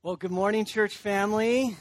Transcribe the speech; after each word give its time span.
Well, 0.00 0.14
good 0.14 0.30
morning, 0.30 0.64
church 0.64 0.96
family. 0.96 1.76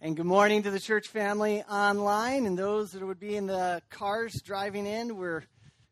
And 0.00 0.16
good 0.16 0.24
morning 0.24 0.62
to 0.62 0.70
the 0.70 0.80
church 0.80 1.06
family 1.08 1.62
online 1.64 2.46
and 2.46 2.58
those 2.58 2.92
that 2.92 3.06
would 3.06 3.20
be 3.20 3.36
in 3.36 3.46
the 3.46 3.82
cars 3.90 4.40
driving 4.42 4.86
in. 4.86 5.18
We're 5.18 5.44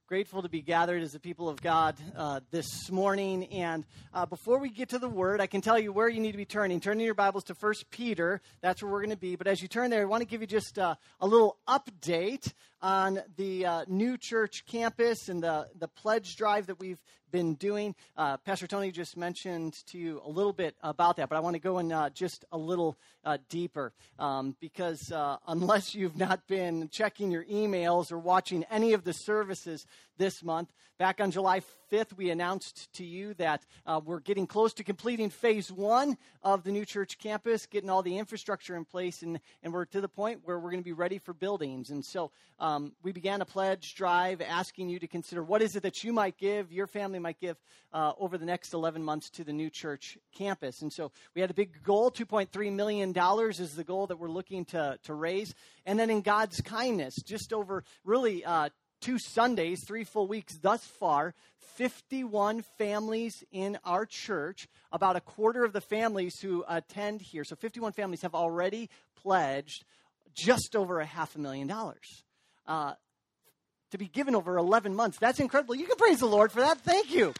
grateful 0.06 0.40
to 0.40 0.48
be 0.48 0.62
gathered 0.62 1.02
as 1.02 1.12
the 1.12 1.20
people 1.20 1.50
of 1.50 1.60
God 1.60 1.96
uh, 2.16 2.40
this 2.50 2.90
morning. 2.90 3.44
And 3.48 3.84
uh, 4.14 4.24
before 4.24 4.58
we 4.58 4.70
get 4.70 4.88
to 4.88 4.98
the 4.98 5.08
word, 5.08 5.42
I 5.42 5.46
can 5.46 5.60
tell 5.60 5.78
you 5.78 5.92
where 5.92 6.08
you 6.08 6.18
need 6.18 6.32
to 6.32 6.38
be 6.38 6.46
turning. 6.46 6.80
Turning 6.80 7.04
your 7.04 7.14
Bibles 7.14 7.44
to 7.44 7.54
First 7.54 7.90
Peter. 7.90 8.40
That's 8.62 8.82
where 8.82 8.90
we're 8.90 9.00
going 9.00 9.10
to 9.10 9.16
be. 9.16 9.36
But 9.36 9.48
as 9.48 9.60
you 9.60 9.68
turn 9.68 9.90
there, 9.90 10.00
I 10.00 10.06
want 10.06 10.22
to 10.22 10.26
give 10.26 10.40
you 10.40 10.46
just 10.46 10.78
uh, 10.78 10.94
a 11.20 11.26
little 11.26 11.58
update 11.68 12.54
on 12.82 13.22
the 13.36 13.64
uh, 13.64 13.84
new 13.86 14.18
church 14.18 14.66
campus 14.66 15.28
and 15.28 15.42
the, 15.42 15.68
the 15.78 15.88
pledge 15.88 16.36
drive 16.36 16.66
that 16.66 16.80
we've 16.80 17.00
been 17.30 17.54
doing. 17.54 17.94
Uh, 18.16 18.36
Pastor 18.36 18.66
Tony 18.66 18.90
just 18.90 19.16
mentioned 19.16 19.74
to 19.86 19.98
you 19.98 20.20
a 20.24 20.28
little 20.28 20.52
bit 20.52 20.76
about 20.82 21.16
that, 21.16 21.28
but 21.28 21.36
I 21.36 21.40
want 21.40 21.54
to 21.54 21.60
go 21.60 21.78
in 21.78 21.90
uh, 21.90 22.10
just 22.10 22.44
a 22.52 22.58
little 22.58 22.96
uh, 23.24 23.38
deeper 23.48 23.92
um, 24.18 24.54
because 24.60 25.10
uh, 25.10 25.38
unless 25.46 25.94
you've 25.94 26.16
not 26.16 26.46
been 26.46 26.88
checking 26.90 27.30
your 27.30 27.44
emails 27.44 28.12
or 28.12 28.18
watching 28.18 28.64
any 28.70 28.92
of 28.92 29.04
the 29.04 29.12
services 29.12 29.86
this 30.18 30.44
month, 30.44 30.70
back 30.98 31.20
on 31.20 31.30
July 31.30 31.60
5th, 31.92 32.16
we 32.16 32.30
announced 32.30 32.90
to 32.94 33.04
you 33.04 33.34
that 33.34 33.66
uh, 33.84 34.00
we're 34.02 34.20
getting 34.20 34.46
close 34.46 34.72
to 34.72 34.82
completing 34.82 35.28
phase 35.28 35.70
one 35.70 36.16
of 36.42 36.64
the 36.64 36.72
new 36.72 36.86
church 36.86 37.18
campus, 37.18 37.66
getting 37.66 37.90
all 37.90 38.02
the 38.02 38.16
infrastructure 38.16 38.76
in 38.76 38.86
place, 38.86 39.20
and, 39.20 39.38
and 39.62 39.74
we're 39.74 39.84
to 39.84 40.00
the 40.00 40.08
point 40.08 40.40
where 40.44 40.58
we're 40.58 40.70
going 40.70 40.80
to 40.80 40.84
be 40.84 40.94
ready 40.94 41.18
for 41.18 41.34
buildings. 41.34 41.90
And 41.90 42.02
so 42.02 42.30
um, 42.58 42.92
we 43.02 43.12
began 43.12 43.42
a 43.42 43.44
pledge 43.44 43.94
drive 43.94 44.40
asking 44.40 44.88
you 44.88 45.00
to 45.00 45.06
consider 45.06 45.42
what 45.42 45.60
is 45.60 45.76
it 45.76 45.82
that 45.82 46.02
you 46.02 46.14
might 46.14 46.38
give, 46.38 46.72
your 46.72 46.86
family 46.86 47.18
might 47.18 47.38
give, 47.38 47.58
uh, 47.92 48.12
over 48.18 48.38
the 48.38 48.46
next 48.46 48.72
11 48.72 49.02
months 49.02 49.28
to 49.28 49.44
the 49.44 49.52
new 49.52 49.68
church 49.68 50.16
campus. 50.34 50.80
And 50.80 50.90
so 50.90 51.12
we 51.34 51.42
had 51.42 51.50
a 51.50 51.54
big 51.54 51.82
goal 51.82 52.10
$2.3 52.10 52.72
million 52.72 53.12
is 53.50 53.76
the 53.76 53.84
goal 53.84 54.06
that 54.06 54.18
we're 54.18 54.30
looking 54.30 54.64
to, 54.66 54.98
to 55.02 55.12
raise. 55.12 55.54
And 55.84 55.98
then 55.98 56.08
in 56.08 56.22
God's 56.22 56.62
kindness, 56.62 57.16
just 57.16 57.52
over 57.52 57.84
really 58.02 58.46
uh, 58.46 58.70
two 59.02 59.18
Sundays, 59.18 59.80
three 59.86 60.04
full 60.04 60.26
weeks 60.26 60.56
thus 60.58 60.82
far, 60.98 61.34
51 61.76 62.62
families 62.78 63.44
in 63.52 63.78
our 63.84 64.06
church, 64.06 64.68
about 64.90 65.16
a 65.16 65.20
quarter 65.20 65.64
of 65.64 65.72
the 65.72 65.80
families 65.80 66.38
who 66.40 66.64
attend 66.68 67.20
here. 67.20 67.44
So 67.44 67.56
51 67.56 67.92
families 67.92 68.22
have 68.22 68.34
already 68.34 68.88
pledged 69.16 69.84
just 70.34 70.74
over 70.74 71.00
a 71.00 71.06
half 71.06 71.36
a 71.36 71.38
million 71.38 71.66
dollars. 71.66 72.24
Uh, 72.66 72.94
to 73.90 73.98
be 73.98 74.08
given 74.08 74.34
over 74.34 74.56
11 74.56 74.94
months. 74.94 75.18
That's 75.18 75.38
incredible. 75.38 75.74
You 75.74 75.86
can 75.86 75.96
praise 75.96 76.20
the 76.20 76.26
Lord 76.26 76.50
for 76.50 76.60
that. 76.60 76.80
Thank 76.80 77.12
you. 77.12 77.34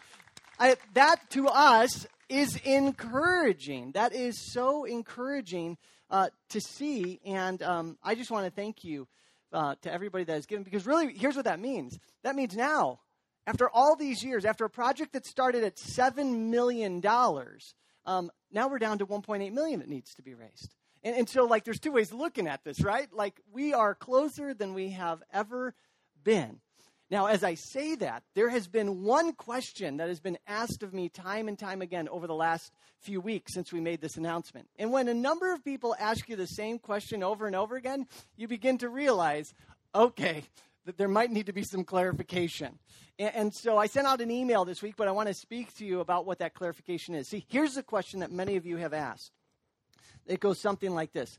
I, 0.58 0.76
that 0.92 1.30
to 1.30 1.48
us 1.48 2.06
is 2.28 2.56
encouraging. 2.64 3.92
That 3.92 4.14
is 4.14 4.52
so 4.52 4.84
encouraging 4.84 5.78
uh, 6.10 6.28
to 6.50 6.60
see. 6.60 7.20
And 7.24 7.62
um, 7.62 7.96
I 8.02 8.14
just 8.14 8.30
want 8.30 8.44
to 8.44 8.50
thank 8.50 8.84
you 8.84 9.08
uh, 9.52 9.74
to 9.82 9.92
everybody 9.92 10.24
that 10.24 10.34
has 10.34 10.46
given 10.46 10.62
because 10.62 10.86
really, 10.86 11.12
here's 11.12 11.36
what 11.36 11.44
that 11.44 11.60
means. 11.60 11.98
That 12.22 12.34
means 12.34 12.56
now, 12.56 13.00
after 13.46 13.68
all 13.68 13.96
these 13.96 14.22
years, 14.22 14.44
after 14.44 14.64
a 14.64 14.70
project 14.70 15.12
that 15.12 15.26
started 15.26 15.64
at 15.64 15.76
$7 15.76 16.48
million, 16.48 17.04
um, 18.06 18.30
now 18.50 18.68
we're 18.68 18.78
down 18.78 18.98
to 18.98 19.06
1.8 19.06 19.52
million 19.52 19.80
that 19.80 19.88
needs 19.88 20.14
to 20.14 20.22
be 20.22 20.34
raised. 20.34 20.74
And, 21.02 21.16
and 21.16 21.28
so, 21.28 21.44
like, 21.44 21.64
there's 21.64 21.80
two 21.80 21.92
ways 21.92 22.12
of 22.12 22.18
looking 22.18 22.46
at 22.46 22.64
this, 22.64 22.80
right? 22.80 23.12
Like, 23.12 23.40
we 23.52 23.74
are 23.74 23.94
closer 23.94 24.54
than 24.54 24.74
we 24.74 24.90
have 24.90 25.22
ever 25.32 25.74
been. 26.22 26.60
Now, 27.12 27.26
as 27.26 27.44
I 27.44 27.56
say 27.56 27.94
that, 27.96 28.22
there 28.34 28.48
has 28.48 28.66
been 28.66 29.02
one 29.02 29.34
question 29.34 29.98
that 29.98 30.08
has 30.08 30.18
been 30.18 30.38
asked 30.46 30.82
of 30.82 30.94
me 30.94 31.10
time 31.10 31.46
and 31.46 31.58
time 31.58 31.82
again 31.82 32.08
over 32.08 32.26
the 32.26 32.34
last 32.34 32.72
few 33.00 33.20
weeks 33.20 33.52
since 33.52 33.70
we 33.70 33.80
made 33.80 34.00
this 34.00 34.16
announcement. 34.16 34.66
And 34.78 34.90
when 34.90 35.08
a 35.08 35.14
number 35.14 35.52
of 35.52 35.62
people 35.62 35.94
ask 36.00 36.26
you 36.30 36.36
the 36.36 36.46
same 36.46 36.78
question 36.78 37.22
over 37.22 37.46
and 37.46 37.54
over 37.54 37.76
again, 37.76 38.06
you 38.38 38.48
begin 38.48 38.78
to 38.78 38.88
realize, 38.88 39.52
okay, 39.94 40.44
that 40.86 40.96
there 40.96 41.06
might 41.06 41.30
need 41.30 41.44
to 41.46 41.52
be 41.52 41.64
some 41.64 41.84
clarification. 41.84 42.78
And, 43.18 43.34
and 43.34 43.54
so 43.54 43.76
I 43.76 43.88
sent 43.88 44.06
out 44.06 44.22
an 44.22 44.30
email 44.30 44.64
this 44.64 44.80
week, 44.80 44.94
but 44.96 45.06
I 45.06 45.10
want 45.10 45.28
to 45.28 45.34
speak 45.34 45.76
to 45.76 45.84
you 45.84 46.00
about 46.00 46.24
what 46.24 46.38
that 46.38 46.54
clarification 46.54 47.14
is. 47.14 47.28
See, 47.28 47.44
here's 47.46 47.74
the 47.74 47.82
question 47.82 48.20
that 48.20 48.32
many 48.32 48.56
of 48.56 48.64
you 48.64 48.78
have 48.78 48.94
asked. 48.94 49.32
It 50.24 50.40
goes 50.40 50.58
something 50.58 50.94
like 50.94 51.12
this 51.12 51.38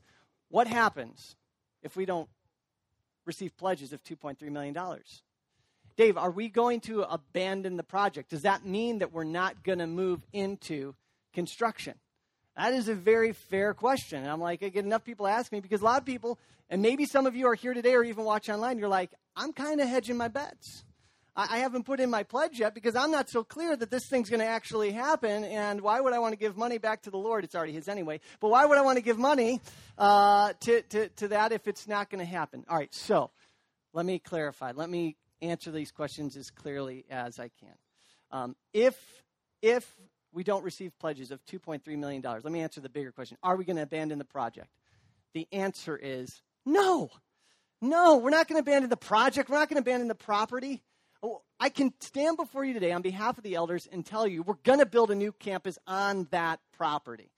What 0.50 0.68
happens 0.68 1.34
if 1.82 1.96
we 1.96 2.06
don't 2.06 2.28
receive 3.26 3.56
pledges 3.56 3.92
of 3.92 4.04
$2.3 4.04 4.40
million? 4.52 4.76
Dave, 5.96 6.18
are 6.18 6.30
we 6.30 6.48
going 6.48 6.80
to 6.80 7.02
abandon 7.02 7.76
the 7.76 7.84
project? 7.84 8.30
Does 8.30 8.42
that 8.42 8.66
mean 8.66 8.98
that 8.98 9.12
we're 9.12 9.24
not 9.24 9.62
going 9.62 9.78
to 9.78 9.86
move 9.86 10.20
into 10.32 10.94
construction? 11.32 11.94
That 12.56 12.72
is 12.72 12.88
a 12.88 12.94
very 12.94 13.32
fair 13.32 13.74
question. 13.74 14.22
And 14.22 14.30
I'm 14.30 14.40
like, 14.40 14.62
I 14.62 14.68
get 14.68 14.84
enough 14.84 15.04
people 15.04 15.26
ask 15.26 15.52
me 15.52 15.60
because 15.60 15.82
a 15.82 15.84
lot 15.84 15.98
of 15.98 16.04
people, 16.04 16.38
and 16.68 16.82
maybe 16.82 17.04
some 17.04 17.26
of 17.26 17.36
you 17.36 17.46
are 17.46 17.54
here 17.54 17.74
today 17.74 17.94
or 17.94 18.04
even 18.04 18.24
watch 18.24 18.48
online, 18.48 18.78
you're 18.78 18.88
like, 18.88 19.10
I'm 19.36 19.52
kind 19.52 19.80
of 19.80 19.88
hedging 19.88 20.16
my 20.16 20.28
bets. 20.28 20.84
I, 21.36 21.58
haven't 21.58 21.82
put 21.82 21.98
in 21.98 22.10
my 22.10 22.22
pledge 22.22 22.60
yet 22.60 22.74
because 22.74 22.94
I'm 22.94 23.10
not 23.10 23.28
so 23.28 23.42
clear 23.42 23.74
that 23.74 23.90
this 23.90 24.06
thing's 24.06 24.30
going 24.30 24.38
to 24.38 24.46
actually 24.46 24.92
happen. 24.92 25.42
And 25.42 25.80
why 25.80 26.00
would 26.00 26.12
I 26.12 26.20
want 26.20 26.32
to 26.32 26.38
give 26.38 26.56
money 26.56 26.78
back 26.78 27.02
to 27.02 27.10
the 27.10 27.16
Lord? 27.16 27.42
It's 27.42 27.56
already 27.56 27.72
His 27.72 27.88
anyway. 27.88 28.20
But 28.38 28.50
why 28.50 28.64
would 28.64 28.78
I 28.78 28.82
want 28.82 28.98
to 28.98 29.02
give 29.02 29.18
money 29.18 29.60
uh, 29.98 30.52
to, 30.60 30.82
to, 30.82 31.08
to 31.08 31.28
that 31.28 31.50
if 31.50 31.66
it's 31.66 31.88
not 31.88 32.08
going 32.08 32.20
to 32.20 32.30
happen? 32.30 32.64
All 32.68 32.76
right, 32.76 32.94
so 32.94 33.32
let 33.92 34.06
me 34.06 34.20
clarify. 34.20 34.70
Let 34.76 34.88
me 34.88 35.16
answer 35.42 35.70
these 35.70 35.90
questions 35.90 36.36
as 36.36 36.50
clearly 36.50 37.04
as 37.10 37.38
I 37.38 37.50
can. 37.60 37.74
Um, 38.30 38.56
if, 38.72 38.96
if 39.62 39.88
we 40.32 40.44
don't 40.44 40.64
receive 40.64 40.98
pledges 40.98 41.30
of 41.30 41.44
$2.3 41.46 41.86
million, 41.98 42.22
let 42.22 42.44
me 42.44 42.60
answer 42.60 42.80
the 42.80 42.88
bigger 42.88 43.12
question 43.12 43.38
Are 43.42 43.56
we 43.56 43.64
going 43.64 43.76
to 43.76 43.82
abandon 43.82 44.18
the 44.18 44.24
project? 44.24 44.68
The 45.32 45.46
answer 45.52 45.96
is 45.96 46.42
no. 46.64 47.10
No, 47.80 48.16
we're 48.16 48.30
not 48.30 48.48
going 48.48 48.62
to 48.62 48.68
abandon 48.68 48.88
the 48.88 48.96
project. 48.96 49.50
We're 49.50 49.58
not 49.58 49.68
going 49.68 49.82
to 49.82 49.88
abandon 49.88 50.08
the 50.08 50.14
property. 50.14 50.82
Oh, 51.22 51.42
I 51.60 51.68
can 51.68 51.92
stand 52.00 52.36
before 52.36 52.64
you 52.64 52.72
today 52.72 52.92
on 52.92 53.02
behalf 53.02 53.36
of 53.36 53.44
the 53.44 53.54
elders 53.54 53.88
and 53.90 54.04
tell 54.04 54.26
you 54.26 54.42
we're 54.42 54.54
going 54.62 54.78
to 54.78 54.86
build 54.86 55.10
a 55.10 55.14
new 55.14 55.32
campus 55.32 55.78
on 55.86 56.26
that 56.30 56.60
property. 56.76 57.30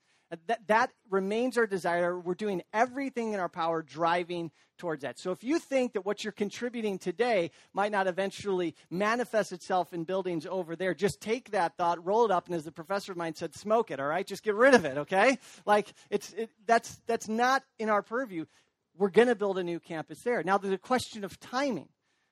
That, 0.47 0.67
that 0.67 0.91
remains 1.09 1.57
our 1.57 1.65
desire. 1.65 2.19
We're 2.19 2.35
doing 2.35 2.61
everything 2.73 3.31
in 3.33 3.39
our 3.39 3.47
power 3.47 3.81
driving 3.81 4.51
towards 4.77 5.03
that. 5.03 5.17
So 5.17 5.31
if 5.31 5.41
you 5.41 5.57
think 5.57 5.93
that 5.93 6.05
what 6.05 6.23
you're 6.23 6.33
contributing 6.33 6.99
today 6.99 7.51
might 7.73 7.93
not 7.93 8.07
eventually 8.07 8.75
manifest 8.89 9.53
itself 9.53 9.93
in 9.93 10.03
buildings 10.03 10.45
over 10.45 10.75
there, 10.75 10.93
just 10.93 11.21
take 11.21 11.51
that 11.51 11.77
thought, 11.77 12.05
roll 12.05 12.25
it 12.25 12.31
up, 12.31 12.47
and 12.47 12.55
as 12.55 12.65
the 12.65 12.71
professor 12.73 13.13
of 13.13 13.17
mine 13.17 13.35
said, 13.35 13.55
smoke 13.55 13.89
it, 13.89 14.01
all 14.01 14.07
right? 14.07 14.27
Just 14.27 14.43
get 14.43 14.55
rid 14.55 14.73
of 14.73 14.83
it, 14.83 14.97
okay? 14.97 15.39
Like, 15.65 15.93
it's, 16.09 16.33
it, 16.33 16.49
that's, 16.65 17.01
that's 17.07 17.29
not 17.29 17.63
in 17.79 17.89
our 17.89 18.01
purview. 18.01 18.45
We're 18.97 19.09
going 19.09 19.29
to 19.29 19.35
build 19.35 19.57
a 19.57 19.63
new 19.63 19.79
campus 19.79 20.21
there. 20.23 20.43
Now, 20.43 20.57
there's 20.57 20.73
a 20.73 20.77
question 20.77 21.23
of 21.23 21.39
timing, 21.39 21.87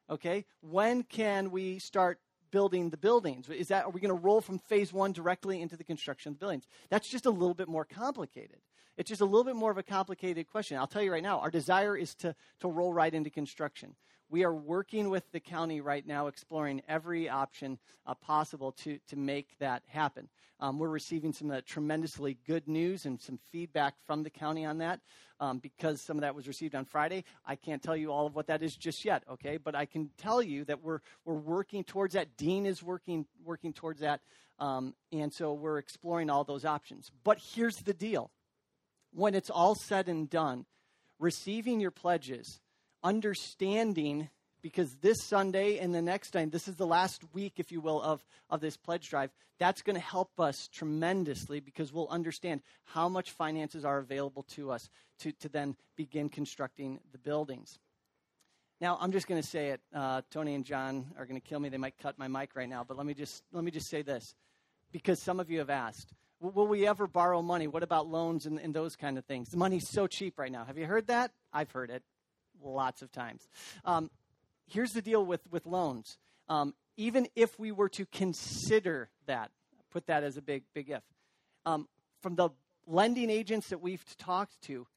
okay? 0.09 0.45
When 0.61 1.03
can 1.03 1.49
we 1.49 1.79
start 1.79 2.19
building 2.55 2.89
the 2.89 2.95
buildings? 2.95 3.49
Is 3.49 3.67
that 3.67 3.83
are 3.83 3.89
we 3.89 3.99
going 3.99 4.15
to 4.17 4.25
roll 4.27 4.39
from 4.39 4.59
phase 4.59 4.93
one 4.93 5.11
directly 5.11 5.61
into 5.61 5.75
the 5.75 5.83
construction 5.83 6.29
of 6.29 6.35
the 6.35 6.39
buildings? 6.39 6.65
That's 6.89 7.09
just 7.09 7.25
a 7.25 7.29
little 7.29 7.53
bit 7.53 7.67
more 7.67 7.83
complicated. 7.83 8.59
It's 8.95 9.09
just 9.09 9.19
a 9.19 9.25
little 9.25 9.43
bit 9.43 9.57
more 9.57 9.71
of 9.71 9.77
a 9.77 9.83
complicated 9.83 10.49
question. 10.49 10.77
I'll 10.77 10.87
tell 10.87 11.01
you 11.01 11.11
right 11.11 11.21
now, 11.21 11.39
our 11.39 11.51
desire 11.51 11.97
is 11.97 12.15
to, 12.15 12.33
to 12.61 12.69
roll 12.69 12.93
right 12.93 13.13
into 13.13 13.29
construction. 13.29 13.93
We 14.29 14.43
are 14.43 14.53
working 14.53 15.09
with 15.09 15.31
the 15.31 15.39
county 15.39 15.81
right 15.81 16.05
now, 16.05 16.27
exploring 16.27 16.81
every 16.87 17.29
option 17.29 17.77
uh, 18.07 18.15
possible 18.15 18.71
to, 18.83 18.99
to 19.09 19.15
make 19.15 19.57
that 19.59 19.83
happen. 19.87 20.29
Um, 20.59 20.79
we're 20.79 20.89
receiving 20.89 21.31
some 21.31 21.51
uh, 21.51 21.61
tremendously 21.65 22.37
good 22.47 22.67
news 22.67 23.05
and 23.05 23.21
some 23.21 23.39
feedback 23.51 23.95
from 24.07 24.23
the 24.23 24.29
county 24.29 24.65
on 24.65 24.79
that 24.79 24.99
um, 25.39 25.59
because 25.59 26.01
some 26.01 26.17
of 26.17 26.21
that 26.21 26.33
was 26.33 26.47
received 26.47 26.75
on 26.75 26.85
Friday. 26.85 27.23
I 27.45 27.55
can't 27.55 27.83
tell 27.83 27.95
you 27.95 28.11
all 28.11 28.25
of 28.25 28.35
what 28.35 28.47
that 28.47 28.63
is 28.63 28.75
just 28.75 29.05
yet, 29.05 29.23
okay? 29.29 29.57
But 29.57 29.75
I 29.75 29.85
can 29.85 30.09
tell 30.17 30.41
you 30.41 30.65
that 30.65 30.81
we're, 30.81 30.99
we're 31.23 31.35
working 31.35 31.83
towards 31.83 32.13
that. 32.13 32.37
Dean 32.37 32.65
is 32.65 32.81
working, 32.81 33.25
working 33.43 33.73
towards 33.73 34.01
that. 34.01 34.21
Um, 34.59 34.95
and 35.11 35.31
so 35.33 35.53
we're 35.53 35.77
exploring 35.77 36.29
all 36.29 36.43
those 36.43 36.65
options. 36.65 37.11
But 37.23 37.39
here's 37.39 37.77
the 37.77 37.93
deal 37.93 38.31
when 39.11 39.35
it's 39.35 39.49
all 39.49 39.75
said 39.75 40.07
and 40.09 40.29
done, 40.29 40.65
receiving 41.19 41.79
your 41.79 41.91
pledges, 41.91 42.59
understanding 43.05 44.29
because 44.61 44.95
this 44.95 45.17
Sunday 45.21 45.77
and 45.77 45.93
the 45.93 46.01
next 46.01 46.31
time, 46.31 46.49
this 46.49 46.67
is 46.67 46.75
the 46.75 46.87
last 46.87 47.21
week, 47.33 47.53
if 47.57 47.71
you 47.71 47.79
will, 47.79 48.01
of, 48.01 48.25
of 48.49 48.61
this 48.61 48.75
pledge 48.75 49.07
drive. 49.09 49.29
That's 49.59 49.83
going 49.83 49.95
to 49.95 50.01
help 50.01 50.39
us 50.39 50.67
tremendously 50.73 51.59
because 51.59 51.93
we'll 51.93 52.09
understand 52.09 52.61
how 52.83 53.07
much 53.07 53.29
finances 53.29 53.85
are 53.85 53.99
available 53.99 54.41
to 54.55 54.71
us 54.71 54.89
to, 55.19 55.31
to 55.33 55.49
then 55.49 55.75
begin 55.95 56.29
constructing 56.29 56.99
the 57.11 57.19
buildings. 57.19 57.77
Now, 58.81 58.97
I'm 58.99 59.11
just 59.11 59.27
going 59.27 59.41
to 59.41 59.47
say 59.47 59.69
it. 59.69 59.81
Uh, 59.93 60.23
Tony 60.31 60.55
and 60.55 60.65
John 60.65 61.05
are 61.17 61.25
going 61.25 61.39
to 61.39 61.47
kill 61.47 61.59
me. 61.59 61.69
They 61.69 61.77
might 61.77 61.99
cut 61.99 62.17
my 62.17 62.27
mic 62.27 62.55
right 62.55 62.67
now, 62.67 62.83
but 62.85 62.97
let 62.97 63.05
me 63.05 63.13
just 63.13 63.43
let 63.53 63.63
me 63.63 63.71
just 63.71 63.87
say 63.87 64.01
this, 64.01 64.33
because 64.91 65.21
some 65.21 65.39
of 65.39 65.49
you 65.49 65.59
have 65.59 65.69
asked, 65.69 66.11
will 66.41 66.67
we 66.67 66.87
ever 66.87 67.07
borrow 67.07 67.41
money? 67.41 67.67
What 67.67 67.83
about 67.83 68.07
loans 68.07 68.47
and, 68.47 68.59
and 68.59 68.73
those 68.73 68.95
kind 68.95 69.17
of 69.17 69.25
things? 69.25 69.49
The 69.49 69.57
money's 69.57 69.89
so 69.89 70.07
cheap 70.07 70.39
right 70.39 70.51
now. 70.51 70.65
Have 70.65 70.77
you 70.77 70.87
heard 70.87 71.07
that? 71.07 71.31
I've 71.53 71.71
heard 71.71 71.91
it 71.91 72.03
lots 72.63 73.01
of 73.01 73.11
times. 73.11 73.47
Um, 73.83 74.09
here's 74.67 74.93
the 74.93 75.01
deal 75.01 75.25
with, 75.25 75.41
with 75.51 75.65
loans. 75.65 76.17
Um, 76.49 76.73
even 76.97 77.27
if 77.35 77.59
we 77.59 77.71
were 77.71 77.89
to 77.89 78.05
consider 78.05 79.09
that, 79.27 79.51
put 79.91 80.07
that 80.07 80.23
as 80.23 80.37
a 80.37 80.41
big, 80.41 80.63
big 80.73 80.89
if, 80.89 81.03
um, 81.65 81.87
from 82.21 82.35
the 82.35 82.49
lending 82.87 83.29
agents 83.29 83.69
that 83.69 83.81
we've 83.81 84.03
talked 84.17 84.61
to, 84.63 84.87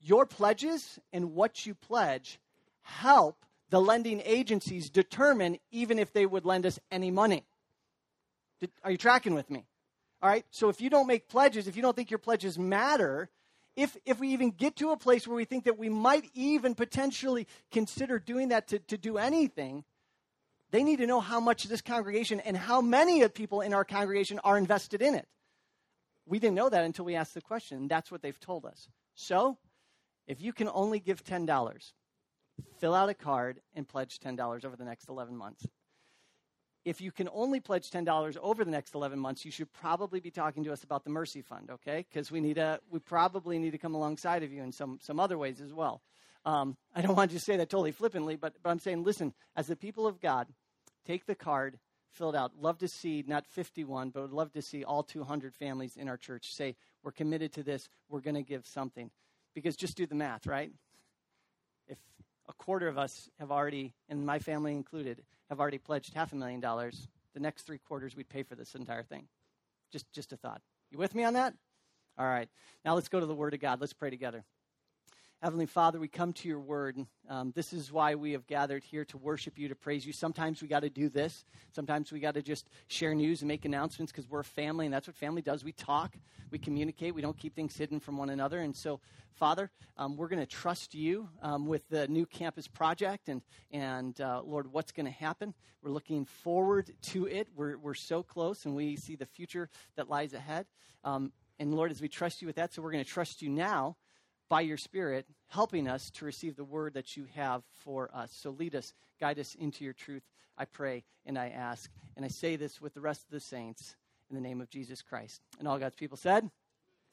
your 0.00 0.26
pledges 0.26 0.98
and 1.12 1.34
what 1.34 1.64
you 1.64 1.74
pledge 1.74 2.38
help 2.82 3.44
the 3.70 3.80
lending 3.80 4.20
agencies 4.24 4.90
determine 4.90 5.58
even 5.70 5.98
if 5.98 6.12
they 6.12 6.26
would 6.26 6.44
lend 6.44 6.66
us 6.66 6.78
any 6.90 7.10
money. 7.10 7.44
Are 8.84 8.90
you 8.90 8.98
tracking 8.98 9.34
with 9.34 9.48
me? 9.48 9.64
All 10.20 10.28
right. 10.28 10.44
So 10.50 10.68
if 10.68 10.80
you 10.80 10.90
don't 10.90 11.06
make 11.06 11.26
pledges, 11.26 11.66
if 11.66 11.74
you 11.74 11.82
don't 11.82 11.96
think 11.96 12.10
your 12.10 12.18
pledges 12.18 12.58
matter, 12.58 13.30
if, 13.76 13.96
if 14.04 14.20
we 14.20 14.28
even 14.28 14.50
get 14.50 14.76
to 14.76 14.90
a 14.90 14.96
place 14.96 15.26
where 15.26 15.36
we 15.36 15.44
think 15.44 15.64
that 15.64 15.78
we 15.78 15.88
might 15.88 16.30
even 16.34 16.74
potentially 16.74 17.46
consider 17.70 18.18
doing 18.18 18.48
that 18.48 18.68
to, 18.68 18.78
to 18.80 18.98
do 18.98 19.18
anything, 19.18 19.84
they 20.70 20.82
need 20.82 20.98
to 20.98 21.06
know 21.06 21.20
how 21.20 21.40
much 21.40 21.64
this 21.64 21.80
congregation 21.80 22.40
and 22.40 22.56
how 22.56 22.80
many 22.80 23.22
of 23.22 23.34
people 23.34 23.60
in 23.60 23.72
our 23.72 23.84
congregation 23.84 24.38
are 24.40 24.58
invested 24.58 25.02
in 25.02 25.14
it. 25.14 25.26
We 26.26 26.38
didn't 26.38 26.54
know 26.54 26.68
that 26.68 26.84
until 26.84 27.04
we 27.04 27.14
asked 27.14 27.34
the 27.34 27.40
question, 27.40 27.78
and 27.78 27.90
that's 27.90 28.10
what 28.10 28.22
they've 28.22 28.38
told 28.38 28.64
us. 28.64 28.88
So, 29.14 29.58
if 30.26 30.40
you 30.40 30.52
can 30.52 30.68
only 30.72 31.00
give 31.00 31.24
$10, 31.24 31.92
fill 32.78 32.94
out 32.94 33.08
a 33.08 33.14
card 33.14 33.60
and 33.74 33.88
pledge 33.88 34.20
$10 34.20 34.64
over 34.64 34.76
the 34.76 34.84
next 34.84 35.08
11 35.08 35.36
months 35.36 35.66
if 36.84 37.00
you 37.00 37.12
can 37.12 37.28
only 37.32 37.60
pledge 37.60 37.90
$10 37.90 38.36
over 38.42 38.64
the 38.64 38.70
next 38.70 38.94
11 38.94 39.18
months, 39.18 39.44
you 39.44 39.50
should 39.50 39.72
probably 39.72 40.20
be 40.20 40.30
talking 40.30 40.64
to 40.64 40.72
us 40.72 40.82
about 40.82 41.04
the 41.04 41.10
Mercy 41.10 41.42
Fund, 41.42 41.70
okay? 41.70 42.04
Because 42.08 42.30
we 42.30 42.40
need 42.40 42.58
a, 42.58 42.80
we 42.90 42.98
probably 42.98 43.58
need 43.58 43.70
to 43.70 43.78
come 43.78 43.94
alongside 43.94 44.42
of 44.42 44.52
you 44.52 44.62
in 44.62 44.72
some, 44.72 44.98
some 45.00 45.20
other 45.20 45.38
ways 45.38 45.60
as 45.60 45.72
well. 45.72 46.02
Um, 46.44 46.76
I 46.94 47.02
don't 47.02 47.16
want 47.16 47.30
you 47.30 47.38
to 47.38 47.44
say 47.44 47.56
that 47.56 47.70
totally 47.70 47.92
flippantly, 47.92 48.36
but, 48.36 48.54
but 48.62 48.70
I'm 48.70 48.80
saying, 48.80 49.04
listen, 49.04 49.32
as 49.54 49.68
the 49.68 49.76
people 49.76 50.06
of 50.06 50.20
God, 50.20 50.48
take 51.06 51.26
the 51.26 51.36
card, 51.36 51.78
fill 52.10 52.30
it 52.30 52.36
out. 52.36 52.52
Love 52.60 52.78
to 52.78 52.88
see, 52.88 53.24
not 53.26 53.46
51, 53.46 54.10
but 54.10 54.22
would 54.22 54.32
love 54.32 54.52
to 54.52 54.62
see 54.62 54.82
all 54.82 55.04
200 55.04 55.54
families 55.54 55.96
in 55.96 56.08
our 56.08 56.16
church 56.16 56.52
say, 56.52 56.74
we're 57.04 57.12
committed 57.12 57.52
to 57.54 57.62
this, 57.62 57.88
we're 58.08 58.20
going 58.20 58.34
to 58.34 58.42
give 58.42 58.66
something. 58.66 59.10
Because 59.54 59.76
just 59.76 59.96
do 59.96 60.06
the 60.06 60.14
math, 60.14 60.46
right? 60.46 60.72
If 61.86 61.98
a 62.48 62.52
quarter 62.54 62.88
of 62.88 62.98
us 62.98 63.28
have 63.38 63.52
already, 63.52 63.94
and 64.08 64.26
my 64.26 64.40
family 64.40 64.72
included, 64.72 65.22
have 65.52 65.60
already 65.60 65.78
pledged 65.78 66.14
half 66.14 66.32
a 66.32 66.36
million 66.36 66.60
dollars. 66.60 67.08
The 67.34 67.40
next 67.40 67.62
three 67.62 67.76
quarters, 67.76 68.16
we'd 68.16 68.28
pay 68.30 68.42
for 68.42 68.54
this 68.54 68.74
entire 68.74 69.02
thing. 69.02 69.28
Just, 69.92 70.10
just 70.10 70.32
a 70.32 70.36
thought. 70.36 70.62
You 70.90 70.96
with 70.96 71.14
me 71.14 71.24
on 71.24 71.34
that? 71.34 71.52
All 72.18 72.26
right. 72.26 72.48
Now 72.86 72.94
let's 72.94 73.08
go 73.08 73.20
to 73.20 73.26
the 73.26 73.34
Word 73.34 73.52
of 73.52 73.60
God. 73.60 73.78
Let's 73.78 73.92
pray 73.92 74.08
together. 74.08 74.44
Heavenly 75.42 75.66
Father, 75.66 75.98
we 75.98 76.06
come 76.06 76.32
to 76.34 76.46
your 76.46 76.60
word. 76.60 77.04
Um, 77.28 77.50
this 77.56 77.72
is 77.72 77.90
why 77.90 78.14
we 78.14 78.30
have 78.30 78.46
gathered 78.46 78.84
here 78.84 79.04
to 79.06 79.18
worship 79.18 79.58
you, 79.58 79.66
to 79.70 79.74
praise 79.74 80.06
you. 80.06 80.12
Sometimes 80.12 80.62
we 80.62 80.68
got 80.68 80.82
to 80.84 80.88
do 80.88 81.08
this. 81.08 81.44
Sometimes 81.72 82.12
we 82.12 82.20
got 82.20 82.34
to 82.34 82.42
just 82.42 82.68
share 82.86 83.12
news 83.12 83.42
and 83.42 83.48
make 83.48 83.64
announcements 83.64 84.12
because 84.12 84.30
we're 84.30 84.38
a 84.38 84.44
family, 84.44 84.86
and 84.86 84.94
that's 84.94 85.08
what 85.08 85.16
family 85.16 85.42
does. 85.42 85.64
We 85.64 85.72
talk, 85.72 86.16
we 86.52 86.60
communicate, 86.60 87.12
we 87.12 87.22
don't 87.22 87.36
keep 87.36 87.56
things 87.56 87.76
hidden 87.76 87.98
from 87.98 88.18
one 88.18 88.30
another. 88.30 88.60
And 88.60 88.76
so, 88.76 89.00
Father, 89.34 89.72
um, 89.96 90.16
we're 90.16 90.28
going 90.28 90.38
to 90.38 90.46
trust 90.46 90.94
you 90.94 91.28
um, 91.42 91.66
with 91.66 91.88
the 91.88 92.06
new 92.06 92.24
campus 92.24 92.68
project, 92.68 93.28
and 93.28 93.42
and 93.72 94.20
uh, 94.20 94.42
Lord, 94.44 94.72
what's 94.72 94.92
going 94.92 95.06
to 95.06 95.12
happen? 95.12 95.54
We're 95.82 95.90
looking 95.90 96.24
forward 96.24 96.92
to 97.06 97.26
it. 97.26 97.48
We're 97.56 97.76
we're 97.78 97.94
so 97.94 98.22
close, 98.22 98.64
and 98.64 98.76
we 98.76 98.94
see 98.94 99.16
the 99.16 99.26
future 99.26 99.70
that 99.96 100.08
lies 100.08 100.34
ahead. 100.34 100.66
Um, 101.02 101.32
and 101.58 101.74
Lord, 101.74 101.90
as 101.90 102.00
we 102.00 102.06
trust 102.06 102.42
you 102.42 102.46
with 102.46 102.56
that, 102.56 102.72
so 102.72 102.80
we're 102.80 102.92
going 102.92 103.04
to 103.04 103.10
trust 103.10 103.42
you 103.42 103.48
now 103.48 103.96
by 104.52 104.60
your 104.60 104.76
Spirit, 104.76 105.24
helping 105.48 105.88
us 105.88 106.10
to 106.10 106.26
receive 106.26 106.56
the 106.56 106.64
word 106.64 106.92
that 106.92 107.16
you 107.16 107.26
have 107.34 107.62
for 107.72 108.10
us. 108.12 108.30
So 108.38 108.50
lead 108.50 108.74
us, 108.74 108.92
guide 109.18 109.38
us 109.38 109.54
into 109.54 109.82
your 109.82 109.94
truth, 109.94 110.24
I 110.58 110.66
pray 110.66 111.04
and 111.24 111.38
I 111.38 111.48
ask. 111.48 111.90
And 112.16 112.24
I 112.26 112.28
say 112.28 112.56
this 112.56 112.78
with 112.78 112.92
the 112.92 113.00
rest 113.00 113.22
of 113.24 113.30
the 113.30 113.40
saints 113.40 113.96
in 114.28 114.36
the 114.36 114.42
name 114.42 114.60
of 114.60 114.68
Jesus 114.68 115.00
Christ. 115.00 115.40
And 115.58 115.66
all 115.66 115.78
God's 115.78 115.94
people 115.94 116.18
said, 116.18 116.50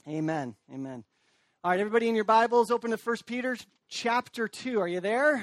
Amen. 0.05 0.53
Amen. 0.69 1.05
All 1.63 1.71
right, 1.71 1.79
everybody 1.79 2.09
in 2.09 2.15
your 2.15 2.25
Bibles, 2.25 2.71
open 2.71 2.91
to 2.91 2.97
1 2.97 3.15
Peter 3.25 3.55
chapter 3.87 4.49
2. 4.49 4.81
Are 4.81 4.87
you 4.89 4.99
there? 4.99 5.37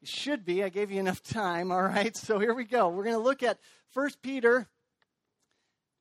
You 0.00 0.08
should 0.08 0.44
be. 0.44 0.64
I 0.64 0.68
gave 0.68 0.90
you 0.90 0.98
enough 0.98 1.22
time. 1.22 1.70
All 1.70 1.80
right, 1.80 2.16
so 2.16 2.40
here 2.40 2.54
we 2.54 2.64
go. 2.64 2.88
We're 2.88 3.04
going 3.04 3.14
to 3.14 3.22
look 3.22 3.44
at 3.44 3.60
1 3.92 4.10
Peter 4.20 4.66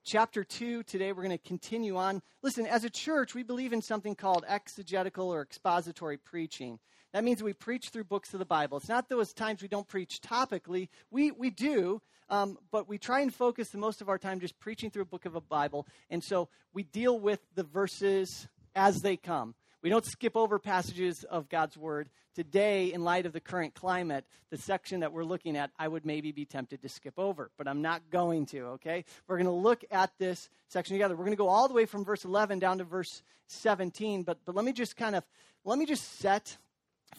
chapter 0.04 0.44
2 0.44 0.84
today. 0.84 1.12
We're 1.12 1.24
going 1.24 1.38
to 1.38 1.38
continue 1.38 1.98
on. 1.98 2.22
Listen, 2.42 2.66
as 2.66 2.84
a 2.84 2.90
church, 2.90 3.34
we 3.34 3.44
believe 3.44 3.74
in 3.74 3.82
something 3.82 4.16
called 4.16 4.46
exegetical 4.48 5.30
or 5.30 5.42
expository 5.42 6.18
preaching. 6.18 6.80
That 7.14 7.24
means 7.24 7.44
we 7.44 7.54
preach 7.54 7.90
through 7.90 8.06
books 8.06 8.34
of 8.34 8.40
the 8.40 8.46
Bible. 8.46 8.78
It's 8.78 8.90
not 8.90 9.08
those 9.08 9.34
times 9.34 9.62
we 9.62 9.68
don't 9.68 9.88
preach 9.88 10.20
topically. 10.22 10.90
We, 11.12 11.32
we 11.32 11.50
do, 11.50 12.02
um, 12.30 12.58
but 12.72 12.90
we 12.90 12.98
try 12.98 13.22
and 13.22 13.34
focus 13.34 13.70
the 13.70 13.78
most 13.78 14.02
of 14.02 14.10
our 14.10 14.18
time 14.18 14.40
just 14.40 14.60
preaching 14.60 14.90
through 14.90 15.04
a 15.04 15.06
book 15.06 15.26
of 15.26 15.36
a 15.36 15.42
Bible. 15.42 15.88
And 16.10 16.24
so 16.24 16.50
we 16.74 16.84
deal 16.84 17.20
with 17.20 17.40
the 17.56 17.64
verses 17.64 18.48
as 18.76 19.02
they 19.02 19.16
come. 19.16 19.54
We 19.84 19.90
don't 19.90 20.06
skip 20.06 20.38
over 20.38 20.60
passages 20.60 21.26
of 21.26 21.50
God's 21.50 21.76
Word. 21.76 22.08
Today, 22.36 22.94
in 22.94 23.04
light 23.04 23.26
of 23.26 23.34
the 23.34 23.42
current 23.42 23.74
climate, 23.74 24.24
the 24.50 24.58
section 24.58 25.02
that 25.02 25.12
we're 25.12 25.26
looking 25.26 25.58
at, 25.58 25.72
I 25.78 25.90
would 25.90 26.06
maybe 26.06 26.32
be 26.32 26.46
tempted 26.46 26.82
to 26.82 26.90
skip 26.90 27.16
over, 27.20 27.52
but 27.58 27.68
I'm 27.68 27.82
not 27.82 28.10
going 28.10 28.46
to, 28.48 28.62
okay? 28.76 29.04
We're 29.28 29.36
going 29.36 29.46
to 29.46 29.52
look 29.52 29.84
at 29.92 30.12
this 30.18 30.48
section 30.70 30.96
together. 30.96 31.18
We're 31.18 31.26
going 31.26 31.36
to 31.36 31.38
go 31.38 31.50
all 31.50 31.68
the 31.68 31.74
way 31.74 31.86
from 31.86 32.06
verse 32.06 32.24
11 32.24 32.60
down 32.60 32.78
to 32.78 32.86
verse 32.86 33.24
17, 33.48 34.24
but, 34.24 34.38
but 34.46 34.56
let 34.56 34.64
me 34.64 34.72
just 34.72 34.96
kind 34.96 35.18
of, 35.18 35.26
let 35.66 35.78
me 35.78 35.86
just 35.86 36.18
set 36.18 36.56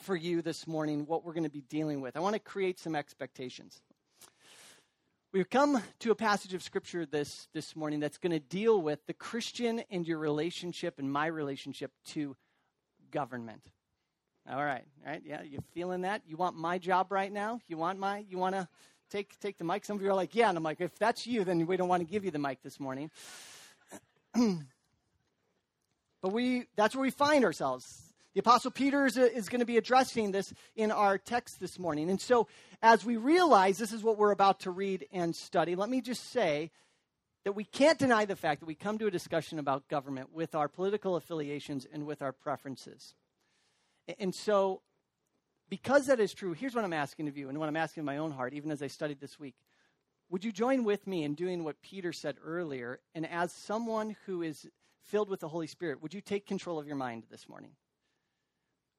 for 0.00 0.16
you 0.16 0.40
this 0.40 0.66
morning 0.66 1.04
what 1.04 1.22
we're 1.22 1.34
going 1.34 1.44
to 1.44 1.50
be 1.50 1.64
dealing 1.68 2.00
with. 2.00 2.16
I 2.16 2.20
want 2.20 2.34
to 2.34 2.40
create 2.40 2.80
some 2.80 2.96
expectations. 2.96 3.82
We've 5.34 5.50
come 5.50 5.82
to 5.98 6.12
a 6.12 6.14
passage 6.14 6.54
of 6.54 6.62
scripture 6.62 7.04
this, 7.04 7.46
this 7.52 7.76
morning 7.76 8.00
that's 8.00 8.18
going 8.18 8.32
to 8.32 8.40
deal 8.40 8.80
with 8.80 9.04
the 9.06 9.12
Christian 9.12 9.82
and 9.90 10.08
your 10.08 10.18
relationship 10.18 10.98
and 10.98 11.12
my 11.12 11.26
relationship 11.26 11.90
to 12.06 12.36
government. 13.14 13.62
All 14.50 14.62
right, 14.62 14.84
all 15.06 15.12
right, 15.12 15.22
yeah, 15.24 15.40
you 15.42 15.60
feeling 15.72 16.02
that? 16.02 16.20
You 16.26 16.36
want 16.36 16.56
my 16.56 16.76
job 16.76 17.10
right 17.10 17.32
now? 17.32 17.60
You 17.66 17.78
want 17.78 17.98
my? 17.98 18.26
You 18.28 18.36
want 18.36 18.54
to 18.54 18.68
take 19.08 19.38
take 19.40 19.56
the 19.56 19.64
mic? 19.64 19.86
Some 19.86 19.96
of 19.96 20.02
you 20.02 20.10
are 20.10 20.14
like, 20.14 20.34
yeah, 20.34 20.50
and 20.50 20.58
I'm 20.58 20.64
like, 20.64 20.82
if 20.82 20.98
that's 20.98 21.26
you, 21.26 21.44
then 21.44 21.64
we 21.66 21.78
don't 21.78 21.88
want 21.88 22.06
to 22.06 22.06
give 22.06 22.26
you 22.26 22.30
the 22.30 22.38
mic 22.38 22.62
this 22.62 22.78
morning. 22.78 23.10
but 24.34 26.32
we 26.32 26.66
that's 26.76 26.94
where 26.94 27.02
we 27.02 27.10
find 27.10 27.44
ourselves. 27.44 28.02
The 28.34 28.40
Apostle 28.40 28.72
Peter 28.72 29.06
is, 29.06 29.16
is 29.16 29.48
going 29.48 29.60
to 29.60 29.66
be 29.66 29.76
addressing 29.76 30.32
this 30.32 30.52
in 30.74 30.90
our 30.90 31.18
text 31.18 31.60
this 31.60 31.78
morning. 31.78 32.10
And 32.10 32.20
so, 32.20 32.48
as 32.82 33.04
we 33.04 33.16
realize 33.16 33.78
this 33.78 33.92
is 33.92 34.02
what 34.02 34.18
we're 34.18 34.32
about 34.32 34.60
to 34.60 34.72
read 34.72 35.06
and 35.12 35.34
study, 35.34 35.76
let 35.76 35.88
me 35.88 36.00
just 36.00 36.32
say 36.32 36.72
that 37.44 37.52
we 37.52 37.64
can't 37.64 37.98
deny 37.98 38.24
the 38.24 38.36
fact 38.36 38.60
that 38.60 38.66
we 38.66 38.74
come 38.74 38.98
to 38.98 39.06
a 39.06 39.10
discussion 39.10 39.58
about 39.58 39.88
government 39.88 40.32
with 40.32 40.54
our 40.54 40.68
political 40.68 41.16
affiliations 41.16 41.86
and 41.92 42.06
with 42.06 42.22
our 42.22 42.32
preferences. 42.32 43.14
And 44.18 44.34
so, 44.34 44.82
because 45.68 46.06
that 46.06 46.20
is 46.20 46.32
true, 46.32 46.54
here's 46.54 46.74
what 46.74 46.84
I'm 46.84 46.92
asking 46.92 47.28
of 47.28 47.36
you, 47.36 47.48
and 47.48 47.58
what 47.58 47.68
I'm 47.68 47.76
asking 47.76 48.02
of 48.02 48.06
my 48.06 48.16
own 48.18 48.32
heart, 48.32 48.54
even 48.54 48.70
as 48.70 48.82
I 48.82 48.86
studied 48.86 49.20
this 49.20 49.38
week. 49.38 49.54
Would 50.30 50.44
you 50.44 50.52
join 50.52 50.84
with 50.84 51.06
me 51.06 51.22
in 51.22 51.34
doing 51.34 51.64
what 51.64 51.82
Peter 51.82 52.12
said 52.12 52.36
earlier? 52.42 53.00
And 53.14 53.26
as 53.30 53.52
someone 53.52 54.16
who 54.24 54.42
is 54.42 54.66
filled 55.02 55.28
with 55.28 55.40
the 55.40 55.48
Holy 55.48 55.66
Spirit, 55.66 56.02
would 56.02 56.14
you 56.14 56.22
take 56.22 56.46
control 56.46 56.78
of 56.78 56.86
your 56.86 56.96
mind 56.96 57.24
this 57.30 57.48
morning? 57.48 57.72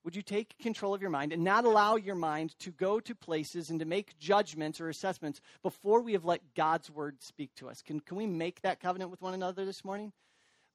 Would 0.05 0.15
you 0.15 0.21
take 0.21 0.57
control 0.59 0.93
of 0.93 1.01
your 1.01 1.09
mind 1.09 1.33
and 1.33 1.43
not 1.43 1.65
allow 1.65 1.95
your 1.95 2.15
mind 2.15 2.57
to 2.59 2.69
go 2.69 2.99
to 2.99 3.15
places 3.15 3.71
and 3.71 3.79
to 3.79 3.85
make 3.85 4.17
judgments 4.19 4.79
or 4.79 4.87
assessments 4.87 5.41
before 5.63 5.99
we 6.01 6.13
have 6.13 6.23
let 6.23 6.53
God's 6.55 6.91
word 6.91 7.23
speak 7.23 7.49
to 7.55 7.67
us? 7.67 7.81
Can, 7.81 7.99
can 7.99 8.15
we 8.15 8.27
make 8.27 8.61
that 8.61 8.79
covenant 8.79 9.09
with 9.09 9.23
one 9.23 9.33
another 9.33 9.65
this 9.65 9.83
morning? 9.83 10.13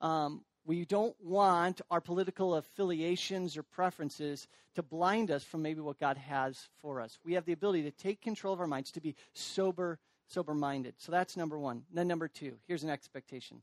Um, 0.01 0.43
we 0.65 0.85
don't 0.85 1.15
want 1.23 1.81
our 1.93 2.01
political 2.01 2.57
affiliations 2.57 3.57
or 3.57 3.63
preferences 3.63 4.49
to 4.75 4.83
blind 4.83 5.31
us 5.31 5.45
from 5.45 5.63
maybe 5.63 5.81
what 5.81 6.01
God 6.01 6.17
has 6.17 6.69
for 6.83 7.01
us. 7.01 7.17
We 7.25 7.35
have 7.35 7.45
the 7.45 7.53
ability 7.53 7.85
to 7.85 7.93
take 7.93 8.21
control 8.21 8.53
of 8.53 8.61
our 8.61 8.67
minds, 8.67 8.91
to 8.93 9.01
be 9.01 9.15
sober, 9.33 10.01
sober 10.27 10.55
minded. 10.55 10.95
So 10.99 11.13
that's 11.13 11.37
number 11.37 11.57
one. 11.57 11.85
Then 11.95 12.09
number 12.09 12.27
two, 12.27 12.57
here's 12.67 12.83
an 12.83 12.91
expectation. 12.91 13.63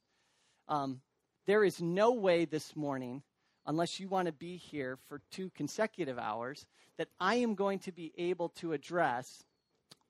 Um, 0.69 1.01
there 1.45 1.65
is 1.65 1.81
no 1.81 2.13
way 2.13 2.45
this 2.45 2.73
morning 2.73 3.21
unless 3.67 3.99
you 3.99 4.07
want 4.07 4.25
to 4.25 4.31
be 4.31 4.55
here 4.57 4.97
for 5.07 5.21
two 5.29 5.51
consecutive 5.51 6.17
hours, 6.17 6.65
that 6.97 7.09
I 7.19 7.35
am 7.35 7.53
going 7.53 7.79
to 7.79 7.91
be 7.91 8.13
able 8.17 8.49
to 8.49 8.73
address 8.73 9.43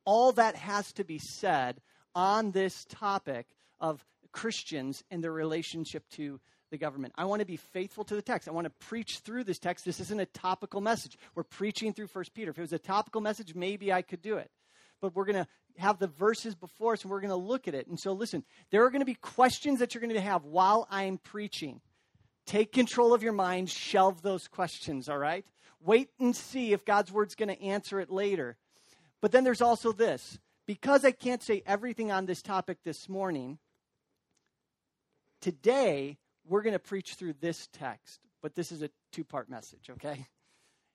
all 0.05 0.31
that 0.33 0.55
has 0.55 0.93
to 0.93 1.03
be 1.03 1.19
said 1.19 1.81
on 2.15 2.51
this 2.51 2.85
topic 2.85 3.47
of 3.81 4.05
Christians 4.31 5.03
and 5.11 5.23
their 5.23 5.31
relationship 5.31 6.07
to 6.11 6.39
the 6.69 6.77
government. 6.77 7.13
I 7.17 7.25
want 7.25 7.41
to 7.41 7.45
be 7.45 7.57
faithful 7.57 8.03
to 8.05 8.15
the 8.15 8.21
text. 8.21 8.47
I 8.47 8.51
want 8.51 8.65
to 8.65 8.87
preach 8.87 9.19
through 9.19 9.43
this 9.43 9.59
text. 9.59 9.85
This 9.85 9.99
isn't 9.99 10.19
a 10.19 10.25
topical 10.25 10.81
message. 10.81 11.17
We're 11.35 11.43
preaching 11.43 11.93
through 11.93 12.07
First 12.07 12.33
Peter. 12.33 12.51
If 12.51 12.57
it 12.57 12.61
was 12.61 12.73
a 12.73 12.79
topical 12.79 13.21
message, 13.21 13.55
maybe 13.55 13.91
I 13.91 14.01
could 14.01 14.21
do 14.21 14.37
it. 14.37 14.51
But 15.01 15.15
we're 15.15 15.25
going 15.25 15.43
to 15.43 15.47
have 15.77 15.99
the 15.99 16.07
verses 16.07 16.55
before 16.55 16.93
us 16.93 17.03
and 17.03 17.11
we're 17.11 17.21
going 17.21 17.29
to 17.29 17.35
look 17.35 17.67
at 17.67 17.75
it. 17.75 17.87
And 17.87 17.99
so, 17.99 18.13
listen, 18.13 18.43
there 18.71 18.83
are 18.85 18.89
going 18.89 19.01
to 19.01 19.05
be 19.05 19.15
questions 19.15 19.79
that 19.79 19.93
you're 19.93 20.01
going 20.01 20.13
to 20.13 20.21
have 20.21 20.43
while 20.43 20.87
I'm 20.89 21.17
preaching. 21.17 21.81
Take 22.47 22.71
control 22.71 23.13
of 23.13 23.21
your 23.21 23.33
mind, 23.33 23.69
shelve 23.69 24.21
those 24.21 24.47
questions, 24.47 25.09
all 25.09 25.17
right? 25.17 25.45
Wait 25.81 26.09
and 26.19 26.35
see 26.35 26.73
if 26.73 26.85
God's 26.85 27.11
word's 27.11 27.35
going 27.35 27.49
to 27.49 27.61
answer 27.61 27.99
it 27.99 28.09
later. 28.09 28.57
But 29.21 29.31
then 29.31 29.43
there's 29.43 29.61
also 29.61 29.91
this 29.91 30.39
because 30.65 31.05
I 31.05 31.11
can't 31.11 31.43
say 31.43 31.61
everything 31.65 32.11
on 32.11 32.25
this 32.25 32.41
topic 32.41 32.79
this 32.83 33.09
morning, 33.09 33.57
today 35.41 36.17
we're 36.47 36.61
going 36.61 36.73
to 36.73 36.79
preach 36.79 37.15
through 37.15 37.33
this 37.39 37.67
text, 37.73 38.19
but 38.41 38.55
this 38.55 38.71
is 38.71 38.81
a 38.81 38.89
two 39.11 39.23
part 39.23 39.49
message, 39.49 39.89
okay? 39.89 40.25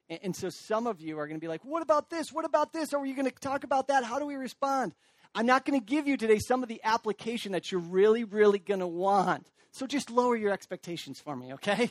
And, 0.09 0.21
and 0.23 0.37
so 0.37 0.49
some 0.49 0.87
of 0.87 1.01
you 1.01 1.19
are 1.19 1.27
going 1.27 1.39
to 1.39 1.45
be 1.45 1.49
like, 1.49 1.65
what 1.65 1.83
about 1.83 2.11
this? 2.11 2.33
What 2.33 2.45
about 2.45 2.73
this? 2.73 2.93
Are 2.93 3.05
you 3.05 3.15
going 3.15 3.31
to 3.31 3.35
talk 3.41 3.65
about 3.65 3.89
that? 3.89 4.05
How 4.05 4.19
do 4.19 4.27
we 4.27 4.37
respond? 4.37 4.95
I'm 5.35 5.47
not 5.47 5.65
going 5.65 5.79
to 5.81 5.85
give 5.85 6.07
you 6.07 6.17
today 6.17 6.39
some 6.39 6.63
of 6.63 6.69
the 6.69 6.81
application 6.85 7.53
that 7.53 7.73
you're 7.73 7.81
really, 7.81 8.25
really 8.25 8.59
going 8.59 8.81
to 8.81 8.87
want. 8.87 9.51
So 9.73 9.87
just 9.87 10.11
lower 10.11 10.37
your 10.37 10.53
expectations 10.53 11.19
for 11.19 11.35
me, 11.35 11.55
okay? 11.55 11.91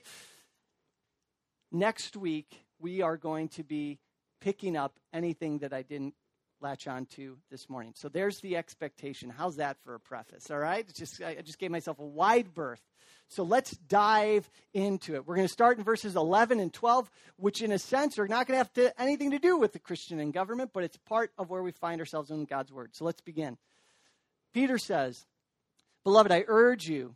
Next 1.72 2.16
week, 2.16 2.66
we 2.80 3.02
are 3.02 3.18
going 3.18 3.50
to 3.50 3.64
be 3.64 4.00
picking 4.40 4.78
up 4.78 5.00
anything 5.14 5.60
that 5.60 5.74
I 5.74 5.82
didn't 5.82 6.14
latch 6.62 6.88
on 6.88 7.08
to 7.08 7.38
this 7.50 7.70
morning. 7.70 7.94
So 7.96 8.08
there's 8.08 8.40
the 8.40 8.56
expectation. 8.56 9.32
How's 9.32 9.56
that 9.56 9.78
for 9.84 9.96
a 9.96 10.00
preface? 10.00 10.52
All 10.52 10.60
right? 10.60 10.86
Just 10.94 11.22
I 11.24 11.42
just 11.42 11.58
gave 11.58 11.72
myself 11.72 11.98
a 11.98 12.06
wide 12.06 12.54
berth. 12.54 12.82
So 13.30 13.44
let's 13.44 13.72
dive 13.72 14.50
into 14.74 15.16
it. 15.16 15.26
We're 15.26 15.36
going 15.36 15.48
to 15.48 15.54
start 15.54 15.80
in 15.80 15.84
verses 15.84 16.16
11 16.16 16.60
and 16.60 16.72
12, 16.72 17.10
which 17.38 17.64
in 17.64 17.72
a 17.72 17.80
sense 17.80 18.20
are 18.20 18.28
not 18.28 18.46
going 18.46 18.56
to 18.56 18.58
have 18.60 18.74
to, 18.74 19.02
anything 19.02 19.32
to 19.32 19.40
do 19.40 19.58
with 19.58 19.74
the 19.74 19.80
Christian 19.80 20.20
and 20.20 20.34
government, 20.34 20.72
but 20.74 20.84
it's 20.84 20.98
part 20.98 21.32
of 21.38 21.50
where 21.50 21.64
we 21.64 21.72
find 21.72 22.00
ourselves 22.00 22.30
in 22.30 22.46
God's 22.46 22.72
word. 22.72 22.92
So 22.94 23.06
let's 23.06 23.22
begin. 23.22 23.58
Peter 24.54 24.78
says, 24.78 25.26
"Beloved, 26.04 26.32
I 26.32 26.44
urge 26.48 26.88
you 26.88 27.16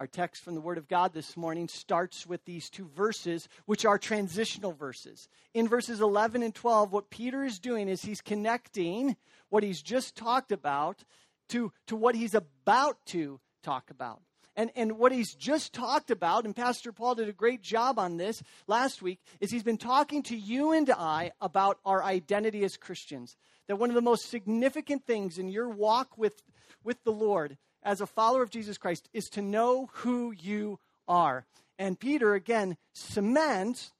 Our 0.00 0.08
text 0.08 0.42
from 0.42 0.56
the 0.56 0.60
Word 0.60 0.76
of 0.76 0.88
God 0.88 1.14
this 1.14 1.36
morning 1.36 1.68
starts 1.68 2.26
with 2.26 2.44
these 2.44 2.68
two 2.68 2.90
verses, 2.96 3.48
which 3.66 3.84
are 3.84 3.96
transitional 3.96 4.72
verses. 4.72 5.28
In 5.54 5.68
verses 5.68 6.00
11 6.00 6.42
and 6.42 6.52
12, 6.52 6.92
what 6.92 7.10
Peter 7.10 7.44
is 7.44 7.60
doing 7.60 7.88
is 7.88 8.02
he's 8.02 8.20
connecting 8.20 9.16
what 9.50 9.62
he's 9.62 9.80
just 9.80 10.16
talked 10.16 10.50
about 10.50 11.04
to, 11.50 11.72
to 11.86 11.94
what 11.94 12.16
he's 12.16 12.34
about 12.34 12.96
to 13.06 13.38
talk 13.62 13.88
about. 13.90 14.20
And, 14.56 14.72
and 14.74 14.98
what 14.98 15.12
he's 15.12 15.32
just 15.32 15.72
talked 15.72 16.10
about, 16.10 16.44
and 16.44 16.56
Pastor 16.56 16.92
Paul 16.92 17.14
did 17.14 17.28
a 17.28 17.32
great 17.32 17.62
job 17.62 17.96
on 17.96 18.16
this 18.16 18.42
last 18.66 19.00
week, 19.00 19.20
is 19.38 19.52
he's 19.52 19.62
been 19.62 19.78
talking 19.78 20.24
to 20.24 20.36
you 20.36 20.72
and 20.72 20.90
I 20.90 21.32
about 21.40 21.78
our 21.84 22.02
identity 22.02 22.64
as 22.64 22.76
Christians. 22.76 23.36
That 23.68 23.76
one 23.76 23.90
of 23.90 23.94
the 23.94 24.02
most 24.02 24.28
significant 24.28 25.06
things 25.06 25.38
in 25.38 25.48
your 25.48 25.68
walk 25.68 26.18
with, 26.18 26.42
with 26.82 27.02
the 27.04 27.12
Lord 27.12 27.58
as 27.84 28.00
a 28.00 28.06
follower 28.06 28.42
of 28.42 28.50
Jesus 28.50 28.78
Christ 28.78 29.08
is 29.12 29.28
to 29.30 29.42
know 29.42 29.90
who 29.92 30.32
you 30.32 30.78
are. 31.06 31.46
And 31.78 31.98
Peter, 31.98 32.34
again, 32.34 32.76
cements 32.92 33.92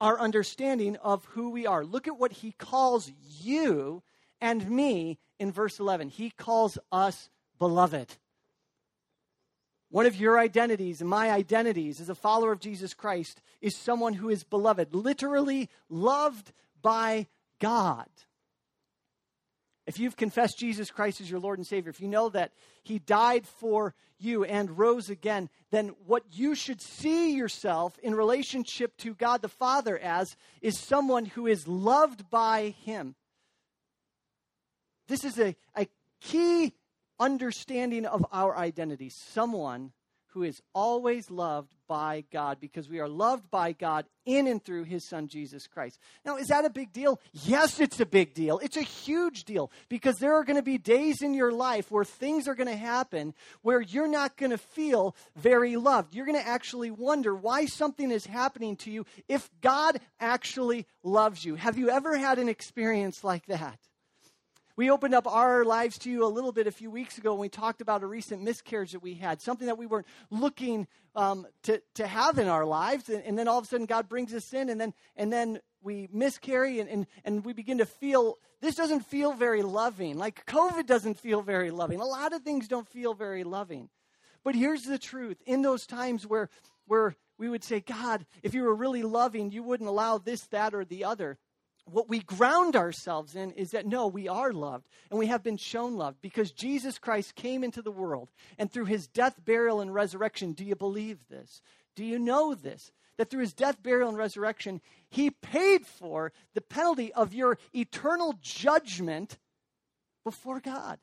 our 0.00 0.18
understanding 0.18 0.96
of 0.96 1.24
who 1.26 1.50
we 1.50 1.66
are. 1.66 1.84
Look 1.84 2.08
at 2.08 2.18
what 2.18 2.32
he 2.32 2.52
calls 2.52 3.10
you 3.40 4.02
and 4.40 4.68
me 4.68 5.18
in 5.38 5.52
verse 5.52 5.78
11. 5.78 6.08
He 6.08 6.30
calls 6.30 6.76
us 6.90 7.30
beloved. 7.58 8.16
One 9.90 10.06
of 10.06 10.16
your 10.16 10.38
identities 10.38 11.00
and 11.00 11.08
my 11.08 11.30
identities 11.30 12.00
as 12.00 12.08
a 12.08 12.14
follower 12.14 12.50
of 12.50 12.60
Jesus 12.60 12.94
Christ 12.94 13.40
is 13.60 13.76
someone 13.76 14.14
who 14.14 14.28
is 14.28 14.42
beloved, 14.42 14.94
literally 14.94 15.68
loved 15.88 16.52
by 16.80 17.28
God. 17.60 18.08
If 19.86 19.98
you've 19.98 20.16
confessed 20.16 20.58
Jesus 20.58 20.90
Christ 20.90 21.20
as 21.20 21.30
your 21.30 21.40
Lord 21.40 21.58
and 21.58 21.66
Savior, 21.66 21.90
if 21.90 22.00
you 22.00 22.08
know 22.08 22.28
that 22.28 22.52
He 22.82 22.98
died 22.98 23.46
for 23.46 23.94
you 24.18 24.44
and 24.44 24.78
rose 24.78 25.10
again, 25.10 25.48
then 25.70 25.88
what 26.06 26.22
you 26.32 26.54
should 26.54 26.80
see 26.80 27.34
yourself 27.34 27.98
in 28.02 28.14
relationship 28.14 28.96
to 28.98 29.14
God 29.14 29.42
the 29.42 29.48
Father 29.48 29.98
as 29.98 30.36
is 30.60 30.78
someone 30.78 31.24
who 31.24 31.46
is 31.46 31.66
loved 31.66 32.30
by 32.30 32.74
Him. 32.84 33.16
This 35.08 35.24
is 35.24 35.38
a, 35.38 35.56
a 35.76 35.88
key 36.20 36.74
understanding 37.18 38.06
of 38.06 38.24
our 38.32 38.56
identity. 38.56 39.10
Someone 39.10 39.92
who 40.28 40.44
is 40.44 40.62
always 40.74 41.30
loved 41.30 41.74
by 41.92 42.24
God 42.32 42.58
because 42.58 42.88
we 42.88 43.00
are 43.00 43.08
loved 43.08 43.50
by 43.50 43.72
God 43.72 44.06
in 44.24 44.46
and 44.46 44.64
through 44.64 44.84
his 44.84 45.04
son 45.04 45.28
Jesus 45.28 45.66
Christ. 45.66 45.98
Now, 46.24 46.38
is 46.38 46.48
that 46.48 46.64
a 46.64 46.70
big 46.70 46.90
deal? 46.90 47.20
Yes, 47.44 47.80
it's 47.80 48.00
a 48.00 48.06
big 48.06 48.32
deal. 48.32 48.58
It's 48.60 48.78
a 48.78 48.82
huge 48.82 49.44
deal 49.44 49.70
because 49.90 50.16
there 50.16 50.34
are 50.34 50.42
going 50.42 50.56
to 50.56 50.62
be 50.62 50.78
days 50.78 51.20
in 51.20 51.34
your 51.34 51.52
life 51.52 51.90
where 51.90 52.02
things 52.02 52.48
are 52.48 52.54
going 52.54 52.70
to 52.70 52.76
happen 52.76 53.34
where 53.60 53.82
you're 53.82 54.08
not 54.08 54.38
going 54.38 54.52
to 54.52 54.56
feel 54.56 55.14
very 55.36 55.76
loved. 55.76 56.14
You're 56.14 56.24
going 56.24 56.40
to 56.40 56.48
actually 56.48 56.90
wonder 56.90 57.34
why 57.34 57.66
something 57.66 58.10
is 58.10 58.24
happening 58.24 58.76
to 58.76 58.90
you 58.90 59.04
if 59.28 59.50
God 59.60 60.00
actually 60.18 60.86
loves 61.02 61.44
you. 61.44 61.56
Have 61.56 61.76
you 61.76 61.90
ever 61.90 62.16
had 62.16 62.38
an 62.38 62.48
experience 62.48 63.22
like 63.22 63.44
that? 63.48 63.78
We 64.74 64.90
opened 64.90 65.14
up 65.14 65.26
our 65.26 65.66
lives 65.66 65.98
to 65.98 66.10
you 66.10 66.24
a 66.24 66.28
little 66.28 66.50
bit 66.50 66.66
a 66.66 66.70
few 66.70 66.90
weeks 66.90 67.18
ago 67.18 67.34
when 67.34 67.40
we 67.40 67.48
talked 67.50 67.82
about 67.82 68.02
a 68.02 68.06
recent 68.06 68.42
miscarriage 68.42 68.92
that 68.92 69.02
we 69.02 69.14
had, 69.14 69.42
something 69.42 69.66
that 69.66 69.76
we 69.76 69.84
weren't 69.84 70.06
looking 70.30 70.86
um, 71.14 71.46
to, 71.64 71.82
to 71.96 72.06
have 72.06 72.38
in 72.38 72.48
our 72.48 72.64
lives. 72.64 73.10
And, 73.10 73.22
and, 73.24 73.38
then 73.38 73.48
all 73.48 73.58
of 73.58 73.64
a 73.64 73.68
sudden, 73.68 73.84
God 73.84 74.08
brings 74.08 74.32
us 74.32 74.54
in, 74.54 74.70
and 74.70 74.80
then, 74.80 74.94
and 75.14 75.30
then 75.30 75.60
we 75.82 76.08
miscarry, 76.10 76.80
and, 76.80 76.88
and, 76.88 77.06
and 77.22 77.44
we 77.44 77.52
begin 77.52 77.78
to 77.78 77.86
feel 77.86 78.38
this 78.62 78.74
doesn't 78.74 79.00
feel 79.00 79.34
very 79.34 79.60
loving. 79.60 80.16
Like 80.16 80.46
COVID 80.46 80.86
doesn't 80.86 81.18
feel 81.18 81.42
very 81.42 81.70
loving. 81.70 82.00
A 82.00 82.06
lot 82.06 82.32
of 82.32 82.40
things 82.40 82.66
don't 82.66 82.88
feel 82.88 83.12
very 83.12 83.44
loving. 83.44 83.90
But 84.42 84.54
here's 84.54 84.84
the 84.84 84.98
truth 84.98 85.36
in 85.44 85.60
those 85.60 85.86
times 85.86 86.26
where, 86.26 86.48
where 86.86 87.14
we 87.36 87.50
would 87.50 87.62
say, 87.62 87.80
God, 87.80 88.24
if 88.42 88.54
you 88.54 88.62
were 88.62 88.74
really 88.74 89.02
loving, 89.02 89.50
you 89.50 89.62
wouldn't 89.62 89.88
allow 89.88 90.16
this, 90.16 90.46
that, 90.46 90.74
or 90.74 90.86
the 90.86 91.04
other 91.04 91.36
what 91.84 92.08
we 92.08 92.20
ground 92.20 92.76
ourselves 92.76 93.34
in 93.34 93.50
is 93.52 93.72
that 93.72 93.86
no, 93.86 94.06
we 94.06 94.28
are 94.28 94.52
loved 94.52 94.86
and 95.10 95.18
we 95.18 95.26
have 95.26 95.42
been 95.42 95.56
shown 95.56 95.96
love 95.96 96.16
because 96.22 96.52
Jesus 96.52 96.98
Christ 96.98 97.34
came 97.34 97.64
into 97.64 97.82
the 97.82 97.90
world 97.90 98.30
and 98.58 98.70
through 98.70 98.86
his 98.86 99.06
death, 99.08 99.44
burial, 99.44 99.80
and 99.80 99.92
resurrection, 99.92 100.52
do 100.52 100.64
you 100.64 100.76
believe 100.76 101.18
this? 101.28 101.60
Do 101.96 102.04
you 102.04 102.18
know 102.18 102.54
this? 102.54 102.92
That 103.18 103.30
through 103.30 103.42
his 103.42 103.52
death, 103.52 103.82
burial, 103.82 104.08
and 104.08 104.16
resurrection, 104.16 104.80
he 105.10 105.30
paid 105.30 105.86
for 105.86 106.32
the 106.54 106.62
penalty 106.62 107.12
of 107.12 107.34
your 107.34 107.58
eternal 107.74 108.34
judgment 108.40 109.38
before 110.24 110.60
God. 110.60 110.98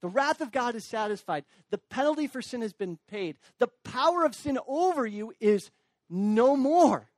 The 0.00 0.08
wrath 0.08 0.40
of 0.40 0.52
God 0.52 0.74
is 0.74 0.84
satisfied. 0.84 1.44
The 1.70 1.78
penalty 1.78 2.26
for 2.26 2.40
sin 2.40 2.62
has 2.62 2.72
been 2.72 2.98
paid. 3.08 3.36
The 3.58 3.68
power 3.84 4.24
of 4.24 4.34
sin 4.34 4.58
over 4.66 5.06
you 5.06 5.34
is 5.40 5.70
no 6.08 6.56
more. 6.56 7.10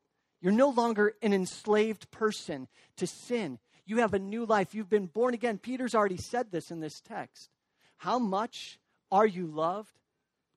You're 0.42 0.52
no 0.52 0.70
longer 0.70 1.14
an 1.22 1.32
enslaved 1.32 2.10
person 2.10 2.66
to 2.96 3.06
sin. 3.06 3.60
You 3.86 3.98
have 3.98 4.12
a 4.12 4.18
new 4.18 4.44
life. 4.44 4.74
You've 4.74 4.90
been 4.90 5.06
born 5.06 5.34
again. 5.34 5.56
Peter's 5.56 5.94
already 5.94 6.16
said 6.16 6.50
this 6.50 6.70
in 6.70 6.80
this 6.80 7.00
text. 7.00 7.48
How 7.98 8.18
much 8.18 8.80
are 9.10 9.26
you 9.26 9.46
loved? 9.46 9.92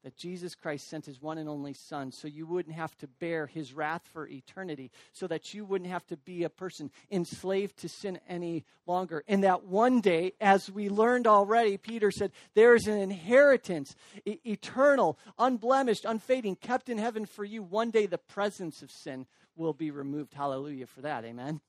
That 0.04 0.18
Jesus 0.18 0.54
Christ 0.54 0.88
sent 0.88 1.08
his 1.08 1.20
one 1.20 1.40
and 1.40 1.50
only 1.50 1.74
Son 1.74 2.12
so 2.12 2.28
you 2.28 2.46
wouldn't 2.46 2.76
have 2.76 2.96
to 2.98 3.08
bear 3.08 3.48
his 3.48 3.74
wrath 3.74 4.08
for 4.14 4.28
eternity, 4.28 4.92
so 5.14 5.26
that 5.26 5.56
you 5.56 5.66
wouldn't 5.66 5.90
have 5.90 6.06
to 6.08 6.18
be 6.18 6.44
a 6.44 6.50
person 6.50 6.92
enslaved 7.12 7.78
to 7.78 7.90
sin 7.90 8.20
any 8.30 8.66
longer. 8.86 9.24
And 9.28 9.44
that 9.44 9.66
one 9.66 10.02
day, 10.02 10.34
as 10.40 10.70
we 10.70 10.90
learned 10.90 11.26
already, 11.26 11.78
Peter 11.78 12.12
said, 12.12 12.32
there 12.54 12.76
is 12.76 12.86
an 12.86 13.00
inheritance, 13.00 13.96
e- 14.26 14.38
eternal, 14.46 15.18
unblemished, 15.40 16.06
unfading, 16.06 16.58
kept 16.58 16.90
in 16.90 17.00
heaven 17.00 17.26
for 17.26 17.44
you. 17.44 17.64
One 17.64 17.90
day, 17.90 18.06
the 18.06 18.20
presence 18.20 18.84
of 18.84 18.92
sin 18.92 19.26
will 19.56 19.74
be 19.74 19.92
removed. 19.92 20.34
Hallelujah 20.34 20.88
for 20.88 21.02
that. 21.02 21.26
Amen. 21.26 21.62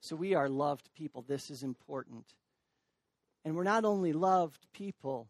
So 0.00 0.16
we 0.16 0.34
are 0.34 0.48
loved 0.48 0.88
people. 0.94 1.22
This 1.22 1.50
is 1.50 1.62
important. 1.62 2.24
And 3.44 3.54
we're 3.54 3.64
not 3.64 3.84
only 3.84 4.12
loved 4.12 4.66
people, 4.72 5.28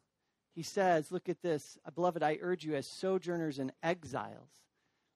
he 0.55 0.63
says, 0.63 1.13
look 1.13 1.29
at 1.29 1.43
this, 1.43 1.79
uh, 1.87 1.91
beloved, 1.91 2.23
I 2.23 2.39
urge 2.41 2.65
you 2.65 2.75
as 2.75 2.87
sojourners 2.87 3.59
and 3.59 3.73
exiles. 3.83 4.51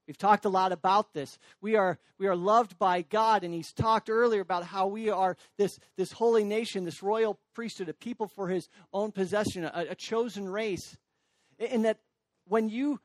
We've 0.06 0.18
talked 0.18 0.44
a 0.44 0.50
lot 0.50 0.72
about 0.72 1.14
this. 1.14 1.38
We 1.60 1.76
are, 1.76 1.98
we 2.18 2.26
are 2.26 2.36
loved 2.36 2.78
by 2.78 3.02
God, 3.02 3.42
and 3.42 3.54
he's 3.54 3.72
talked 3.72 4.10
earlier 4.10 4.42
about 4.42 4.64
how 4.64 4.86
we 4.86 5.08
are 5.08 5.36
this, 5.56 5.78
this 5.96 6.12
holy 6.12 6.44
nation, 6.44 6.84
this 6.84 7.02
royal 7.02 7.38
priesthood, 7.54 7.88
a 7.88 7.94
people 7.94 8.28
for 8.28 8.48
his 8.48 8.68
own 8.92 9.12
possession, 9.12 9.64
a, 9.64 9.86
a 9.90 9.94
chosen 9.94 10.48
race. 10.48 10.96
And 11.58 11.84
that 11.86 11.98
when 12.46 12.68
you 12.68 13.00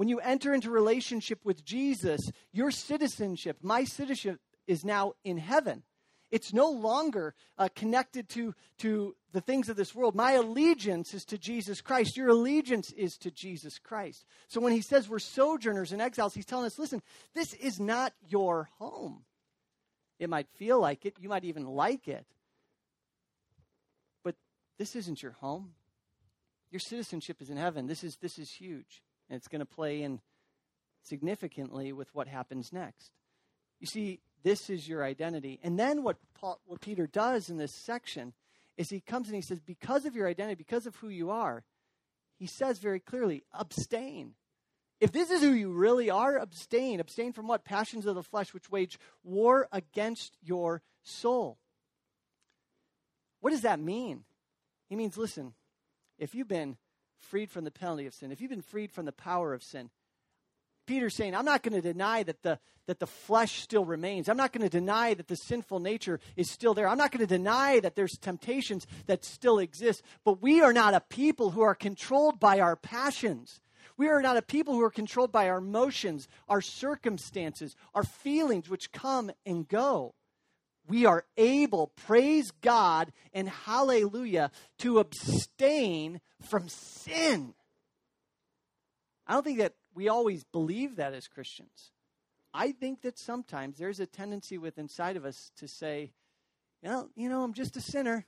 when 0.00 0.08
you 0.08 0.18
enter 0.20 0.54
into 0.54 0.70
relationship 0.70 1.44
with 1.44 1.62
Jesus, 1.62 2.22
your 2.54 2.70
citizenship, 2.70 3.58
my 3.60 3.84
citizenship, 3.84 4.40
is 4.66 4.82
now 4.82 5.12
in 5.24 5.36
heaven. 5.36 5.82
It's 6.30 6.54
no 6.54 6.70
longer 6.70 7.34
uh, 7.58 7.68
connected 7.74 8.30
to, 8.30 8.54
to 8.78 9.14
the 9.32 9.42
things 9.42 9.68
of 9.68 9.76
this 9.76 9.94
world. 9.94 10.14
My 10.14 10.32
allegiance 10.32 11.12
is 11.12 11.26
to 11.26 11.36
Jesus 11.36 11.82
Christ. 11.82 12.16
Your 12.16 12.28
allegiance 12.28 12.92
is 12.92 13.18
to 13.18 13.30
Jesus 13.30 13.78
Christ. 13.78 14.24
So 14.48 14.58
when 14.58 14.72
he 14.72 14.80
says 14.80 15.06
we're 15.06 15.18
sojourners 15.18 15.92
and 15.92 16.00
exiles, 16.00 16.32
he's 16.32 16.46
telling 16.46 16.64
us 16.64 16.78
listen, 16.78 17.02
this 17.34 17.52
is 17.52 17.78
not 17.78 18.14
your 18.26 18.70
home. 18.78 19.26
It 20.18 20.30
might 20.30 20.48
feel 20.56 20.80
like 20.80 21.04
it. 21.04 21.16
You 21.20 21.28
might 21.28 21.44
even 21.44 21.66
like 21.66 22.08
it. 22.08 22.24
But 24.24 24.36
this 24.78 24.96
isn't 24.96 25.22
your 25.22 25.32
home. 25.32 25.72
Your 26.70 26.80
citizenship 26.80 27.42
is 27.42 27.50
in 27.50 27.58
heaven. 27.58 27.86
This 27.86 28.02
is, 28.02 28.16
this 28.16 28.38
is 28.38 28.50
huge. 28.50 29.02
And 29.30 29.36
it's 29.36 29.48
going 29.48 29.60
to 29.60 29.66
play 29.66 30.02
in 30.02 30.20
significantly 31.02 31.92
with 31.92 32.14
what 32.14 32.28
happens 32.28 32.72
next. 32.72 33.12
You 33.78 33.86
see, 33.86 34.20
this 34.42 34.68
is 34.68 34.88
your 34.88 35.04
identity. 35.04 35.60
And 35.62 35.78
then 35.78 36.02
what, 36.02 36.16
Paul, 36.34 36.60
what 36.66 36.80
Peter 36.80 37.06
does 37.06 37.48
in 37.48 37.56
this 37.56 37.74
section 37.74 38.34
is 38.76 38.90
he 38.90 39.00
comes 39.00 39.28
and 39.28 39.36
he 39.36 39.42
says, 39.42 39.60
because 39.60 40.04
of 40.04 40.16
your 40.16 40.28
identity, 40.28 40.56
because 40.56 40.86
of 40.86 40.96
who 40.96 41.08
you 41.08 41.30
are, 41.30 41.64
he 42.38 42.46
says 42.46 42.78
very 42.78 43.00
clearly, 43.00 43.44
abstain. 43.52 44.32
If 45.00 45.12
this 45.12 45.30
is 45.30 45.42
who 45.42 45.52
you 45.52 45.70
really 45.70 46.10
are, 46.10 46.36
abstain. 46.36 47.00
Abstain 47.00 47.32
from 47.32 47.46
what? 47.46 47.64
Passions 47.64 48.06
of 48.06 48.14
the 48.14 48.22
flesh, 48.22 48.52
which 48.52 48.70
wage 48.70 48.98
war 49.22 49.68
against 49.72 50.36
your 50.42 50.82
soul. 51.02 51.58
What 53.40 53.50
does 53.50 53.62
that 53.62 53.80
mean? 53.80 54.24
He 54.88 54.96
means, 54.96 55.16
listen, 55.16 55.54
if 56.18 56.34
you've 56.34 56.48
been 56.48 56.76
freed 57.20 57.50
from 57.50 57.64
the 57.64 57.70
penalty 57.70 58.06
of 58.06 58.14
sin, 58.14 58.32
if 58.32 58.40
you've 58.40 58.50
been 58.50 58.62
freed 58.62 58.92
from 58.92 59.04
the 59.06 59.12
power 59.12 59.54
of 59.54 59.62
sin, 59.62 59.90
Peter's 60.86 61.14
saying, 61.14 61.36
I'm 61.36 61.44
not 61.44 61.62
going 61.62 61.80
to 61.80 61.80
deny 61.80 62.24
that 62.24 62.42
the, 62.42 62.58
that 62.86 62.98
the 62.98 63.06
flesh 63.06 63.60
still 63.60 63.84
remains. 63.84 64.28
I'm 64.28 64.36
not 64.36 64.52
going 64.52 64.68
to 64.68 64.68
deny 64.68 65.14
that 65.14 65.28
the 65.28 65.36
sinful 65.36 65.78
nature 65.78 66.18
is 66.34 66.50
still 66.50 66.74
there. 66.74 66.88
I'm 66.88 66.98
not 66.98 67.12
going 67.12 67.24
to 67.24 67.32
deny 67.32 67.78
that 67.78 67.94
there's 67.94 68.18
temptations 68.20 68.88
that 69.06 69.24
still 69.24 69.60
exist. 69.60 70.02
But 70.24 70.42
we 70.42 70.60
are 70.60 70.72
not 70.72 70.94
a 70.94 71.00
people 71.00 71.50
who 71.50 71.60
are 71.60 71.76
controlled 71.76 72.40
by 72.40 72.58
our 72.58 72.74
passions. 72.74 73.60
We 73.96 74.08
are 74.08 74.20
not 74.20 74.36
a 74.36 74.42
people 74.42 74.74
who 74.74 74.82
are 74.82 74.90
controlled 74.90 75.30
by 75.30 75.48
our 75.48 75.58
emotions, 75.58 76.26
our 76.48 76.60
circumstances, 76.60 77.76
our 77.94 78.02
feelings, 78.02 78.68
which 78.68 78.90
come 78.90 79.30
and 79.46 79.68
go. 79.68 80.14
We 80.90 81.06
are 81.06 81.24
able, 81.36 81.86
praise 81.86 82.50
God 82.50 83.12
and 83.32 83.48
hallelujah, 83.48 84.50
to 84.78 84.98
abstain 84.98 86.20
from 86.42 86.68
sin. 86.68 87.54
I 89.24 89.34
don't 89.34 89.44
think 89.44 89.60
that 89.60 89.74
we 89.94 90.08
always 90.08 90.42
believe 90.42 90.96
that 90.96 91.14
as 91.14 91.28
Christians. 91.28 91.92
I 92.52 92.72
think 92.72 93.02
that 93.02 93.20
sometimes 93.20 93.78
there's 93.78 94.00
a 94.00 94.06
tendency 94.06 94.58
with 94.58 94.78
inside 94.78 95.16
of 95.16 95.24
us 95.24 95.52
to 95.58 95.68
say, 95.68 96.10
well, 96.82 97.08
you 97.14 97.28
know, 97.28 97.44
I'm 97.44 97.54
just 97.54 97.76
a 97.76 97.80
sinner. 97.80 98.26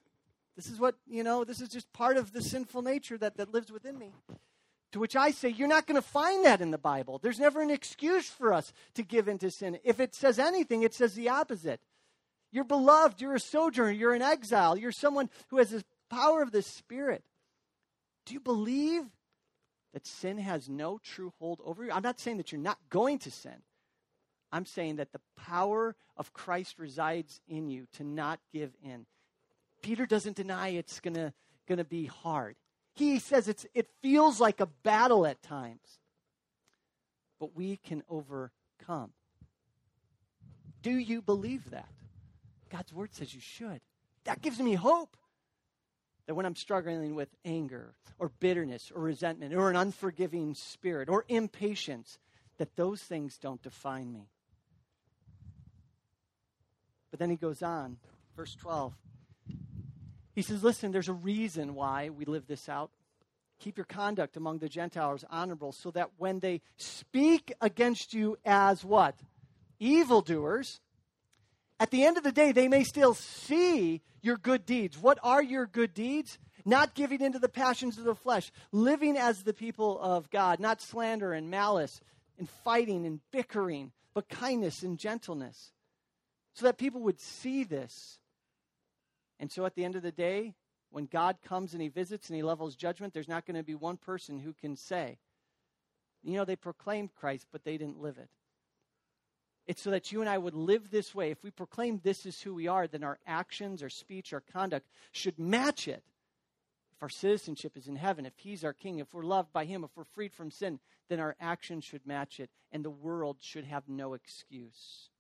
This 0.55 0.69
is 0.69 0.79
what, 0.79 0.95
you 1.05 1.25
know, 1.25 1.43
this 1.43 1.61
is 1.61 1.69
just 1.69 1.93
part 1.93 2.17
of 2.17 2.33
the 2.33 2.43
sinful 2.43 2.83
nature 2.83 3.19
that, 3.19 3.39
that 3.39 3.53
lives 3.53 3.73
within 3.73 3.99
me. 3.99 4.13
To 4.93 5.01
which 5.01 5.17
I 5.17 5.33
say, 5.33 5.49
you're 5.49 5.67
not 5.67 5.89
going 5.89 6.01
to 6.01 6.07
find 6.07 6.45
that 6.45 6.61
in 6.61 6.71
the 6.71 6.79
Bible. 6.79 7.19
There's 7.19 7.41
never 7.41 7.61
an 7.61 7.71
excuse 7.71 8.29
for 8.29 8.53
us 8.53 8.73
to 8.95 9.03
give 9.03 9.27
into 9.27 9.51
sin. 9.51 9.81
If 9.83 9.99
it 9.99 10.15
says 10.15 10.39
anything, 10.39 10.85
it 10.85 10.95
says 10.95 11.15
the 11.15 11.29
opposite. 11.29 11.81
You're 12.53 12.65
beloved, 12.65 13.21
you're 13.21 13.35
a 13.35 13.41
sojourner, 13.41 13.91
you're 13.91 14.15
an 14.15 14.23
exile, 14.23 14.77
you're 14.77 14.93
someone 14.93 15.31
who 15.49 15.59
has 15.59 15.71
the 15.71 15.85
power 16.11 16.43
of 16.43 16.53
the 16.53 16.63
Spirit. 16.63 17.25
Do 18.27 18.35
you 18.35 18.41
believe 18.41 19.05
that 19.93 20.07
sin 20.07 20.39
has 20.39 20.69
no 20.69 20.99
true 20.99 21.33
hold 21.39 21.61
over 21.65 21.85
you. 21.85 21.93
I'm 21.93 22.03
not 22.03 22.21
saying 22.21 22.39
that 22.39 22.53
you're 22.53 22.61
not 22.61 22.79
going 22.89 23.19
to 23.21 23.31
sin. 23.31 23.63
I'm 24.51 24.67
saying 24.67 24.97
that 24.97 25.13
the 25.13 25.21
power 25.37 25.95
of 26.17 26.33
Christ 26.33 26.79
resides 26.79 27.41
in 27.49 27.69
you 27.69 27.87
to 27.95 28.05
not 28.05 28.41
give 28.53 28.73
in. 28.85 29.07
Peter 29.83 30.07
doesn't 30.07 30.37
deny 30.37 30.69
it's 30.69 31.01
going 31.01 31.15
to 31.15 31.33
going 31.67 31.79
to 31.79 31.85
be 31.85 32.07
hard. 32.07 32.57
He 32.95 33.19
says 33.19 33.49
it's 33.49 33.67
it 33.75 33.89
feels 34.03 34.41
like 34.41 34.61
a 34.61 34.67
battle 34.67 35.27
at 35.27 35.43
times. 35.43 35.99
But 37.41 37.57
we 37.57 37.77
can 37.77 38.03
overcome. 38.09 39.13
Do 40.83 40.91
you 40.91 41.23
believe 41.23 41.71
that? 41.71 41.89
God's 42.73 42.93
word 42.93 43.15
says 43.15 43.35
you 43.35 43.41
should. 43.41 43.81
That 44.25 44.41
gives 44.41 44.59
me 44.59 44.75
hope 44.75 45.17
that 46.27 46.35
when 46.35 46.47
I'm 46.47 46.57
struggling 46.57 47.15
with 47.15 47.29
anger 47.45 47.95
or 48.19 48.31
bitterness 48.41 48.91
or 48.95 49.03
resentment 49.03 49.55
or 49.55 49.69
an 49.69 49.77
unforgiving 49.77 50.55
spirit 50.55 51.09
or 51.09 51.25
impatience, 51.29 52.19
that 52.59 52.75
those 52.77 53.03
things 53.03 53.37
don't 53.37 53.63
define 53.63 54.13
me. 54.13 54.29
But 57.11 57.21
then 57.21 57.29
he 57.29 57.37
goes 57.37 57.63
on, 57.63 57.99
verse 58.37 58.55
12. 58.55 58.95
He 60.35 60.41
says, 60.41 60.65
Listen, 60.65 60.93
there's 60.93 61.09
a 61.09 61.13
reason 61.13 61.75
why 61.75 62.09
we 62.09 62.25
live 62.25 62.47
this 62.47 62.69
out. 62.69 62.91
Keep 63.59 63.77
your 63.77 63.85
conduct 63.85 64.37
among 64.37 64.59
the 64.59 64.69
Gentiles 64.69 65.25
honorable, 65.29 65.73
so 65.73 65.91
that 65.91 66.11
when 66.17 66.39
they 66.41 66.63
speak 66.79 67.53
against 67.61 68.15
you 68.15 68.39
as 68.45 68.83
what? 68.83 69.15
Evildoers, 69.79 70.81
at 71.83 71.91
the 71.91 72.05
end 72.05 72.17
of 72.17 72.23
the 72.23 72.31
day, 72.31 72.53
they 72.53 72.69
may 72.69 72.85
still 72.85 73.13
see 73.13 74.03
your 74.21 74.37
good 74.37 74.65
deeds. 74.65 74.97
What 74.97 75.19
are 75.21 75.43
your 75.43 75.67
good 75.67 75.93
deeds? 75.93 76.39
Not 76.65 76.95
giving 76.95 77.21
into 77.21 77.41
the 77.41 77.49
passions 77.49 77.99
of 77.99 78.05
the 78.05 78.15
flesh, 78.15 78.53
living 78.71 79.17
as 79.17 79.43
the 79.43 79.53
people 79.53 79.99
of 80.01 80.31
God, 80.31 80.61
not 80.61 80.81
slander 80.81 81.33
and 81.33 81.51
malice 81.51 82.01
and 82.39 82.49
fighting 82.49 83.05
and 83.05 83.19
bickering, 83.33 83.91
but 84.15 84.29
kindness 84.29 84.85
and 84.85 84.97
gentleness. 84.97 85.73
So 86.55 86.67
that 86.67 86.79
people 86.79 87.01
would 87.01 87.19
see 87.19 87.65
this. 87.65 88.21
And 89.41 89.51
so 89.51 89.67
at 89.67 89.75
the 89.75 89.85
end 89.85 89.97
of 89.97 90.03
the 90.03 90.13
day, 90.13 90.55
when 90.91 91.07
God 91.07 91.39
comes 91.45 91.73
and 91.73 91.83
he 91.83 91.89
visits 91.89 92.29
and 92.29 92.37
he 92.37 92.45
levels 92.45 92.77
judgment, 92.77 93.13
there's 93.13 93.27
not 93.27 93.45
going 93.45 93.57
to 93.57 93.65
be 93.65 93.75
one 93.75 93.97
person 93.97 94.39
who 94.39 94.53
can 94.53 94.77
say, 94.77 95.19
you 96.23 96.37
know, 96.37 96.45
they 96.45 96.55
proclaimed 96.55 97.13
Christ, 97.17 97.49
but 97.51 97.65
they 97.65 97.77
didn't 97.77 98.01
live 98.01 98.19
it. 98.19 98.31
It's 99.67 99.83
so 99.83 99.91
that 99.91 100.11
you 100.11 100.21
and 100.21 100.29
I 100.29 100.39
would 100.39 100.55
live 100.55 100.91
this 100.91 101.15
way. 101.15 101.31
If 101.31 101.43
we 101.45 101.51
proclaim 101.51 102.01
this 102.03 102.27
is 102.27 102.41
who 102.41 102.55
we 102.55 102.67
are, 102.67 102.87
then 102.87 103.05
our 103.05 103.19
actions, 103.27 103.83
our 103.83 103.89
speech, 103.89 104.33
our 104.33 104.43
conduct 104.53 104.89
should 105.13 105.39
match 105.39 105.87
it. 105.87 106.03
If 106.97 107.03
our 107.03 107.09
citizenship 107.09 107.77
is 107.77 107.87
in 107.87 107.97
heaven, 107.97 108.27
if 108.27 108.37
He's 108.37 108.65
our 108.65 108.73
King, 108.73 108.99
if 108.99 109.15
we're 109.15 109.23
loved 109.23 109.53
by 109.53 109.65
Him, 109.65 109.85
if 109.85 109.91
we're 109.97 110.05
freed 110.05 110.33
from 110.33 110.51
sin, 110.51 110.81
then 111.09 111.21
our 111.21 111.37
actions 111.41 111.85
should 111.85 112.07
match 112.07 112.41
it, 112.41 112.51
and 112.73 112.85
the 112.85 112.91
world 112.91 113.37
should 113.41 113.65
have 113.65 113.89
no 113.89 114.15
excuse. 114.15 115.11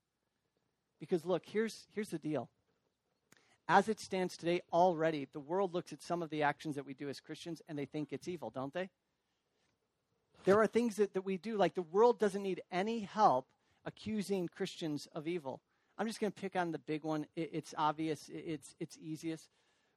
Because 0.98 1.24
look, 1.24 1.44
here's, 1.46 1.86
here's 1.94 2.10
the 2.10 2.18
deal. 2.18 2.48
As 3.68 3.88
it 3.88 4.00
stands 4.00 4.36
today, 4.36 4.60
already, 4.72 5.28
the 5.32 5.40
world 5.40 5.72
looks 5.72 5.92
at 5.92 6.02
some 6.02 6.20
of 6.20 6.30
the 6.30 6.42
actions 6.42 6.74
that 6.74 6.86
we 6.86 6.94
do 6.94 7.08
as 7.08 7.20
Christians 7.20 7.62
and 7.68 7.78
they 7.78 7.84
think 7.84 8.12
it's 8.12 8.28
evil, 8.28 8.50
don't 8.50 8.74
they? 8.74 8.90
There 10.44 10.60
are 10.60 10.66
things 10.66 10.96
that, 10.96 11.14
that 11.14 11.24
we 11.24 11.36
do, 11.36 11.56
like 11.56 11.74
the 11.74 11.82
world 11.82 12.18
doesn't 12.18 12.42
need 12.42 12.60
any 12.72 13.00
help 13.00 13.46
accusing 13.84 14.48
Christians 14.48 15.08
of 15.14 15.26
evil. 15.26 15.60
I'm 15.98 16.06
just 16.06 16.20
going 16.20 16.32
to 16.32 16.40
pick 16.40 16.56
on 16.56 16.72
the 16.72 16.78
big 16.78 17.04
one. 17.04 17.26
it's 17.36 17.74
obvious, 17.76 18.30
it's, 18.32 18.74
it's 18.80 18.98
easiest. 19.00 19.48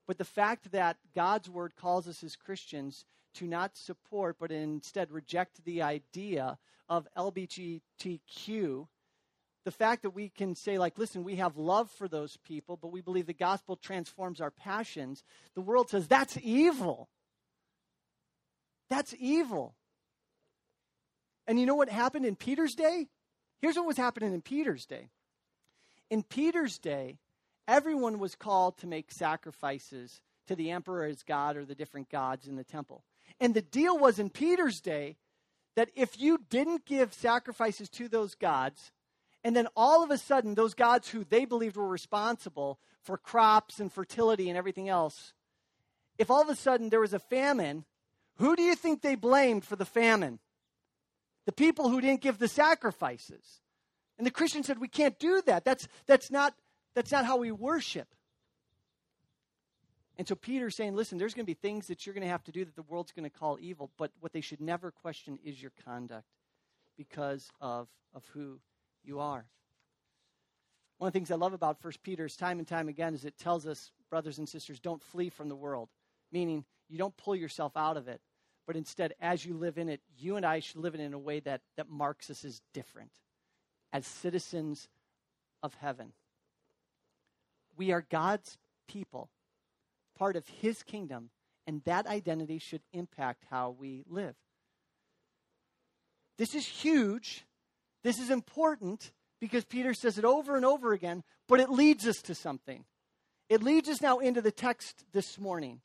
But 0.08 0.18
the 0.18 0.26
fact 0.26 0.72
that 0.72 0.98
God's 1.16 1.50
word 1.50 1.76
calls 1.76 2.08
us 2.08 2.24
as 2.24 2.36
Christians 2.36 3.06
to 3.36 3.46
not 3.46 3.76
support, 3.76 4.38
but 4.40 4.52
instead 4.52 5.12
reject 5.12 5.64
the 5.66 5.82
idea 5.82 6.58
of 6.88 7.08
LGBTQ, 7.18 8.88
the 9.64 9.72
fact 9.72 10.04
that 10.04 10.12
we 10.12 10.30
can 10.30 10.56
say, 10.56 10.78
like, 10.78 10.98
listen, 10.98 11.24
we 11.24 11.38
have 11.38 11.58
love 11.58 11.90
for 11.90 12.08
those 12.08 12.38
people, 12.38 12.78
but 12.78 12.92
we 12.92 13.02
believe 13.02 13.26
the 13.26 13.34
gospel 13.34 13.76
transforms 13.76 14.40
our 14.40 14.52
passions, 14.52 15.24
the 15.56 15.62
world 15.62 15.90
says 15.90 16.08
that's 16.08 16.38
evil. 16.44 17.10
That's 18.90 19.16
evil. 19.20 19.76
And 21.48 21.60
you 21.60 21.66
know 21.66 21.76
what 21.76 21.90
happened 21.90 22.26
in 22.26 22.36
Peter's 22.36 22.76
day? 22.76 23.08
Here's 23.62 23.76
what 23.76 23.88
was 23.88 23.98
happening 23.98 24.34
in 24.34 24.42
Peter's 24.42 24.86
day. 24.86 25.10
In 26.10 26.24
Peter's 26.24 26.78
day, 26.78 27.18
everyone 27.68 28.20
was 28.20 28.36
called 28.36 28.78
to 28.78 28.88
make 28.88 29.12
sacrifices 29.12 30.22
to 30.48 30.56
the 30.56 30.72
emperor 30.72 31.06
as 31.06 31.24
God 31.24 31.58
or 31.58 31.66
the 31.66 31.76
different 31.76 32.10
gods 32.10 32.48
in 32.48 32.56
the 32.56 32.64
temple. 32.64 33.04
And 33.40 33.54
the 33.54 33.62
deal 33.62 33.98
was 33.98 34.20
in 34.20 34.30
Peter's 34.30 34.80
day 34.82 35.18
that 35.76 35.90
if 35.96 36.20
you 36.20 36.40
didn't 36.50 36.86
give 36.86 37.14
sacrifices 37.14 37.90
to 37.90 38.08
those 38.08 38.36
gods, 38.36 38.92
and 39.44 39.56
then 39.56 39.68
all 39.76 40.04
of 40.04 40.12
a 40.12 40.18
sudden, 40.18 40.56
those 40.56 40.74
gods 40.74 41.10
who 41.10 41.24
they 41.24 41.46
believed 41.46 41.76
were 41.76 41.88
responsible 41.88 42.80
for 43.02 43.18
crops 43.18 43.80
and 43.80 43.92
fertility 43.92 44.50
and 44.50 44.58
everything 44.58 44.90
else, 44.90 45.34
if 46.18 46.32
all 46.32 46.42
of 46.42 46.50
a 46.50 46.56
sudden 46.56 46.90
there 46.90 47.02
was 47.02 47.14
a 47.14 47.20
famine, 47.20 47.86
who 48.38 48.56
do 48.56 48.64
you 48.64 48.76
think 48.76 49.02
they 49.02 49.16
blamed 49.16 49.66
for 49.66 49.76
the 49.76 49.86
famine? 49.86 50.40
The 51.46 51.52
people 51.52 51.90
who 51.90 52.02
didn't 52.02 52.22
give 52.22 52.38
the 52.38 52.48
sacrifices. 52.48 53.62
And 54.18 54.26
the 54.26 54.32
Christian 54.32 54.64
said, 54.64 54.80
we 54.80 54.88
can't 54.88 55.20
do 55.20 55.42
that. 55.46 55.66
That's, 55.66 55.88
that's, 56.08 56.32
not, 56.32 56.54
that's 56.96 57.12
not 57.12 57.26
how 57.26 57.38
we 57.38 57.52
worship. 57.52 58.08
And 60.18 60.28
so 60.28 60.36
Peter's 60.36 60.76
saying, 60.76 60.96
listen, 60.96 61.18
there's 61.18 61.34
going 61.34 61.46
to 61.46 61.50
be 61.50 61.54
things 61.54 61.88
that 61.88 62.06
you're 62.06 62.14
going 62.14 62.24
to 62.24 62.30
have 62.30 62.44
to 62.46 62.52
do 62.52 62.64
that 62.64 62.76
the 62.76 62.84
world's 62.84 63.12
going 63.12 63.30
to 63.30 63.38
call 63.38 63.58
evil, 63.60 63.92
but 63.98 64.12
what 64.22 64.32
they 64.32 64.42
should 64.42 64.62
never 64.62 64.92
question 64.92 65.38
is 65.44 65.62
your 65.62 65.74
conduct 65.84 66.26
because 66.98 67.52
of, 67.60 67.90
of 68.14 68.24
who 68.34 68.60
you 69.04 69.20
are. 69.20 69.46
One 70.98 71.10
of 71.10 71.14
the 71.14 71.20
things 71.20 71.32
I 71.32 71.36
love 71.36 71.52
about 71.52 71.82
First 71.82 72.02
Peter's 72.02 72.38
time 72.38 72.60
and 72.60 72.68
time 72.68 72.88
again 72.88 73.14
is 73.14 73.26
it 73.26 73.38
tells 73.38 73.68
us, 73.68 73.92
brothers 74.10 74.38
and 74.38 74.48
sisters, 74.48 74.80
don't 74.80 75.04
flee 75.04 75.28
from 75.30 75.50
the 75.50 75.56
world, 75.56 75.90
meaning 76.32 76.64
you 76.88 76.98
don't 76.98 77.18
pull 77.18 77.36
yourself 77.36 77.76
out 77.76 77.98
of 77.98 78.08
it, 78.08 78.22
but 78.66 78.76
instead, 78.76 79.14
as 79.22 79.46
you 79.46 79.56
live 79.56 79.78
in 79.78 79.90
it, 79.90 80.02
you 80.18 80.36
and 80.36 80.46
I 80.46 80.60
should 80.60 80.78
live 80.78 80.96
in 80.96 81.02
it 81.02 81.06
in 81.06 81.14
a 81.14 81.20
way 81.20 81.40
that, 81.42 81.62
that 81.78 81.90
marks 81.90 82.30
us 82.30 82.44
as 82.44 82.62
different, 82.74 83.12
as 83.94 84.06
citizens 84.06 84.88
of 85.62 85.74
heaven. 85.76 86.14
We 87.78 87.92
are 87.92 88.06
God's 88.10 88.58
people, 88.88 89.30
part 90.18 90.36
of 90.36 90.48
His 90.48 90.84
kingdom, 90.84 91.30
and 91.68 91.84
that 91.84 92.08
identity 92.08 92.60
should 92.60 92.82
impact 92.94 93.46
how 93.50 93.76
we 93.78 94.04
live. 94.10 94.36
This 96.38 96.56
is 96.56 96.66
huge. 96.66 97.46
This 98.04 98.20
is 98.20 98.30
important 98.30 99.12
because 99.40 99.66
Peter 99.66 99.94
says 99.94 100.18
it 100.18 100.26
over 100.26 100.56
and 100.56 100.66
over 100.66 100.94
again, 100.94 101.24
but 101.48 101.60
it 101.60 101.70
leads 101.70 102.08
us 102.08 102.18
to 102.24 102.36
something. 102.36 102.86
It 103.50 103.62
leads 103.62 103.90
us 103.90 104.02
now 104.02 104.20
into 104.20 104.42
the 104.42 104.52
text 104.52 105.06
this 105.14 105.40
morning. 105.40 105.82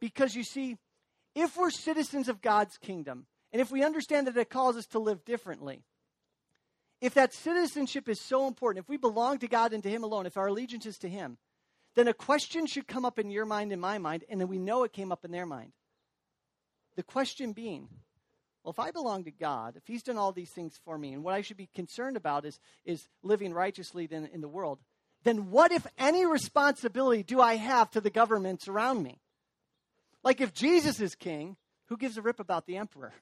Because 0.00 0.34
you 0.34 0.42
see, 0.42 0.78
if 1.34 1.56
we're 1.56 1.70
citizens 1.70 2.28
of 2.28 2.42
God's 2.42 2.76
kingdom, 2.78 3.26
and 3.52 3.60
if 3.60 3.70
we 3.70 3.84
understand 3.84 4.26
that 4.26 4.36
it 4.36 4.50
calls 4.50 4.76
us 4.76 4.86
to 4.88 4.98
live 4.98 5.24
differently, 5.24 5.82
if 7.00 7.14
that 7.14 7.34
citizenship 7.34 8.08
is 8.08 8.20
so 8.20 8.46
important, 8.46 8.84
if 8.84 8.88
we 8.88 8.96
belong 8.96 9.38
to 9.38 9.48
God 9.48 9.72
and 9.72 9.82
to 9.82 9.90
Him 9.90 10.04
alone, 10.04 10.26
if 10.26 10.36
our 10.36 10.46
allegiance 10.46 10.86
is 10.86 10.98
to 10.98 11.08
Him, 11.08 11.38
then 11.94 12.08
a 12.08 12.14
question 12.14 12.66
should 12.66 12.86
come 12.86 13.04
up 13.04 13.18
in 13.18 13.30
your 13.30 13.44
mind 13.44 13.72
and 13.72 13.80
my 13.80 13.98
mind, 13.98 14.24
and 14.28 14.40
then 14.40 14.48
we 14.48 14.58
know 14.58 14.84
it 14.84 14.92
came 14.92 15.12
up 15.12 15.24
in 15.24 15.32
their 15.32 15.46
mind. 15.46 15.72
The 16.96 17.02
question 17.02 17.52
being, 17.52 17.88
well, 18.62 18.70
if 18.70 18.78
I 18.78 18.90
belong 18.90 19.24
to 19.24 19.30
God, 19.30 19.76
if 19.76 19.86
He's 19.86 20.02
done 20.02 20.16
all 20.16 20.32
these 20.32 20.52
things 20.52 20.78
for 20.84 20.96
me, 20.96 21.12
and 21.12 21.24
what 21.24 21.34
I 21.34 21.40
should 21.40 21.56
be 21.56 21.68
concerned 21.74 22.16
about 22.16 22.44
is, 22.44 22.60
is 22.84 23.08
living 23.22 23.52
righteously 23.52 24.08
in, 24.10 24.26
in 24.26 24.40
the 24.40 24.48
world, 24.48 24.78
then 25.24 25.50
what, 25.50 25.72
if 25.72 25.86
any, 25.98 26.24
responsibility 26.26 27.22
do 27.22 27.40
I 27.40 27.56
have 27.56 27.90
to 27.92 28.00
the 28.00 28.10
governments 28.10 28.68
around 28.68 29.02
me? 29.02 29.21
Like 30.24 30.40
if 30.40 30.52
Jesus 30.52 31.00
is 31.00 31.14
king, 31.14 31.56
who 31.88 31.96
gives 31.96 32.16
a 32.16 32.22
rip 32.22 32.40
about 32.40 32.66
the 32.66 32.76
emperor? 32.76 33.12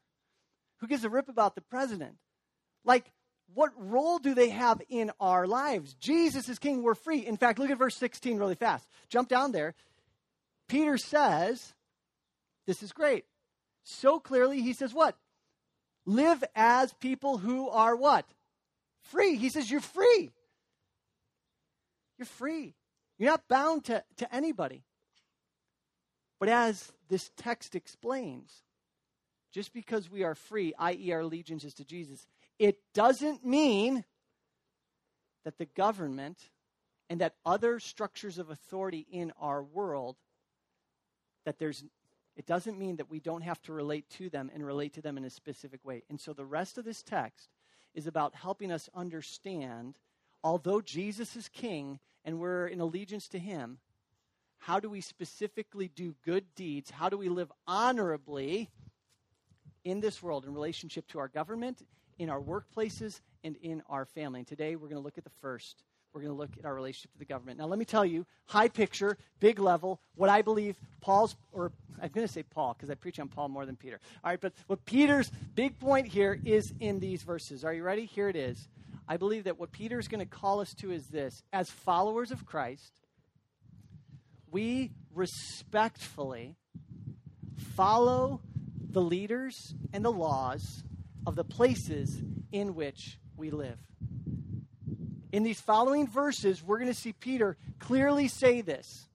Who 0.79 0.87
gives 0.87 1.05
a 1.05 1.11
rip 1.11 1.29
about 1.29 1.55
the 1.55 1.61
president? 1.61 2.17
Like, 2.85 3.11
what 3.55 3.73
role 3.77 4.19
do 4.19 4.35
they 4.35 4.51
have 4.51 4.81
in 4.89 5.11
our 5.21 5.47
lives? 5.47 5.95
Jesus 5.95 6.49
is 6.49 6.59
king, 6.59 6.83
we're 6.83 6.95
free. 6.95 7.27
In 7.27 7.37
fact, 7.37 7.59
look 7.59 7.71
at 7.71 7.79
verse 7.79 7.97
16 7.97 8.39
really 8.39 8.55
fast. 8.55 8.87
Jump 9.09 9.29
down 9.29 9.53
there. 9.53 9.75
Peter 10.69 10.97
says, 10.97 11.75
This 12.67 12.83
is 12.83 12.93
great. 12.93 13.25
So 13.83 14.21
clearly, 14.21 14.63
he 14.63 14.73
says, 14.73 14.95
What? 14.95 15.17
Live 16.07 16.43
as 16.55 16.93
people 16.95 17.39
who 17.39 17.69
are 17.69 17.97
what? 17.97 18.25
Free. 19.03 19.37
He 19.37 19.49
says, 19.49 19.71
You're 19.71 19.81
free. 19.81 20.31
You're 22.19 22.27
free. 22.27 22.75
You're 23.19 23.31
not 23.31 23.49
bound 23.49 23.87
to, 23.87 24.05
to 24.19 24.35
anybody. 24.35 24.85
But 26.41 26.49
as 26.49 26.91
this 27.09 27.31
text 27.37 27.77
explains, 27.77 28.65
just 29.53 29.73
because 29.73 30.11
we 30.11 30.25
are 30.25 30.35
free, 30.35 30.73
i.e., 30.79 31.13
our 31.13 31.21
allegiance 31.21 31.65
is 31.65 31.75
to 31.75 31.85
Jesus, 31.85 32.27
it 32.59 32.79
doesn't 32.95 33.45
mean 33.45 34.05
that 35.45 35.59
the 35.59 35.67
government 35.67 36.39
and 37.09 37.21
that 37.21 37.35
other 37.45 37.79
structures 37.79 38.39
of 38.39 38.51
authority 38.51 39.07
in 39.11 39.33
our 39.41 39.63
world 39.63 40.17
that 41.45 41.59
there's 41.59 41.85
it 42.37 42.47
doesn't 42.47 42.79
mean 42.79 42.97
that 42.97 43.11
we 43.11 43.21
don't 43.21 43.43
have 43.43 43.61
to 43.63 43.73
relate 43.73 44.09
to 44.09 44.31
them 44.31 44.51
and 44.55 44.65
relate 44.65 44.95
to 44.95 45.03
them 45.03 45.19
in 45.19 45.25
a 45.25 45.31
specific 45.31 45.85
way. 45.85 46.05
And 46.09 46.19
so 46.19 46.33
the 46.33 46.45
rest 46.45 46.79
of 46.79 46.85
this 46.87 47.03
text 47.03 47.51
is 47.95 48.07
about 48.07 48.35
helping 48.35 48.73
us 48.73 48.89
understand 48.95 49.99
although 50.43 50.81
Jesus 50.81 51.37
is 51.37 51.49
king 51.49 51.99
and 52.25 52.39
we're 52.39 52.67
in 52.67 52.81
allegiance 52.81 53.29
to 53.29 53.39
him, 53.39 53.79
how 54.61 54.79
do 54.79 54.89
we 54.89 55.01
specifically 55.01 55.91
do 55.95 56.15
good 56.25 56.45
deeds? 56.55 56.91
How 56.91 57.09
do 57.09 57.17
we 57.17 57.29
live 57.29 57.51
honorably 57.67 58.69
in 59.85 60.01
this 60.01 60.23
world 60.23 60.45
in 60.45 60.53
relationship 60.53 61.09
to 61.09 61.19
our 61.19 61.29
government, 61.29 61.85
in 62.19 62.29
our 62.29 62.41
workplaces, 62.41 63.21
and 63.43 63.57
in 63.63 63.83
our 63.89 64.05
family? 64.05 64.41
And 64.41 64.47
today 64.47 64.77
we're 64.77 64.89
going 64.89 65.01
to 65.01 65.05
look 65.05 65.17
at 65.17 65.25
the 65.25 65.31
first. 65.41 65.83
We're 66.13 66.21
going 66.21 66.35
to 66.35 66.39
look 66.39 66.51
at 66.59 66.67
our 66.67 66.75
relationship 66.75 67.11
to 67.13 67.19
the 67.19 67.25
government. 67.25 67.59
Now, 67.59 67.67
let 67.67 67.79
me 67.79 67.87
tell 67.87 68.05
you, 68.05 68.27
high 68.47 68.69
picture, 68.69 69.17
big 69.39 69.59
level, 69.59 69.99
what 70.15 70.29
I 70.29 70.43
believe 70.43 70.77
Paul's, 71.01 71.37
or 71.53 71.73
I'm 72.03 72.11
going 72.11 72.27
to 72.27 72.33
say 72.33 72.43
Paul 72.43 72.75
because 72.75 72.91
I 72.91 72.95
preach 72.95 73.19
on 73.19 73.29
Paul 73.29 73.49
more 73.49 73.65
than 73.65 73.77
Peter. 73.77 73.99
All 74.23 74.31
right, 74.31 74.41
but 74.41 74.53
what 74.67 74.85
Peter's 74.85 75.31
big 75.55 75.79
point 75.79 76.07
here 76.07 76.39
is 76.45 76.75
in 76.81 77.01
these 77.01 77.23
verses. 77.23 77.65
Are 77.65 77.73
you 77.73 77.83
ready? 77.83 78.05
Here 78.05 78.29
it 78.29 78.37
is. 78.37 78.69
I 79.09 79.17
believe 79.17 79.45
that 79.45 79.59
what 79.59 79.73
Peter's 79.73 80.07
going 80.07 80.21
to 80.21 80.31
call 80.31 80.61
us 80.61 80.75
to 80.75 80.93
is 80.93 81.07
this 81.07 81.43
as 81.53 81.71
followers 81.71 82.31
of 82.31 82.45
Christ, 82.45 83.00
we 84.51 84.91
respectfully 85.15 86.57
follow 87.75 88.41
the 88.91 89.01
leaders 89.01 89.75
and 89.93 90.05
the 90.05 90.13
laws 90.13 90.83
of 91.27 91.37
the 91.37 91.45
places 91.45 92.23
in 92.53 92.75
which 92.75 93.19
we 93.37 93.51
live. 93.51 93.79
In 95.33 95.45
these 95.45 95.61
following 95.61 96.09
verses, 96.09 96.63
we're 96.63 96.79
going 96.79 96.93
to 96.93 96.99
see 96.99 97.13
Peter 97.13 97.57
clearly 97.79 98.27
say 98.27 98.61
this. 98.61 99.07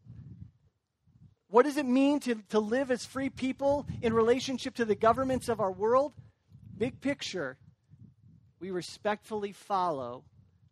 What 1.50 1.64
does 1.64 1.78
it 1.78 1.86
mean 1.86 2.20
to, 2.22 2.36
to 2.50 2.60
live 2.60 2.90
as 2.90 3.06
free 3.06 3.30
people 3.30 3.86
in 4.02 4.14
relationship 4.14 4.76
to 4.76 4.86
the 4.86 4.96
governments 4.96 5.50
of 5.50 5.60
our 5.60 5.72
world? 5.72 6.14
Big 6.78 7.02
picture, 7.02 7.58
we 8.60 8.72
respectfully 8.72 9.52
follow 9.52 10.24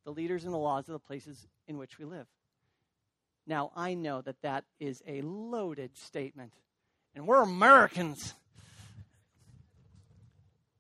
the 0.06 0.12
leaders 0.12 0.45
and 0.45 0.54
the 0.54 0.58
laws 0.58 0.88
of 0.88 0.93
the 0.93 0.99
places 0.99 1.47
in 1.67 1.78
which 1.78 1.97
we 1.97 2.06
live. 2.06 2.28
Now, 3.45 3.71
I 3.75 3.93
know 3.93 4.21
that 4.21 4.41
that 4.41 4.63
is 4.79 5.01
a 5.08 5.21
loaded 5.21 5.97
statement, 5.97 6.53
and 7.13 7.27
we're 7.27 7.41
Americans. 7.41 8.36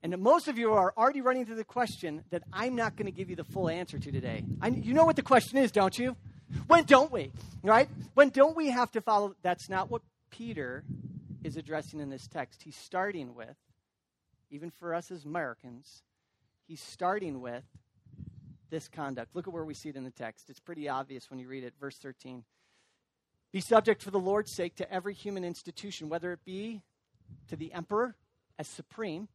And 0.01 0.17
most 0.17 0.47
of 0.47 0.57
you 0.57 0.73
are 0.73 0.93
already 0.97 1.21
running 1.21 1.45
to 1.47 1.55
the 1.55 1.63
question 1.63 2.23
that 2.29 2.43
I'm 2.51 2.75
not 2.75 2.95
going 2.95 3.05
to 3.05 3.11
give 3.11 3.29
you 3.29 3.35
the 3.35 3.43
full 3.43 3.69
answer 3.69 3.99
to 3.99 4.11
today. 4.11 4.43
I, 4.61 4.67
you 4.67 4.93
know 4.93 5.05
what 5.05 5.15
the 5.15 5.21
question 5.21 5.57
is, 5.57 5.71
don't 5.71 5.97
you? 5.97 6.15
When 6.67 6.83
don't 6.83 7.11
we? 7.11 7.31
Right? 7.63 7.89
When 8.13 8.29
don't 8.29 8.55
we 8.55 8.69
have 8.69 8.91
to 8.91 9.01
follow? 9.01 9.35
That's 9.41 9.69
not 9.69 9.89
what 9.89 10.01
Peter 10.29 10.83
is 11.43 11.57
addressing 11.57 11.99
in 11.99 12.09
this 12.09 12.27
text. 12.27 12.61
He's 12.63 12.75
starting 12.75 13.35
with, 13.35 13.55
even 14.51 14.71
for 14.71 14.93
us 14.93 15.11
as 15.11 15.25
Americans, 15.25 16.03
he's 16.67 16.81
starting 16.81 17.41
with 17.41 17.63
this 18.69 18.87
conduct. 18.87 19.35
Look 19.35 19.47
at 19.47 19.53
where 19.53 19.65
we 19.65 19.73
see 19.73 19.89
it 19.89 19.95
in 19.95 20.03
the 20.03 20.11
text. 20.11 20.49
It's 20.49 20.59
pretty 20.59 20.89
obvious 20.89 21.29
when 21.29 21.39
you 21.39 21.47
read 21.47 21.63
it. 21.63 21.73
Verse 21.79 21.97
13. 21.97 22.43
Be 23.53 23.61
subject 23.61 24.01
for 24.01 24.09
the 24.09 24.19
Lord's 24.19 24.51
sake 24.51 24.75
to 24.77 24.91
every 24.91 25.13
human 25.13 25.45
institution, 25.45 26.09
whether 26.09 26.33
it 26.33 26.43
be 26.43 26.81
to 27.47 27.55
the 27.55 27.71
emperor 27.71 28.15
as 28.57 28.67
supreme, 28.67 29.27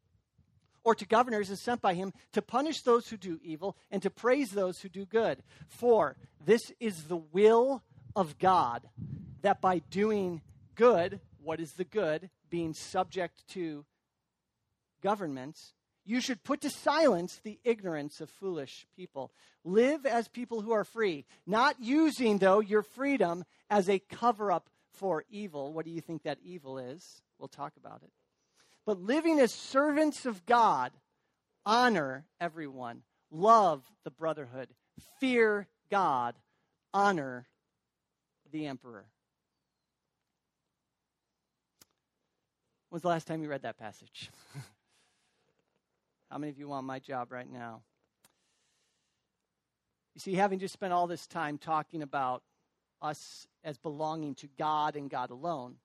or 0.83 0.95
to 0.97 1.07
governors 1.07 1.51
as 1.51 1.61
sent 1.61 1.81
by 1.81 1.95
him 1.95 2.13
to 2.33 2.43
punish 2.43 2.83
those 2.83 3.09
who 3.09 3.17
do 3.17 3.39
evil 3.43 3.77
and 3.93 4.03
to 4.03 4.11
praise 4.11 4.51
those 4.51 4.81
who 4.81 4.89
do 4.89 5.07
good. 5.07 5.43
For 5.69 6.17
this 6.45 6.73
is 6.81 7.05
the 7.05 7.17
will 7.17 7.85
of 8.17 8.39
God, 8.39 8.89
that 9.43 9.61
by 9.61 9.79
doing 9.91 10.43
good, 10.75 11.21
what 11.41 11.61
is 11.61 11.75
the 11.75 11.85
good? 11.85 12.29
Being 12.51 12.75
subject 12.75 13.47
to 13.51 13.85
governments, 15.01 15.75
you 16.09 16.23
should 16.23 16.43
put 16.43 16.63
to 16.63 16.71
silence 16.71 17.39
the 17.45 17.61
ignorance 17.65 18.23
of 18.23 18.31
foolish 18.31 18.87
people. 18.97 19.31
Live 19.63 20.07
as 20.07 20.27
people 20.27 20.63
who 20.63 20.73
are 20.73 20.83
free, 20.83 21.27
not 21.47 21.77
using, 21.81 22.39
though, 22.39 22.61
your 22.61 22.81
freedom 22.81 23.45
as 23.69 23.91
a 23.91 23.99
cover 23.99 24.51
up 24.51 24.71
for 24.95 25.25
evil. 25.29 25.75
What 25.75 25.85
do 25.85 25.91
you 25.91 26.01
think 26.01 26.23
that 26.23 26.39
evil 26.43 26.79
is? 26.79 27.21
We'll 27.39 27.49
talk 27.49 27.75
about 27.77 28.01
it. 28.03 28.11
But 28.87 28.99
living 28.99 29.39
as 29.39 29.53
servants 29.53 30.25
of 30.25 30.47
God, 30.47 30.93
honor 31.67 32.25
everyone, 32.41 33.03
love 33.31 33.83
the 34.05 34.11
brotherhood, 34.11 34.71
fear 35.21 35.69
God, 35.91 36.37
honor 36.95 37.49
the 38.51 38.67
emperor. 38.67 39.05
When's 42.89 43.03
the 43.03 43.09
last 43.09 43.27
time 43.27 43.43
you 43.43 43.51
read 43.51 43.63
that 43.63 43.79
passage? 43.79 44.31
How 46.31 46.39
many 46.39 46.51
of 46.51 46.59
you 46.59 46.69
want 46.69 46.87
my 46.87 46.99
job 46.99 47.33
right 47.33 47.51
now? 47.51 47.83
You 50.15 50.21
see, 50.21 50.35
having 50.35 50.59
just 50.59 50.75
spent 50.75 50.93
all 50.93 51.07
this 51.07 51.27
time 51.27 51.59
talking 51.59 52.03
about 52.03 52.43
us 53.01 53.47
as 53.65 53.79
belonging 53.79 54.35
to 54.37 54.49
God 54.59 54.97
and 54.97 55.09
God 55.09 55.31
alone, 55.31 55.77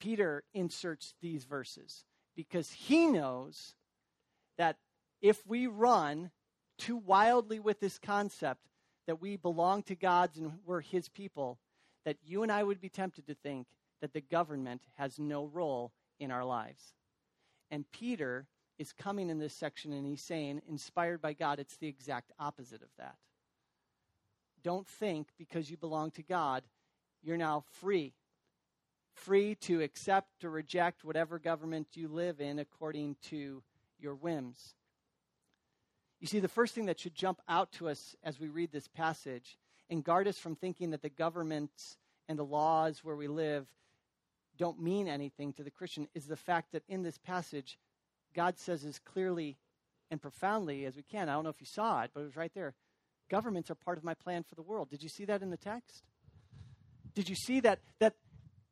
Peter 0.00 0.42
inserts 0.52 1.14
these 1.22 1.44
verses 1.44 2.04
because 2.34 2.70
he 2.72 3.06
knows 3.06 3.74
that 4.58 4.76
if 5.22 5.46
we 5.46 5.66
run 5.66 6.30
too 6.78 6.96
wildly 6.96 7.58
with 7.58 7.80
this 7.80 7.98
concept 7.98 8.60
that 9.06 9.20
we 9.22 9.36
belong 9.36 9.82
to 9.84 9.94
God's 9.94 10.36
and 10.36 10.52
we're 10.66 10.80
his 10.80 11.08
people, 11.08 11.58
that 12.04 12.16
you 12.24 12.42
and 12.42 12.52
I 12.52 12.62
would 12.62 12.80
be 12.80 12.88
tempted 12.88 13.26
to 13.28 13.34
think 13.34 13.66
that 14.00 14.12
the 14.12 14.20
government 14.20 14.82
has 14.94 15.18
no 15.18 15.46
role 15.46 15.92
in 16.18 16.30
our 16.30 16.44
lives. 16.44 16.94
And 17.70 17.90
Peter 17.90 18.46
is 18.78 18.92
coming 18.92 19.30
in 19.30 19.38
this 19.38 19.54
section 19.54 19.92
and 19.92 20.06
he's 20.06 20.22
saying, 20.22 20.62
inspired 20.68 21.20
by 21.20 21.32
God, 21.32 21.58
it's 21.58 21.76
the 21.76 21.88
exact 21.88 22.32
opposite 22.38 22.82
of 22.82 22.88
that. 22.98 23.16
Don't 24.62 24.86
think 24.86 25.28
because 25.38 25.70
you 25.70 25.76
belong 25.76 26.10
to 26.12 26.22
God, 26.22 26.64
you're 27.22 27.36
now 27.36 27.64
free. 27.80 28.14
Free 29.14 29.54
to 29.62 29.80
accept 29.80 30.44
or 30.44 30.50
reject 30.50 31.04
whatever 31.04 31.38
government 31.38 31.88
you 31.94 32.08
live 32.08 32.40
in 32.40 32.58
according 32.58 33.16
to 33.28 33.62
your 33.98 34.14
whims. 34.14 34.74
You 36.20 36.26
see, 36.26 36.40
the 36.40 36.48
first 36.48 36.74
thing 36.74 36.86
that 36.86 37.00
should 37.00 37.14
jump 37.14 37.40
out 37.48 37.72
to 37.72 37.88
us 37.88 38.16
as 38.24 38.40
we 38.40 38.48
read 38.48 38.72
this 38.72 38.88
passage 38.88 39.56
and 39.88 40.04
guard 40.04 40.26
us 40.26 40.38
from 40.38 40.56
thinking 40.56 40.90
that 40.90 41.02
the 41.02 41.08
governments 41.08 41.96
and 42.28 42.38
the 42.38 42.44
laws 42.44 43.04
where 43.04 43.16
we 43.16 43.28
live 43.28 43.66
don't 44.58 44.80
mean 44.80 45.06
anything 45.06 45.52
to 45.52 45.62
the 45.62 45.70
Christian 45.70 46.08
is 46.14 46.26
the 46.26 46.36
fact 46.36 46.72
that 46.72 46.82
in 46.88 47.02
this 47.02 47.18
passage, 47.18 47.78
God 48.36 48.58
says 48.58 48.84
as 48.84 48.98
clearly 48.98 49.56
and 50.10 50.22
profoundly 50.22 50.84
as 50.84 50.94
we 50.94 51.02
can. 51.02 51.28
I 51.28 51.32
don't 51.32 51.44
know 51.44 51.50
if 51.50 51.60
you 51.60 51.66
saw 51.66 52.02
it, 52.02 52.10
but 52.14 52.20
it 52.20 52.24
was 52.24 52.36
right 52.36 52.52
there. 52.54 52.74
Governments 53.28 53.70
are 53.70 53.74
part 53.74 53.98
of 53.98 54.04
my 54.04 54.14
plan 54.14 54.44
for 54.44 54.54
the 54.54 54.62
world. 54.62 54.90
Did 54.90 55.02
you 55.02 55.08
see 55.08 55.24
that 55.24 55.42
in 55.42 55.50
the 55.50 55.56
text? 55.56 56.04
Did 57.14 57.28
you 57.28 57.34
see 57.34 57.60
that 57.60 57.80
that 57.98 58.14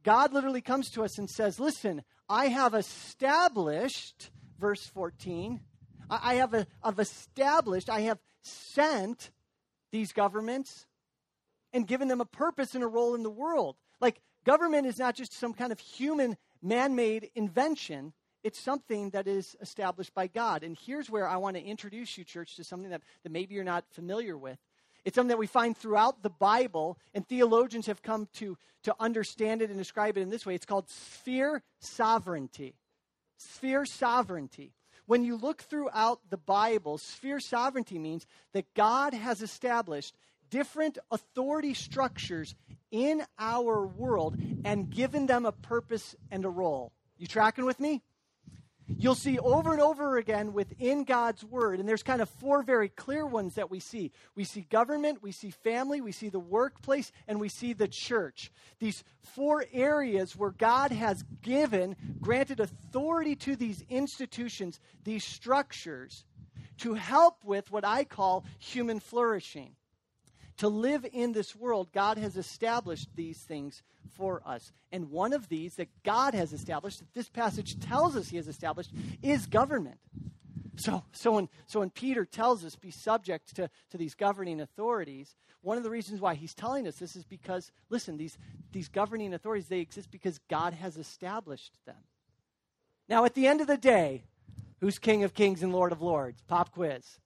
God 0.04 0.32
literally 0.32 0.60
comes 0.60 0.90
to 0.90 1.02
us 1.02 1.18
and 1.18 1.28
says, 1.28 1.58
"Listen, 1.58 2.04
I 2.28 2.46
have 2.48 2.74
established 2.74 4.30
verse 4.58 4.86
14. 4.86 5.60
I 6.08 6.34
have 6.34 6.54
a, 6.54 6.66
I've 6.82 6.98
established, 6.98 7.88
I 7.88 8.00
have 8.02 8.18
sent 8.42 9.30
these 9.90 10.12
governments 10.12 10.86
and 11.72 11.86
given 11.86 12.08
them 12.08 12.20
a 12.20 12.26
purpose 12.26 12.74
and 12.74 12.84
a 12.84 12.86
role 12.86 13.14
in 13.14 13.22
the 13.22 13.30
world. 13.30 13.76
Like 14.00 14.20
government 14.44 14.86
is 14.86 14.98
not 14.98 15.16
just 15.16 15.32
some 15.32 15.54
kind 15.54 15.72
of 15.72 15.80
human 15.80 16.36
man-made 16.62 17.30
invention 17.34 18.12
it's 18.44 18.60
something 18.60 19.10
that 19.10 19.26
is 19.26 19.56
established 19.60 20.14
by 20.14 20.26
God. 20.26 20.62
And 20.62 20.76
here's 20.86 21.08
where 21.08 21.26
I 21.26 21.38
want 21.38 21.56
to 21.56 21.62
introduce 21.62 22.16
you, 22.18 22.24
church, 22.24 22.56
to 22.56 22.64
something 22.64 22.90
that, 22.90 23.00
that 23.22 23.32
maybe 23.32 23.54
you're 23.54 23.64
not 23.64 23.84
familiar 23.90 24.36
with. 24.36 24.58
It's 25.04 25.14
something 25.14 25.28
that 25.28 25.38
we 25.38 25.46
find 25.46 25.76
throughout 25.76 26.22
the 26.22 26.30
Bible, 26.30 26.98
and 27.14 27.26
theologians 27.26 27.86
have 27.86 28.02
come 28.02 28.28
to, 28.34 28.56
to 28.84 28.94
understand 29.00 29.62
it 29.62 29.70
and 29.70 29.78
describe 29.78 30.16
it 30.18 30.20
in 30.20 30.30
this 30.30 30.46
way. 30.46 30.54
It's 30.54 30.66
called 30.66 30.88
sphere 30.88 31.62
sovereignty. 31.80 32.74
Sphere 33.38 33.86
sovereignty. 33.86 34.72
When 35.06 35.24
you 35.24 35.36
look 35.36 35.62
throughout 35.62 36.20
the 36.30 36.38
Bible, 36.38 36.98
sphere 36.98 37.40
sovereignty 37.40 37.98
means 37.98 38.26
that 38.52 38.72
God 38.74 39.14
has 39.14 39.42
established 39.42 40.16
different 40.50 40.98
authority 41.10 41.74
structures 41.74 42.54
in 42.90 43.22
our 43.38 43.86
world 43.86 44.36
and 44.64 44.88
given 44.88 45.26
them 45.26 45.46
a 45.46 45.52
purpose 45.52 46.14
and 46.30 46.44
a 46.44 46.50
role. 46.50 46.92
You 47.18 47.26
tracking 47.26 47.64
with 47.64 47.80
me? 47.80 48.02
You'll 48.86 49.14
see 49.14 49.38
over 49.38 49.72
and 49.72 49.80
over 49.80 50.18
again 50.18 50.52
within 50.52 51.04
God's 51.04 51.42
Word, 51.42 51.80
and 51.80 51.88
there's 51.88 52.02
kind 52.02 52.20
of 52.20 52.28
four 52.28 52.62
very 52.62 52.90
clear 52.90 53.26
ones 53.26 53.54
that 53.54 53.70
we 53.70 53.80
see. 53.80 54.12
We 54.34 54.44
see 54.44 54.66
government, 54.70 55.22
we 55.22 55.32
see 55.32 55.50
family, 55.50 56.02
we 56.02 56.12
see 56.12 56.28
the 56.28 56.38
workplace, 56.38 57.10
and 57.26 57.40
we 57.40 57.48
see 57.48 57.72
the 57.72 57.88
church. 57.88 58.52
These 58.80 59.02
four 59.22 59.64
areas 59.72 60.36
where 60.36 60.50
God 60.50 60.92
has 60.92 61.24
given, 61.42 61.96
granted 62.20 62.60
authority 62.60 63.36
to 63.36 63.56
these 63.56 63.82
institutions, 63.88 64.80
these 65.02 65.24
structures, 65.24 66.24
to 66.78 66.94
help 66.94 67.44
with 67.44 67.70
what 67.70 67.86
I 67.86 68.04
call 68.04 68.44
human 68.58 69.00
flourishing 69.00 69.76
to 70.58 70.68
live 70.68 71.06
in 71.12 71.32
this 71.32 71.54
world, 71.54 71.88
God 71.92 72.18
has 72.18 72.36
established 72.36 73.08
these 73.14 73.38
things 73.38 73.82
for 74.16 74.42
us. 74.46 74.72
And 74.92 75.10
one 75.10 75.32
of 75.32 75.48
these 75.48 75.74
that 75.76 75.88
God 76.04 76.34
has 76.34 76.52
established, 76.52 77.00
that 77.00 77.12
this 77.14 77.28
passage 77.28 77.78
tells 77.80 78.16
us 78.16 78.28
He 78.28 78.36
has 78.36 78.48
established, 78.48 78.92
is 79.22 79.46
government. 79.46 79.98
So, 80.76 81.04
so, 81.12 81.32
when, 81.32 81.48
so 81.66 81.80
when 81.80 81.90
Peter 81.90 82.24
tells 82.24 82.64
us 82.64 82.74
be 82.74 82.90
subject 82.90 83.54
to, 83.56 83.70
to 83.90 83.98
these 83.98 84.14
governing 84.14 84.60
authorities, 84.60 85.36
one 85.62 85.78
of 85.78 85.84
the 85.84 85.90
reasons 85.90 86.20
why 86.20 86.34
he's 86.34 86.54
telling 86.54 86.86
us 86.86 86.96
this 86.96 87.16
is 87.16 87.24
because, 87.24 87.70
listen, 87.90 88.16
these, 88.16 88.36
these 88.72 88.88
governing 88.88 89.34
authorities, 89.34 89.68
they 89.68 89.80
exist 89.80 90.10
because 90.10 90.40
God 90.50 90.74
has 90.74 90.96
established 90.96 91.72
them. 91.86 91.96
Now, 93.08 93.24
at 93.24 93.34
the 93.34 93.46
end 93.46 93.60
of 93.60 93.66
the 93.66 93.76
day, 93.76 94.24
who's 94.80 94.98
King 94.98 95.24
of 95.24 95.32
Kings 95.32 95.62
and 95.62 95.72
Lord 95.72 95.92
of 95.92 96.02
Lords? 96.02 96.42
Pop 96.48 96.72
quiz. 96.72 97.18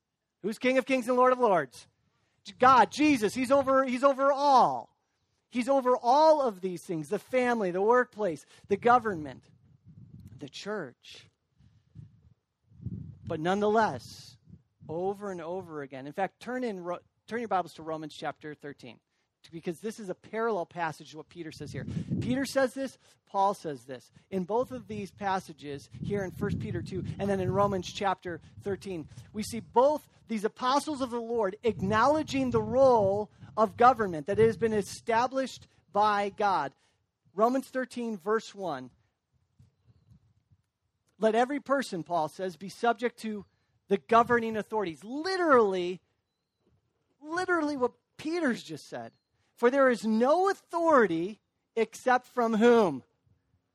Who's 0.42 0.58
King 0.58 0.78
of 0.78 0.86
Kings 0.86 1.08
and 1.08 1.16
Lord 1.16 1.32
of 1.32 1.38
Lords? 1.38 1.86
God, 2.58 2.90
Jesus, 2.90 3.34
he's 3.34 3.50
over, 3.50 3.84
he's 3.84 4.04
over 4.04 4.32
all. 4.32 4.90
He's 5.50 5.68
over 5.68 5.96
all 5.96 6.42
of 6.42 6.61
these 6.61 6.82
things 6.82 7.08
the 7.08 7.18
family, 7.18 7.70
the 7.70 7.80
workplace, 7.80 8.44
the 8.68 8.76
government, 8.76 9.42
the 10.38 10.48
church. 10.48 11.26
But 13.26 13.40
nonetheless, 13.40 14.37
over 14.88 15.30
and 15.30 15.40
over 15.40 15.82
again. 15.82 16.06
In 16.06 16.12
fact, 16.12 16.40
turn, 16.40 16.64
in, 16.64 16.84
turn 17.26 17.40
your 17.40 17.48
Bibles 17.48 17.74
to 17.74 17.82
Romans 17.82 18.14
chapter 18.14 18.54
13 18.54 18.98
because 19.50 19.80
this 19.80 19.98
is 19.98 20.08
a 20.08 20.14
parallel 20.14 20.66
passage 20.66 21.11
to 21.11 21.18
what 21.18 21.28
Peter 21.28 21.52
says 21.52 21.72
here. 21.72 21.87
Peter 22.20 22.44
says 22.44 22.74
this, 22.74 22.98
Paul 23.28 23.54
says 23.54 23.84
this. 23.84 24.11
In 24.30 24.44
both 24.44 24.72
of 24.72 24.88
these 24.88 25.11
passages, 25.11 25.88
here 26.02 26.24
in 26.24 26.30
1 26.30 26.58
Peter 26.58 26.82
2 26.82 27.04
and 27.18 27.28
then 27.28 27.40
in 27.40 27.52
Romans 27.52 27.90
chapter 27.92 28.40
13, 28.62 29.06
we 29.32 29.42
see 29.42 29.61
both 29.61 30.08
these 30.28 30.44
apostles 30.44 31.00
of 31.00 31.11
the 31.11 31.20
Lord 31.20 31.56
acknowledging 31.62 32.50
the 32.50 32.62
role 32.62 33.30
of 33.56 33.76
government 33.76 34.26
that 34.26 34.38
it 34.38 34.46
has 34.46 34.56
been 34.56 34.72
established 34.72 35.66
by 35.92 36.32
God. 36.37 36.72
Romans 37.34 37.66
13, 37.68 38.18
verse 38.18 38.54
1. 38.54 38.90
Let 41.20 41.34
every 41.34 41.61
person, 41.61 42.02
Paul 42.04 42.28
says, 42.28 42.56
be 42.56 42.68
subject 42.68 43.18
to 43.20 43.44
the 43.88 43.96
governing 43.96 44.56
authorities. 44.56 45.02
Literally, 45.02 46.00
literally 47.20 47.76
what 47.76 47.92
Peter's 48.16 48.62
just 48.62 48.88
said. 48.88 49.12
For 49.59 49.71
there 49.71 49.90
is 49.90 50.07
no 50.07 50.49
authority 50.49 51.40
except 51.77 52.29
from 52.29 52.55
whom? 52.55 53.03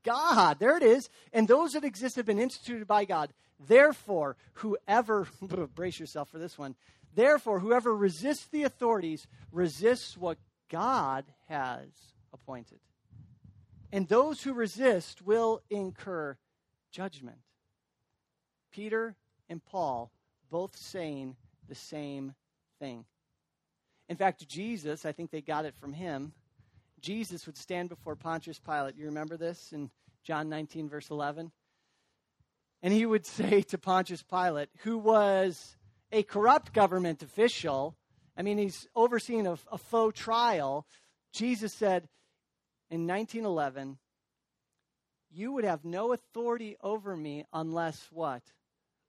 God. 0.03 0.57
There 0.59 0.77
it 0.77 0.83
is. 0.83 1.09
And 1.31 1.47
those 1.47 1.73
that 1.73 1.83
exist 1.83 2.15
have 2.15 2.25
been 2.25 2.39
instituted 2.39 2.87
by 2.87 3.05
God. 3.05 3.33
Therefore, 3.67 4.37
whoever, 4.53 5.27
brace 5.75 5.99
yourself 5.99 6.29
for 6.29 6.39
this 6.39 6.57
one, 6.57 6.75
therefore, 7.15 7.59
whoever 7.59 7.95
resists 7.95 8.47
the 8.47 8.63
authorities 8.63 9.27
resists 9.51 10.17
what 10.17 10.37
God 10.69 11.25
has 11.47 11.87
appointed. 12.31 12.79
And 13.91 14.07
those 14.07 14.41
who 14.41 14.53
resist 14.53 15.21
will 15.21 15.61
incur 15.69 16.37
judgment. 16.91 17.37
Peter 18.71 19.15
and 19.49 19.63
Paul 19.63 20.11
both 20.49 20.77
saying 20.77 21.35
the 21.67 21.75
same 21.75 22.33
thing. 22.79 23.05
In 24.13 24.17
fact, 24.17 24.47
Jesus, 24.47 25.07
I 25.07 25.11
think 25.11 25.31
they 25.31 25.41
got 25.41 25.65
it 25.65 25.73
from 25.73 25.91
him. 25.91 26.33
Jesus 27.01 27.47
would 27.47 27.57
stand 27.57 27.89
before 27.89 28.15
Pontius 28.15 28.59
Pilate. 28.59 28.95
You 28.95 29.07
remember 29.07 29.37
this 29.37 29.73
in 29.73 29.89
John 30.23 30.49
19, 30.49 30.87
verse 30.87 31.09
11? 31.09 31.51
And 32.83 32.93
he 32.93 33.07
would 33.07 33.25
say 33.25 33.63
to 33.63 33.79
Pontius 33.79 34.21
Pilate, 34.21 34.69
who 34.83 34.99
was 34.99 35.77
a 36.11 36.21
corrupt 36.21 36.73
government 36.73 37.23
official, 37.23 37.97
I 38.37 38.43
mean, 38.43 38.59
he's 38.59 38.87
overseeing 38.95 39.47
a, 39.47 39.57
a 39.71 39.79
faux 39.79 40.19
trial. 40.19 40.85
Jesus 41.31 41.73
said 41.73 42.07
in 42.91 43.07
1911, 43.07 43.97
You 45.31 45.53
would 45.53 45.65
have 45.65 45.83
no 45.83 46.13
authority 46.13 46.77
over 46.83 47.17
me 47.17 47.45
unless 47.51 48.09
what? 48.11 48.43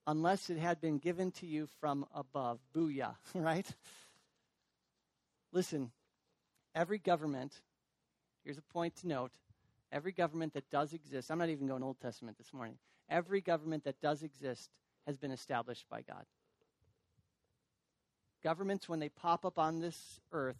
Unless 0.06 0.48
it 0.48 0.56
had 0.56 0.80
been 0.80 0.96
given 0.96 1.30
to 1.32 1.46
you 1.46 1.68
from 1.78 2.06
above. 2.14 2.58
Booyah, 2.74 3.16
right? 3.34 3.66
Listen, 5.54 5.92
every 6.74 6.98
government, 6.98 7.52
here's 8.42 8.58
a 8.58 8.62
point 8.62 8.96
to 8.96 9.08
note 9.08 9.30
every 9.92 10.10
government 10.10 10.52
that 10.54 10.68
does 10.68 10.92
exist, 10.92 11.30
I'm 11.30 11.38
not 11.38 11.48
even 11.48 11.68
going 11.68 11.84
Old 11.84 12.00
Testament 12.00 12.36
this 12.36 12.52
morning, 12.52 12.76
every 13.08 13.40
government 13.40 13.84
that 13.84 14.00
does 14.00 14.24
exist 14.24 14.68
has 15.06 15.16
been 15.16 15.30
established 15.30 15.86
by 15.88 16.02
God. 16.02 16.24
Governments, 18.42 18.88
when 18.88 18.98
they 18.98 19.08
pop 19.08 19.46
up 19.46 19.56
on 19.56 19.80
this 19.80 20.20
earth, 20.32 20.58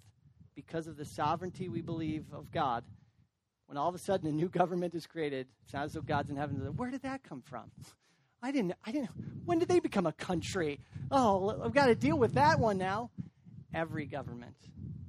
because 0.55 0.87
of 0.87 0.97
the 0.97 1.05
sovereignty 1.05 1.69
we 1.69 1.81
believe 1.81 2.27
of 2.33 2.53
God, 2.53 2.85
when 3.67 3.77
all 3.77 3.89
of 3.89 3.97
a 3.97 3.99
sudden 3.99 4.29
a 4.29 4.33
new 4.33 4.49
government 4.49 4.95
is 4.95 5.09
created, 5.09 5.49
it's 5.65 5.75
not 5.75 5.87
as 5.87 5.95
though 5.95 6.03
God's 6.03 6.31
in 6.31 6.37
heaven. 6.37 6.57
Where 6.77 6.93
did 6.93 7.03
that 7.03 7.25
come 7.25 7.43
from? 7.43 7.73
I 8.45 8.53
didn't, 8.53 8.75
I 8.85 8.93
didn't, 8.93 9.11
when 9.45 9.59
did 9.59 9.67
they 9.67 9.81
become 9.81 10.07
a 10.07 10.13
country? 10.13 10.79
Oh, 11.11 11.65
I've 11.65 11.75
got 11.75 11.87
to 11.87 11.97
deal 11.97 12.17
with 12.17 12.35
that 12.35 12.61
one 12.61 12.79
now. 12.79 13.11
Every 13.75 14.07
government 14.07 14.57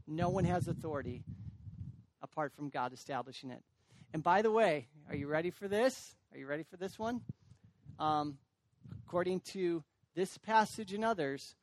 no 0.08 0.30
one 0.30 0.46
has 0.46 0.68
authority 0.68 1.24
apart 2.22 2.54
from 2.54 2.70
God 2.70 2.94
establishing 2.94 3.52
it. 3.52 3.62
And 4.14 4.24
by 4.24 4.42
the 4.42 4.52
way, 4.52 4.88
are 5.10 5.16
you 5.16 5.28
ready 5.28 5.50
for 5.50 5.68
this? 5.68 6.16
Are 6.32 6.38
you 6.38 6.48
ready 6.48 6.64
for 6.64 6.78
this 6.78 6.98
one? 7.00 7.22
Um, 8.00 8.38
according 9.06 9.42
to 9.52 9.84
this 10.16 10.38
passage 10.38 10.94
and 10.94 11.04
others, 11.04 11.56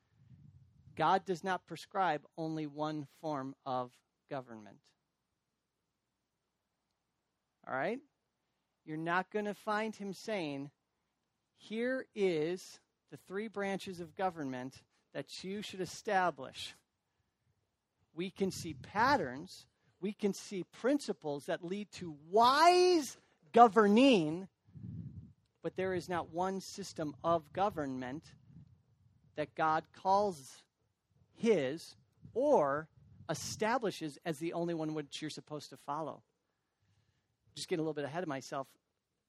God 0.96 1.24
does 1.24 1.42
not 1.42 1.66
prescribe 1.66 2.22
only 2.36 2.66
one 2.66 3.06
form 3.20 3.54
of 3.64 3.92
government. 4.28 4.80
All 7.66 7.74
right? 7.74 8.00
You're 8.84 8.96
not 8.96 9.30
going 9.30 9.44
to 9.44 9.54
find 9.54 9.94
him 9.94 10.12
saying, 10.12 10.70
here 11.56 12.06
is 12.14 12.80
the 13.10 13.16
three 13.16 13.46
branches 13.48 14.00
of 14.00 14.16
government 14.16 14.82
that 15.14 15.44
you 15.44 15.62
should 15.62 15.80
establish 15.80 16.74
we 18.14 18.30
can 18.30 18.50
see 18.50 18.74
patterns, 18.74 19.66
we 20.00 20.12
can 20.12 20.32
see 20.32 20.64
principles 20.80 21.46
that 21.46 21.64
lead 21.64 21.90
to 21.92 22.16
wise 22.30 23.16
governing, 23.52 24.48
but 25.62 25.76
there 25.76 25.94
is 25.94 26.08
not 26.08 26.32
one 26.32 26.60
system 26.60 27.14
of 27.22 27.52
government 27.52 28.24
that 29.36 29.54
God 29.54 29.84
calls 29.92 30.62
his 31.34 31.96
or 32.34 32.88
establishes 33.28 34.18
as 34.24 34.38
the 34.38 34.52
only 34.52 34.74
one 34.74 34.94
which 34.94 35.22
you're 35.22 35.30
supposed 35.30 35.70
to 35.70 35.76
follow. 35.76 36.22
Just 37.54 37.68
getting 37.68 37.80
a 37.80 37.82
little 37.82 37.94
bit 37.94 38.04
ahead 38.04 38.22
of 38.22 38.28
myself. 38.28 38.66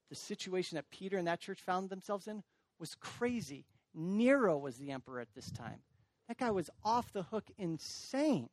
The 0.10 0.16
situation 0.16 0.76
that 0.76 0.90
Peter 0.90 1.18
and 1.18 1.28
that 1.28 1.40
church 1.40 1.62
found 1.62 1.90
themselves 1.90 2.28
in 2.28 2.44
was 2.80 2.96
crazy. 2.96 3.66
Nero 3.94 4.58
was 4.58 4.78
the 4.78 4.92
emperor 4.92 5.20
at 5.20 5.34
this 5.36 5.52
time. 5.52 5.80
That 6.28 6.38
guy 6.38 6.52
was 6.52 6.70
off 6.84 7.14
the 7.14 7.24
hook 7.24 7.50
insane. 7.58 8.50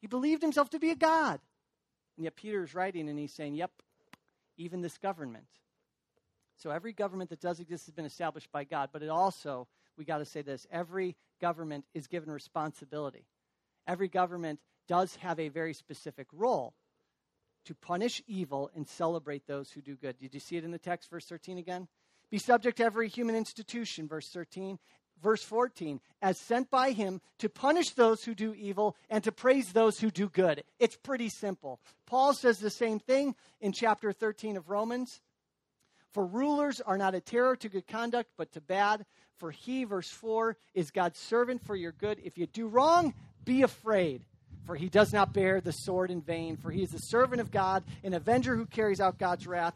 He 0.00 0.06
believed 0.06 0.42
himself 0.42 0.70
to 0.70 0.78
be 0.78 0.90
a 0.90 0.96
god. 0.96 1.40
And 2.16 2.24
yet 2.24 2.36
Peter 2.36 2.62
is 2.62 2.74
writing 2.74 3.08
and 3.08 3.18
he's 3.18 3.32
saying, 3.32 3.54
Yep, 3.54 3.70
even 4.56 4.80
this 4.80 4.98
government. 4.98 5.46
So 6.56 6.70
every 6.70 6.92
government 6.92 7.30
that 7.30 7.40
does 7.40 7.60
exist 7.60 7.86
has 7.86 7.94
been 7.94 8.04
established 8.04 8.50
by 8.50 8.64
God, 8.64 8.90
but 8.92 9.02
it 9.02 9.08
also, 9.08 9.68
we 9.96 10.04
got 10.04 10.18
to 10.18 10.24
say 10.24 10.42
this, 10.42 10.66
every 10.72 11.16
government 11.40 11.84
is 11.94 12.08
given 12.08 12.30
responsibility. 12.30 13.26
Every 13.86 14.08
government 14.08 14.58
does 14.88 15.14
have 15.16 15.38
a 15.38 15.48
very 15.48 15.72
specific 15.72 16.26
role 16.32 16.74
to 17.66 17.74
punish 17.74 18.22
evil 18.26 18.70
and 18.74 18.88
celebrate 18.88 19.46
those 19.46 19.70
who 19.70 19.80
do 19.80 19.94
good. 19.94 20.18
Did 20.18 20.34
you 20.34 20.40
see 20.40 20.56
it 20.56 20.64
in 20.64 20.72
the 20.72 20.78
text, 20.78 21.10
verse 21.10 21.26
13 21.26 21.58
again? 21.58 21.86
Be 22.30 22.38
subject 22.38 22.78
to 22.78 22.84
every 22.84 23.08
human 23.08 23.36
institution, 23.36 24.08
verse 24.08 24.28
13. 24.28 24.78
Verse 25.22 25.42
14, 25.42 26.00
as 26.22 26.38
sent 26.38 26.70
by 26.70 26.92
him 26.92 27.20
to 27.38 27.48
punish 27.48 27.90
those 27.90 28.24
who 28.24 28.34
do 28.34 28.54
evil 28.54 28.96
and 29.10 29.24
to 29.24 29.32
praise 29.32 29.72
those 29.72 29.98
who 29.98 30.10
do 30.10 30.28
good. 30.28 30.62
It's 30.78 30.96
pretty 30.96 31.28
simple. 31.28 31.80
Paul 32.06 32.34
says 32.34 32.58
the 32.58 32.70
same 32.70 33.00
thing 33.00 33.34
in 33.60 33.72
chapter 33.72 34.12
13 34.12 34.56
of 34.56 34.70
Romans. 34.70 35.20
For 36.12 36.24
rulers 36.24 36.80
are 36.80 36.96
not 36.96 37.14
a 37.14 37.20
terror 37.20 37.56
to 37.56 37.68
good 37.68 37.86
conduct, 37.86 38.30
but 38.36 38.52
to 38.52 38.60
bad. 38.60 39.04
For 39.38 39.50
he, 39.50 39.84
verse 39.84 40.10
4, 40.10 40.56
is 40.74 40.90
God's 40.90 41.18
servant 41.18 41.64
for 41.64 41.76
your 41.76 41.92
good. 41.92 42.20
If 42.24 42.38
you 42.38 42.46
do 42.46 42.68
wrong, 42.68 43.14
be 43.44 43.62
afraid. 43.62 44.22
For 44.64 44.74
he 44.76 44.88
does 44.88 45.12
not 45.12 45.32
bear 45.32 45.60
the 45.60 45.72
sword 45.72 46.10
in 46.10 46.20
vain. 46.20 46.56
For 46.56 46.70
he 46.70 46.82
is 46.82 46.90
the 46.90 46.98
servant 46.98 47.40
of 47.40 47.50
God, 47.50 47.84
an 48.04 48.14
avenger 48.14 48.54
who 48.54 48.66
carries 48.66 49.00
out 49.00 49.18
God's 49.18 49.46
wrath 49.46 49.74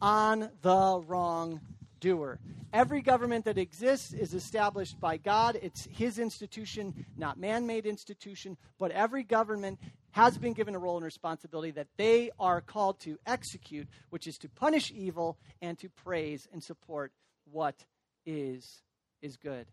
on 0.00 0.50
the 0.62 1.02
wrong 1.06 1.60
doer. 2.00 2.38
Every 2.72 3.02
government 3.02 3.44
that 3.44 3.58
exists 3.58 4.12
is 4.12 4.34
established 4.34 4.98
by 5.00 5.16
God. 5.16 5.58
It's 5.62 5.86
his 5.90 6.18
institution, 6.18 7.06
not 7.16 7.38
man 7.38 7.66
made 7.66 7.86
institution. 7.86 8.56
But 8.78 8.90
every 8.92 9.22
government 9.22 9.78
has 10.12 10.38
been 10.38 10.52
given 10.52 10.74
a 10.74 10.78
role 10.78 10.96
and 10.96 11.04
responsibility 11.04 11.70
that 11.72 11.88
they 11.96 12.30
are 12.38 12.60
called 12.60 12.98
to 13.00 13.18
execute, 13.26 13.88
which 14.10 14.26
is 14.26 14.38
to 14.38 14.48
punish 14.48 14.90
evil 14.94 15.38
and 15.62 15.78
to 15.78 15.88
praise 15.88 16.48
and 16.52 16.62
support 16.62 17.12
what 17.50 17.84
is, 18.26 18.82
is 19.22 19.36
good. 19.36 19.66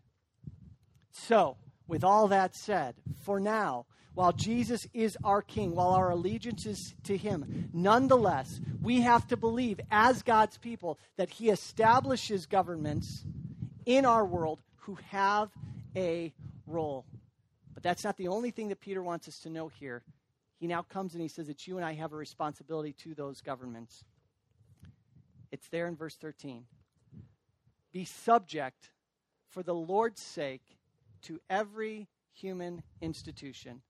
So, 1.10 1.56
with 1.88 2.04
all 2.04 2.28
that 2.28 2.54
said, 2.54 2.94
for 3.22 3.40
now, 3.40 3.86
while 4.14 4.32
Jesus 4.32 4.86
is 4.92 5.16
our 5.24 5.42
King, 5.42 5.74
while 5.74 5.90
our 5.90 6.10
allegiance 6.10 6.66
is 6.66 6.94
to 7.04 7.16
Him, 7.16 7.70
nonetheless, 7.72 8.60
we 8.82 9.00
have 9.00 9.26
to 9.28 9.36
believe 9.36 9.80
as 9.90 10.22
God's 10.22 10.58
people 10.58 10.98
that 11.16 11.30
He 11.30 11.50
establishes 11.50 12.46
governments 12.46 13.24
in 13.86 14.04
our 14.04 14.24
world 14.24 14.60
who 14.76 14.98
have 15.10 15.50
a 15.96 16.32
role. 16.66 17.04
But 17.74 17.82
that's 17.82 18.04
not 18.04 18.16
the 18.16 18.28
only 18.28 18.50
thing 18.50 18.68
that 18.68 18.80
Peter 18.80 19.02
wants 19.02 19.28
us 19.28 19.38
to 19.40 19.50
know 19.50 19.68
here. 19.68 20.02
He 20.58 20.66
now 20.66 20.82
comes 20.82 21.14
and 21.14 21.22
he 21.22 21.28
says 21.28 21.46
that 21.46 21.66
you 21.66 21.76
and 21.76 21.86
I 21.86 21.94
have 21.94 22.12
a 22.12 22.16
responsibility 22.16 22.92
to 23.04 23.14
those 23.14 23.40
governments. 23.40 24.04
It's 25.52 25.68
there 25.68 25.86
in 25.86 25.94
verse 25.94 26.16
13. 26.16 26.64
Be 27.92 28.04
subject 28.04 28.90
for 29.48 29.62
the 29.62 29.74
Lord's 29.74 30.20
sake 30.20 30.76
to 31.22 31.40
every 31.50 32.08
human 32.32 32.82
institution 33.00 33.82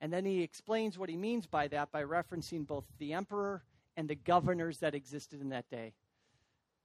and 0.00 0.12
then 0.12 0.24
he 0.24 0.42
explains 0.42 0.96
what 0.96 1.08
he 1.08 1.16
means 1.16 1.46
by 1.46 1.68
that 1.68 1.90
by 1.90 2.02
referencing 2.02 2.66
both 2.66 2.84
the 2.98 3.14
emperor 3.14 3.64
and 3.96 4.08
the 4.08 4.14
governors 4.14 4.78
that 4.78 4.94
existed 4.94 5.40
in 5.40 5.48
that 5.48 5.68
day. 5.70 5.92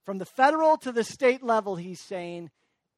From 0.04 0.18
the 0.18 0.26
federal 0.26 0.76
to 0.78 0.92
the 0.92 1.04
state 1.04 1.42
level, 1.42 1.76
he's 1.76 2.00
saying, 2.00 2.50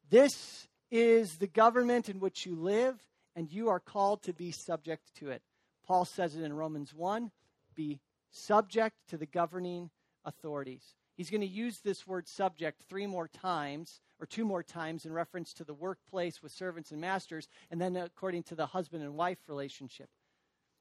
This 0.09 0.69
is 0.91 1.37
the 1.37 1.47
government 1.47 2.09
in 2.09 2.19
which 2.19 2.47
you 2.47 2.57
live, 2.57 2.97
and 3.35 3.53
you 3.53 3.69
are 3.69 3.81
called 3.81 4.23
to 4.23 4.33
be 4.33 4.51
subject 4.53 5.15
to 5.17 5.31
it. 5.31 5.43
Paul 5.87 6.05
says 6.05 6.35
it 6.35 6.43
in 6.43 6.53
Romans 6.53 6.95
1 6.95 7.31
be 7.75 8.01
subject 8.31 8.97
to 9.09 9.19
the 9.19 9.27
governing 9.27 9.91
authorities. 10.25 10.95
He's 11.17 11.31
going 11.31 11.41
to 11.41 11.47
use 11.47 11.81
this 11.81 12.07
word 12.07 12.29
subject 12.29 12.83
three 12.89 13.07
more 13.07 13.27
times, 13.27 14.01
or 14.21 14.27
two 14.27 14.45
more 14.45 14.63
times, 14.63 15.07
in 15.07 15.13
reference 15.13 15.55
to 15.55 15.65
the 15.65 15.75
workplace 15.75 16.43
with 16.43 16.53
servants 16.53 16.91
and 16.91 17.01
masters, 17.01 17.49
and 17.71 17.81
then 17.81 17.97
according 17.97 18.43
to 18.45 18.55
the 18.55 18.67
husband 18.67 19.03
and 19.03 19.15
wife 19.15 19.39
relationship. 19.49 20.11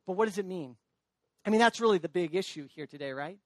But 0.06 0.13
what 0.13 0.26
does 0.26 0.38
it 0.38 0.45
mean? 0.45 0.76
I 1.45 1.50
mean, 1.50 1.60
that's 1.60 1.80
really 1.80 2.00
the 2.00 2.10
big 2.10 2.36
issue 2.36 2.67
here 2.76 2.86
today, 2.86 3.12
right? 3.12 3.38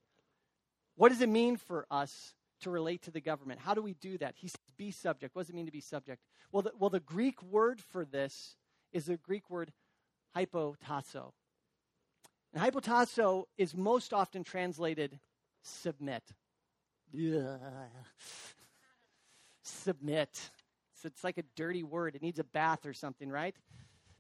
What 0.96 1.10
does 1.10 1.22
it 1.22 1.30
mean 1.30 1.58
for 1.58 1.86
us 1.92 2.34
to 2.62 2.70
relate 2.70 3.04
to 3.04 3.12
the 3.12 3.22
government? 3.22 3.60
How 3.60 3.74
do 3.74 3.82
we 3.82 3.94
do 3.94 4.18
that? 4.18 4.34
He 4.36 4.48
says, 4.48 4.58
be 4.78 4.92
subject. 4.92 5.36
What 5.36 5.44
does 5.44 5.50
it 5.50 5.56
mean 5.56 5.68
to 5.68 5.72
be 5.72 5.82
subject? 5.82 6.24
Well, 6.52 6.64
the, 6.64 6.72
well, 6.78 6.90
the 6.90 7.00
Greek 7.00 7.42
word 7.44 7.82
for 7.82 8.04
this 8.04 8.56
is 8.92 9.06
the 9.06 9.18
Greek 9.18 9.50
word 9.50 9.72
hypotasso. 10.36 11.32
And 12.54 12.64
hypotasso 12.64 13.44
is 13.58 13.76
most 13.76 14.12
often 14.12 14.44
translated 14.44 15.20
submit. 15.62 16.24
Submit. 19.64 20.52
So 21.02 21.08
it's 21.08 21.24
like 21.24 21.38
a 21.38 21.44
dirty 21.56 21.84
word. 21.84 22.16
It 22.16 22.22
needs 22.22 22.40
a 22.40 22.44
bath 22.44 22.86
or 22.86 22.94
something, 22.94 23.30
right? 23.30 23.56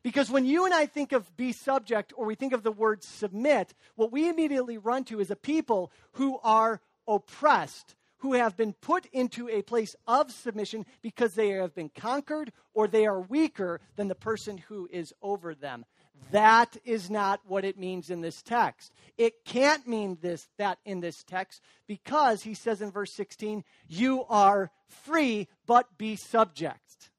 Because 0.01 0.31
when 0.31 0.45
you 0.45 0.65
and 0.65 0.73
I 0.73 0.85
think 0.85 1.11
of 1.11 1.35
be 1.35 1.51
subject 1.51 2.13
or 2.15 2.25
we 2.25 2.35
think 2.35 2.53
of 2.53 2.63
the 2.63 2.71
word 2.71 3.03
submit, 3.03 3.73
what 3.95 4.11
we 4.11 4.29
immediately 4.29 4.77
run 4.77 5.03
to 5.05 5.19
is 5.19 5.29
a 5.29 5.35
people 5.35 5.91
who 6.13 6.39
are 6.41 6.79
oppressed, 7.07 7.95
who 8.19 8.33
have 8.33 8.55
been 8.55 8.73
put 8.73 9.05
into 9.07 9.49
a 9.49 9.61
place 9.61 9.95
of 10.07 10.31
submission 10.31 10.85
because 11.01 11.33
they 11.33 11.49
have 11.49 11.75
been 11.75 11.89
conquered 11.89 12.53
or 12.73 12.87
they 12.87 13.05
are 13.05 13.19
weaker 13.19 13.81
than 13.97 14.07
the 14.07 14.15
person 14.15 14.57
who 14.69 14.87
is 14.91 15.13
over 15.21 15.53
them. 15.53 15.83
That 16.31 16.77
is 16.85 17.09
not 17.09 17.41
what 17.47 17.65
it 17.65 17.77
means 17.77 18.09
in 18.09 18.21
this 18.21 18.41
text. 18.41 18.93
It 19.17 19.45
can't 19.45 19.87
mean 19.87 20.17
this 20.21 20.47
that 20.57 20.77
in 20.85 20.99
this 20.99 21.23
text 21.23 21.61
because 21.87 22.43
he 22.43 22.53
says 22.53 22.81
in 22.81 22.91
verse 22.91 23.11
16, 23.13 23.63
you 23.87 24.25
are 24.29 24.71
free 24.87 25.47
but 25.65 25.97
be 25.97 26.15
subject. 26.15 27.09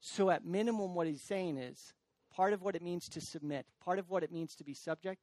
So 0.00 0.30
at 0.30 0.44
minimum 0.44 0.94
what 0.94 1.06
he's 1.06 1.22
saying 1.22 1.58
is 1.58 1.94
part 2.34 2.52
of 2.52 2.62
what 2.62 2.76
it 2.76 2.82
means 2.82 3.08
to 3.10 3.20
submit, 3.20 3.66
part 3.82 3.98
of 3.98 4.10
what 4.10 4.22
it 4.22 4.32
means 4.32 4.54
to 4.56 4.64
be 4.64 4.74
subject 4.74 5.22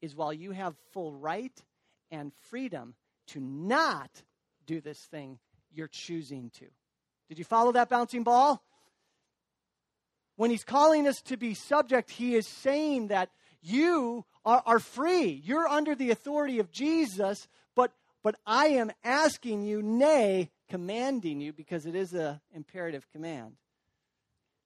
is 0.00 0.16
while 0.16 0.32
you 0.32 0.50
have 0.52 0.74
full 0.92 1.12
right 1.12 1.52
and 2.10 2.32
freedom 2.50 2.94
to 3.28 3.40
not 3.40 4.10
do 4.66 4.80
this 4.80 4.98
thing, 4.98 5.38
you're 5.72 5.88
choosing 5.88 6.50
to. 6.58 6.66
Did 7.28 7.38
you 7.38 7.44
follow 7.44 7.72
that 7.72 7.88
bouncing 7.88 8.24
ball? 8.24 8.62
When 10.36 10.50
he's 10.50 10.64
calling 10.64 11.06
us 11.06 11.20
to 11.22 11.36
be 11.36 11.54
subject, 11.54 12.10
he 12.10 12.34
is 12.34 12.46
saying 12.46 13.08
that 13.08 13.30
you 13.60 14.24
are, 14.44 14.62
are 14.66 14.78
free. 14.78 15.40
You're 15.44 15.68
under 15.68 15.94
the 15.94 16.10
authority 16.10 16.58
of 16.58 16.72
Jesus, 16.72 17.48
but, 17.74 17.92
but 18.22 18.36
I 18.46 18.68
am 18.68 18.90
asking 19.04 19.62
you, 19.62 19.82
nay, 19.82 20.50
commanding 20.68 21.40
you, 21.40 21.52
because 21.52 21.86
it 21.86 21.94
is 21.94 22.12
an 22.12 22.40
imperative 22.54 23.06
command, 23.12 23.54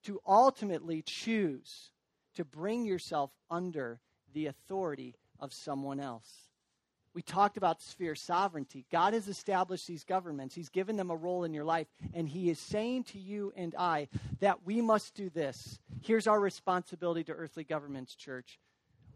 to 0.05 0.21
ultimately 0.27 1.03
choose 1.05 1.91
to 2.35 2.45
bring 2.45 2.85
yourself 2.85 3.31
under 3.51 4.01
the 4.33 4.47
authority 4.47 5.15
of 5.41 5.53
someone 5.53 6.01
else. 6.01 6.46
We 7.17 7.23
talked 7.23 7.57
about 7.57 7.81
sphere 7.81 8.15
sovereignty. 8.15 8.85
God 8.93 9.15
has 9.15 9.27
established 9.27 9.87
these 9.87 10.05
governments, 10.05 10.55
He's 10.55 10.69
given 10.69 10.97
them 10.97 11.11
a 11.11 11.17
role 11.17 11.45
in 11.45 11.55
your 11.55 11.65
life, 11.65 11.87
and 12.13 12.29
He 12.29 12.51
is 12.51 12.59
saying 12.59 13.05
to 13.05 13.19
you 13.19 13.55
and 13.57 13.75
I 13.75 14.09
that 14.41 14.67
we 14.67 14.83
must 14.83 15.15
do 15.15 15.31
this. 15.31 15.79
Here's 16.03 16.27
our 16.27 16.39
responsibility 16.39 17.25
to 17.25 17.33
earthly 17.33 17.65
governments, 17.65 18.15
church. 18.17 18.59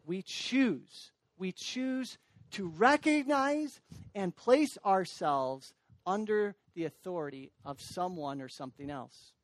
We 0.07 0.23
choose, 0.23 1.13
we 1.37 1.53
choose 1.53 2.17
to 2.53 2.69
recognize 2.69 3.83
and 4.15 4.35
place 4.35 4.79
ourselves 4.83 5.75
under 6.07 6.57
the 6.75 6.87
authority 6.87 7.53
of 7.67 7.83
someone 7.83 8.41
or 8.41 8.49
something 8.49 8.89
else. 8.89 9.35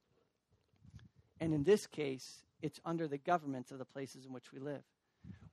And 1.42 1.52
in 1.52 1.62
this 1.62 1.86
case, 1.86 2.42
it's 2.62 2.80
under 2.86 3.06
the 3.06 3.18
governments 3.18 3.70
of 3.70 3.76
the 3.76 3.84
places 3.84 4.24
in 4.24 4.32
which 4.32 4.50
we 4.50 4.60
live. 4.60 4.82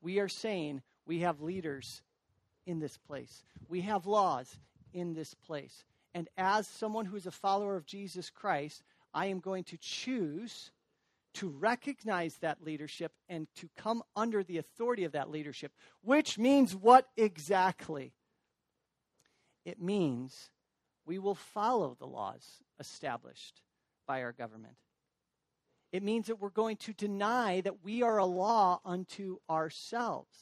We 0.02 0.20
are 0.20 0.30
saying 0.30 0.84
we 1.06 1.20
have 1.20 1.42
leaders 1.42 2.02
in 2.66 2.80
this 2.80 2.98
place. 2.98 3.44
We 3.68 3.82
have 3.82 4.06
laws 4.06 4.58
in 4.94 5.14
this 5.14 5.34
place. 5.34 5.86
And 6.14 6.30
as 6.38 6.68
someone 6.68 7.06
who 7.06 7.16
is 7.16 7.26
a 7.26 7.32
follower 7.32 7.76
of 7.76 7.86
Jesus 7.86 8.30
Christ, 8.30 8.84
I 9.14 9.28
am 9.28 9.40
going 9.40 9.64
to 9.66 9.78
choose 9.78 10.72
to 11.36 11.50
recognize 11.50 12.36
that 12.38 12.64
leadership 12.64 13.12
and 13.28 13.48
to 13.56 13.70
come 13.76 14.04
under 14.16 14.44
the 14.44 14.60
authority 14.60 15.04
of 15.04 15.14
that 15.14 15.32
leadership, 15.32 15.72
which 16.02 16.38
means 16.38 16.76
what 16.76 17.08
exactly? 17.18 18.14
It 19.66 19.82
means 19.82 20.52
we 21.06 21.18
will 21.18 21.36
follow 21.36 21.96
the 21.98 22.06
laws 22.06 22.46
established 22.80 23.62
by 24.08 24.22
our 24.22 24.32
government. 24.32 24.76
It 25.92 26.04
means 26.04 26.28
that 26.28 26.40
we're 26.40 26.50
going 26.50 26.78
to 26.78 26.94
deny 26.94 27.62
that 27.62 27.84
we 27.84 28.04
are 28.04 28.18
a 28.18 28.26
law 28.26 28.80
unto 28.86 29.38
ourselves. 29.50 30.36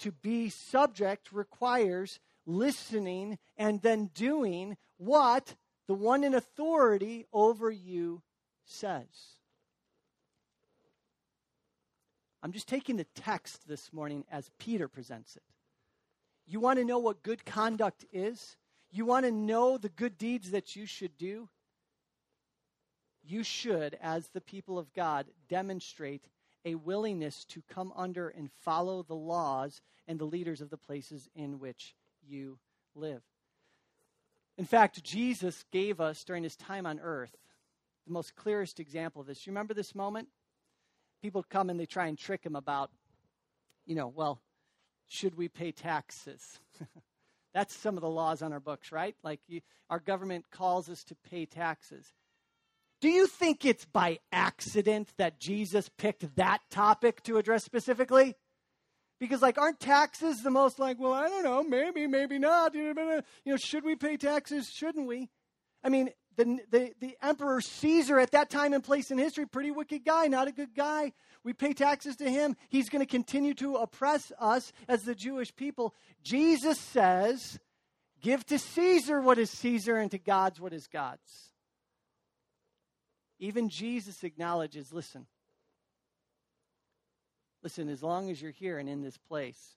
To 0.00 0.12
be 0.12 0.50
subject 0.50 1.32
requires 1.32 2.20
listening 2.46 3.38
and 3.56 3.80
then 3.82 4.10
doing 4.14 4.76
what 4.98 5.54
the 5.86 5.94
one 5.94 6.24
in 6.24 6.34
authority 6.34 7.26
over 7.32 7.70
you 7.70 8.22
says. 8.64 9.06
I'm 12.42 12.52
just 12.52 12.68
taking 12.68 12.96
the 12.96 13.06
text 13.14 13.66
this 13.66 13.92
morning 13.92 14.24
as 14.30 14.50
Peter 14.58 14.88
presents 14.88 15.36
it. 15.36 15.42
You 16.46 16.60
want 16.60 16.78
to 16.78 16.84
know 16.84 16.98
what 16.98 17.22
good 17.22 17.44
conduct 17.44 18.04
is? 18.12 18.56
You 18.90 19.04
want 19.04 19.26
to 19.26 19.32
know 19.32 19.78
the 19.78 19.88
good 19.88 20.16
deeds 20.16 20.52
that 20.52 20.76
you 20.76 20.86
should 20.86 21.18
do? 21.18 21.48
You 23.24 23.42
should, 23.42 23.98
as 24.00 24.28
the 24.28 24.40
people 24.40 24.78
of 24.78 24.92
God, 24.92 25.26
demonstrate 25.48 26.28
a 26.66 26.74
willingness 26.74 27.44
to 27.46 27.62
come 27.72 27.92
under 27.96 28.28
and 28.28 28.50
follow 28.62 29.02
the 29.02 29.14
laws 29.14 29.80
and 30.06 30.18
the 30.18 30.24
leaders 30.24 30.60
of 30.60 30.68
the 30.68 30.76
places 30.76 31.30
in 31.34 31.60
which 31.60 31.94
you 32.28 32.58
live. 32.94 33.22
In 34.58 34.64
fact, 34.64 35.02
Jesus 35.04 35.64
gave 35.70 36.00
us 36.00 36.24
during 36.24 36.42
his 36.42 36.56
time 36.56 36.84
on 36.84 36.98
earth 36.98 37.36
the 38.06 38.12
most 38.12 38.34
clearest 38.36 38.80
example 38.80 39.20
of 39.20 39.26
this. 39.26 39.46
You 39.46 39.52
remember 39.52 39.74
this 39.74 39.94
moment? 39.94 40.28
People 41.22 41.44
come 41.48 41.70
and 41.70 41.78
they 41.78 41.86
try 41.86 42.06
and 42.06 42.18
trick 42.18 42.44
him 42.44 42.56
about, 42.56 42.90
you 43.84 43.94
know, 43.94 44.08
well, 44.08 44.40
should 45.08 45.36
we 45.36 45.48
pay 45.48 45.72
taxes? 45.72 46.58
That's 47.54 47.74
some 47.74 47.96
of 47.96 48.02
the 48.02 48.08
laws 48.08 48.42
on 48.42 48.52
our 48.52 48.60
books, 48.60 48.92
right? 48.92 49.14
Like 49.22 49.40
you, 49.46 49.60
our 49.88 50.00
government 50.00 50.50
calls 50.50 50.88
us 50.88 51.04
to 51.04 51.16
pay 51.30 51.46
taxes. 51.46 52.12
Do 53.06 53.12
you 53.12 53.28
think 53.28 53.64
it's 53.64 53.84
by 53.84 54.18
accident 54.32 55.10
that 55.16 55.38
Jesus 55.38 55.88
picked 55.96 56.34
that 56.34 56.58
topic 56.70 57.22
to 57.22 57.38
address 57.38 57.62
specifically? 57.62 58.34
Because, 59.20 59.40
like, 59.42 59.58
aren't 59.58 59.78
taxes 59.78 60.42
the 60.42 60.50
most 60.50 60.80
like, 60.80 60.98
well, 60.98 61.12
I 61.12 61.28
don't 61.28 61.44
know, 61.44 61.62
maybe, 61.62 62.08
maybe 62.08 62.40
not. 62.40 62.74
You 62.74 63.22
know, 63.46 63.56
should 63.58 63.84
we 63.84 63.94
pay 63.94 64.16
taxes? 64.16 64.68
Shouldn't 64.74 65.06
we? 65.06 65.30
I 65.84 65.88
mean, 65.88 66.10
the, 66.34 66.58
the, 66.68 66.94
the 66.98 67.16
emperor 67.22 67.60
Caesar 67.60 68.18
at 68.18 68.32
that 68.32 68.50
time 68.50 68.72
and 68.72 68.82
place 68.82 69.12
in 69.12 69.18
history, 69.18 69.46
pretty 69.46 69.70
wicked 69.70 70.04
guy, 70.04 70.26
not 70.26 70.48
a 70.48 70.52
good 70.52 70.74
guy. 70.74 71.12
We 71.44 71.52
pay 71.52 71.74
taxes 71.74 72.16
to 72.16 72.28
him. 72.28 72.56
He's 72.70 72.88
going 72.88 73.06
to 73.06 73.08
continue 73.08 73.54
to 73.54 73.76
oppress 73.76 74.32
us 74.40 74.72
as 74.88 75.04
the 75.04 75.14
Jewish 75.14 75.54
people. 75.54 75.94
Jesus 76.24 76.80
says, 76.80 77.60
give 78.20 78.44
to 78.46 78.58
Caesar 78.58 79.20
what 79.20 79.38
is 79.38 79.50
Caesar 79.50 79.96
and 79.96 80.10
to 80.10 80.18
God's 80.18 80.60
what 80.60 80.72
is 80.72 80.88
God's. 80.88 81.52
Even 83.38 83.68
Jesus 83.68 84.24
acknowledges 84.24 84.92
listen, 84.92 85.26
listen, 87.62 87.88
as 87.88 88.02
long 88.02 88.30
as 88.30 88.40
you're 88.40 88.50
here 88.50 88.78
and 88.78 88.88
in 88.88 89.02
this 89.02 89.18
place, 89.18 89.76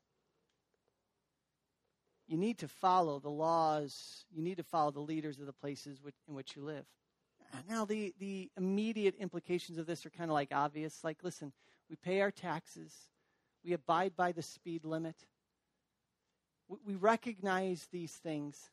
you 2.28 2.38
need 2.38 2.60
to 2.60 2.68
follow 2.68 3.20
the 3.20 3.30
laws, 3.30 4.26
you 4.32 4.44
need 4.44 4.58
to 4.58 4.64
follow 4.64 4.92
the 4.92 5.00
leaders 5.00 5.40
of 5.40 5.48
the 5.48 5.54
places 5.54 6.00
in 6.28 6.36
which 6.36 6.56
you 6.56 6.62
live. 6.62 6.86
Now, 7.68 7.86
the, 7.86 8.14
the 8.20 8.52
immediate 8.56 9.16
implications 9.16 9.80
of 9.80 9.88
this 9.88 10.06
are 10.06 10.12
kind 10.12 10.30
of 10.30 10.36
like 10.36 10.50
obvious. 10.54 11.04
Like, 11.04 11.18
listen, 11.24 11.52
we 11.90 11.96
pay 11.96 12.22
our 12.22 12.30
taxes, 12.30 12.94
we 13.66 13.74
abide 13.74 14.16
by 14.16 14.32
the 14.32 14.44
speed 14.44 14.86
limit, 14.86 15.16
we, 16.68 16.78
we 16.86 16.96
recognize 16.96 17.88
these 17.92 18.14
things. 18.14 18.70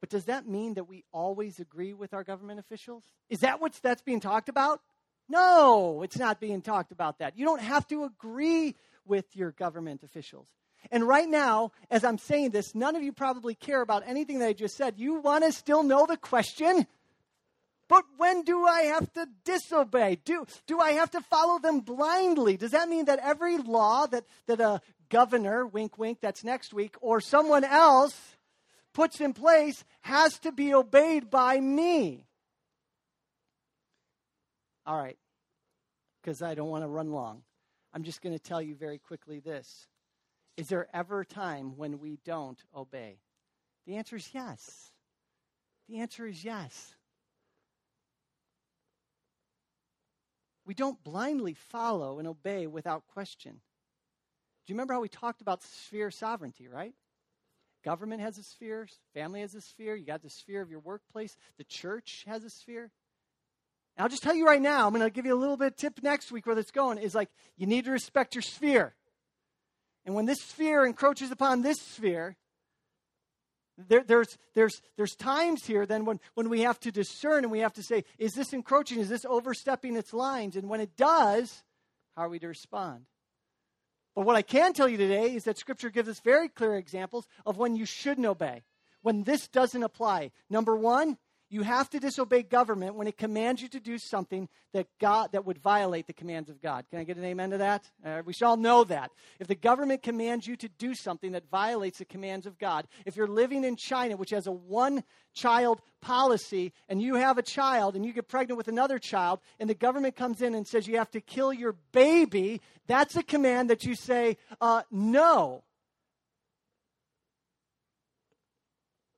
But 0.00 0.10
does 0.10 0.26
that 0.26 0.46
mean 0.46 0.74
that 0.74 0.88
we 0.88 1.04
always 1.12 1.58
agree 1.58 1.92
with 1.92 2.14
our 2.14 2.24
government 2.24 2.60
officials? 2.60 3.02
Is 3.28 3.40
that 3.40 3.60
what 3.60 3.78
that's 3.82 4.02
being 4.02 4.20
talked 4.20 4.48
about? 4.48 4.80
No, 5.28 6.02
it's 6.02 6.18
not 6.18 6.40
being 6.40 6.62
talked 6.62 6.92
about 6.92 7.18
that. 7.18 7.36
You 7.36 7.44
don't 7.44 7.60
have 7.60 7.86
to 7.88 8.04
agree 8.04 8.76
with 9.04 9.36
your 9.36 9.50
government 9.50 10.02
officials. 10.02 10.46
And 10.90 11.06
right 11.06 11.28
now, 11.28 11.72
as 11.90 12.04
I'm 12.04 12.18
saying 12.18 12.50
this, 12.50 12.74
none 12.74 12.96
of 12.96 13.02
you 13.02 13.12
probably 13.12 13.54
care 13.54 13.82
about 13.82 14.04
anything 14.06 14.38
that 14.38 14.48
I 14.48 14.52
just 14.52 14.76
said. 14.76 14.94
You 14.96 15.14
want 15.14 15.44
to 15.44 15.52
still 15.52 15.82
know 15.82 16.06
the 16.06 16.16
question? 16.16 16.86
But 17.88 18.04
when 18.16 18.42
do 18.42 18.64
I 18.66 18.82
have 18.82 19.12
to 19.14 19.26
disobey? 19.44 20.18
Do, 20.24 20.46
do 20.66 20.78
I 20.78 20.92
have 20.92 21.10
to 21.12 21.20
follow 21.22 21.58
them 21.58 21.80
blindly? 21.80 22.56
Does 22.56 22.70
that 22.70 22.88
mean 22.88 23.06
that 23.06 23.18
every 23.22 23.58
law 23.58 24.06
that, 24.06 24.24
that 24.46 24.60
a 24.60 24.80
governor, 25.08 25.66
wink, 25.66 25.98
wink, 25.98 26.18
that's 26.20 26.44
next 26.44 26.72
week, 26.72 26.96
or 27.00 27.20
someone 27.20 27.64
else 27.64 28.36
puts 28.98 29.20
in 29.20 29.32
place 29.32 29.84
has 30.00 30.40
to 30.40 30.50
be 30.50 30.74
obeyed 30.74 31.30
by 31.30 31.60
me? 31.60 32.26
All 34.84 34.98
right, 34.98 35.16
because 36.20 36.42
I 36.42 36.56
don't 36.56 36.68
want 36.68 36.82
to 36.82 36.88
run 36.88 37.12
long. 37.12 37.42
I'm 37.94 38.02
just 38.02 38.22
going 38.22 38.32
to 38.36 38.42
tell 38.42 38.60
you 38.60 38.74
very 38.74 38.98
quickly 38.98 39.38
this 39.38 39.86
is 40.56 40.66
there 40.66 40.88
ever 40.92 41.20
a 41.20 41.24
time 41.24 41.76
when 41.76 42.00
we 42.00 42.18
don't 42.24 42.60
obey? 42.74 43.20
The 43.86 43.94
answer 43.94 44.16
is 44.16 44.28
yes. 44.32 44.90
The 45.88 46.00
answer 46.00 46.26
is 46.26 46.42
yes. 46.42 46.96
We 50.66 50.74
don't 50.74 51.02
blindly 51.04 51.54
follow 51.54 52.18
and 52.18 52.26
obey 52.26 52.66
without 52.66 53.06
question. 53.06 53.52
Do 53.52 54.72
you 54.72 54.74
remember 54.74 54.94
how 54.94 55.00
we 55.00 55.08
talked 55.08 55.40
about 55.40 55.62
sphere 55.62 56.10
sovereignty, 56.10 56.66
right? 56.66 56.94
Government 57.84 58.20
has 58.20 58.38
a 58.38 58.42
sphere, 58.42 58.88
family 59.14 59.40
has 59.40 59.54
a 59.54 59.60
sphere, 59.60 59.94
you 59.94 60.04
got 60.04 60.22
the 60.22 60.30
sphere 60.30 60.62
of 60.62 60.70
your 60.70 60.80
workplace, 60.80 61.36
the 61.58 61.64
church 61.64 62.24
has 62.26 62.44
a 62.44 62.50
sphere. 62.50 62.90
And 63.96 64.02
I'll 64.02 64.08
just 64.08 64.22
tell 64.22 64.34
you 64.34 64.46
right 64.46 64.60
now, 64.60 64.86
I'm 64.86 64.92
going 64.92 65.04
to 65.04 65.10
give 65.10 65.26
you 65.26 65.34
a 65.34 65.38
little 65.38 65.56
bit 65.56 65.68
of 65.68 65.76
tip 65.76 66.02
next 66.02 66.32
week 66.32 66.46
where 66.46 66.54
that's 66.54 66.70
going, 66.70 66.98
is 66.98 67.14
like 67.14 67.30
you 67.56 67.66
need 67.66 67.84
to 67.84 67.90
respect 67.90 68.34
your 68.34 68.42
sphere. 68.42 68.94
And 70.04 70.14
when 70.14 70.26
this 70.26 70.40
sphere 70.40 70.84
encroaches 70.84 71.30
upon 71.30 71.62
this 71.62 71.78
sphere, 71.80 72.36
there, 73.86 74.02
there's, 74.02 74.36
there's, 74.54 74.82
there's 74.96 75.14
times 75.14 75.64
here 75.64 75.86
then 75.86 76.04
when, 76.04 76.18
when 76.34 76.48
we 76.48 76.62
have 76.62 76.80
to 76.80 76.90
discern 76.90 77.44
and 77.44 77.52
we 77.52 77.60
have 77.60 77.74
to 77.74 77.82
say, 77.82 78.04
is 78.18 78.32
this 78.32 78.52
encroaching? 78.52 78.98
Is 78.98 79.08
this 79.08 79.24
overstepping 79.24 79.96
its 79.96 80.12
lines? 80.12 80.56
And 80.56 80.68
when 80.68 80.80
it 80.80 80.96
does, 80.96 81.62
how 82.16 82.22
are 82.22 82.28
we 82.28 82.40
to 82.40 82.48
respond? 82.48 83.04
But 84.18 84.26
what 84.26 84.34
I 84.34 84.42
can 84.42 84.72
tell 84.72 84.88
you 84.88 84.96
today 84.96 85.36
is 85.36 85.44
that 85.44 85.58
Scripture 85.58 85.90
gives 85.90 86.08
us 86.08 86.18
very 86.18 86.48
clear 86.48 86.74
examples 86.74 87.28
of 87.46 87.56
when 87.56 87.76
you 87.76 87.86
shouldn't 87.86 88.26
obey, 88.26 88.64
when 89.00 89.22
this 89.22 89.46
doesn't 89.46 89.84
apply. 89.84 90.32
Number 90.50 90.74
one, 90.74 91.18
you 91.50 91.62
have 91.62 91.88
to 91.90 92.00
disobey 92.00 92.42
government 92.42 92.94
when 92.94 93.06
it 93.06 93.16
commands 93.16 93.62
you 93.62 93.68
to 93.68 93.80
do 93.80 93.98
something 93.98 94.48
that 94.72 94.86
God 95.00 95.32
that 95.32 95.46
would 95.46 95.58
violate 95.58 96.06
the 96.06 96.12
commands 96.12 96.50
of 96.50 96.60
God. 96.60 96.84
Can 96.90 96.98
I 96.98 97.04
get 97.04 97.16
an 97.16 97.24
amen 97.24 97.50
to 97.50 97.58
that? 97.58 97.90
Uh, 98.04 98.22
we 98.24 98.32
shall 98.34 98.56
know 98.56 98.84
that. 98.84 99.10
If 99.40 99.46
the 99.46 99.54
government 99.54 100.02
commands 100.02 100.46
you 100.46 100.56
to 100.56 100.68
do 100.68 100.94
something 100.94 101.32
that 101.32 101.48
violates 101.50 101.98
the 101.98 102.04
commands 102.04 102.46
of 102.46 102.58
God, 102.58 102.86
if 103.06 103.16
you're 103.16 103.26
living 103.26 103.64
in 103.64 103.76
China, 103.76 104.16
which 104.16 104.30
has 104.30 104.46
a 104.46 104.52
one 104.52 105.02
child 105.34 105.80
policy, 106.00 106.72
and 106.88 107.00
you 107.00 107.14
have 107.14 107.38
a 107.38 107.42
child 107.42 107.96
and 107.96 108.04
you 108.04 108.12
get 108.12 108.28
pregnant 108.28 108.58
with 108.58 108.68
another 108.68 108.98
child, 108.98 109.40
and 109.58 109.70
the 109.70 109.74
government 109.74 110.16
comes 110.16 110.42
in 110.42 110.54
and 110.54 110.66
says 110.66 110.86
you 110.86 110.98
have 110.98 111.10
to 111.12 111.20
kill 111.20 111.52
your 111.52 111.76
baby, 111.92 112.60
that's 112.86 113.16
a 113.16 113.22
command 113.22 113.70
that 113.70 113.84
you 113.84 113.94
say, 113.94 114.36
uh, 114.60 114.82
no. 114.90 115.64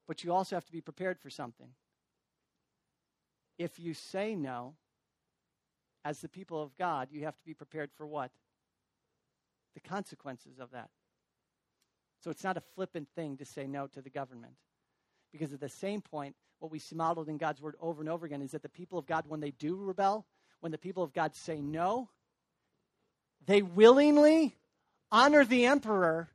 But 0.07 0.23
you 0.25 0.33
also 0.33 0.57
have 0.57 0.65
to 0.67 0.73
be 0.73 0.81
prepared 0.81 1.19
for 1.21 1.31
something 1.31 1.69
if 3.61 3.79
you 3.79 3.93
say 3.93 4.35
no, 4.35 4.73
as 6.03 6.21
the 6.21 6.31
people 6.31 6.63
of 6.63 6.75
God, 6.79 7.09
you 7.13 7.27
have 7.27 7.37
to 7.37 7.45
be 7.45 7.53
prepared 7.53 7.91
for 7.95 8.07
what? 8.07 8.31
The 9.75 9.81
consequences 9.81 10.59
of 10.59 10.71
that. 10.71 10.89
So 12.25 12.31
it's 12.31 12.43
not 12.43 12.57
a 12.57 12.63
flippant 12.75 13.09
thing 13.15 13.37
to 13.37 13.45
say 13.45 13.67
no 13.67 13.87
to 13.89 14.01
the 14.01 14.09
government. 14.09 14.55
Because 15.31 15.53
at 15.53 15.61
the 15.61 15.69
same 15.69 16.01
point, 16.01 16.37
what 16.59 16.73
we 16.73 16.79
see 16.79 16.97
modeled 16.97 17.29
in 17.29 17.37
God's 17.37 17.61
word 17.61 17.75
over 17.83 18.01
and 18.01 18.09
over 18.09 18.25
again 18.25 18.41
is 18.41 18.53
that 18.53 18.63
the 18.63 18.71
people 18.71 18.99
of 18.99 19.05
God, 19.05 19.27
when 19.29 19.41
they 19.41 19.51
do 19.51 19.77
rebel, 19.77 20.25
when 20.61 20.73
the 20.73 20.79
people 20.79 21.03
of 21.03 21.13
God 21.13 21.37
say 21.37 21.61
no, 21.61 22.09
they 23.45 23.61
willingly 23.61 24.57
honor 25.13 25.45
the 25.45 25.67
emperor 25.67 26.31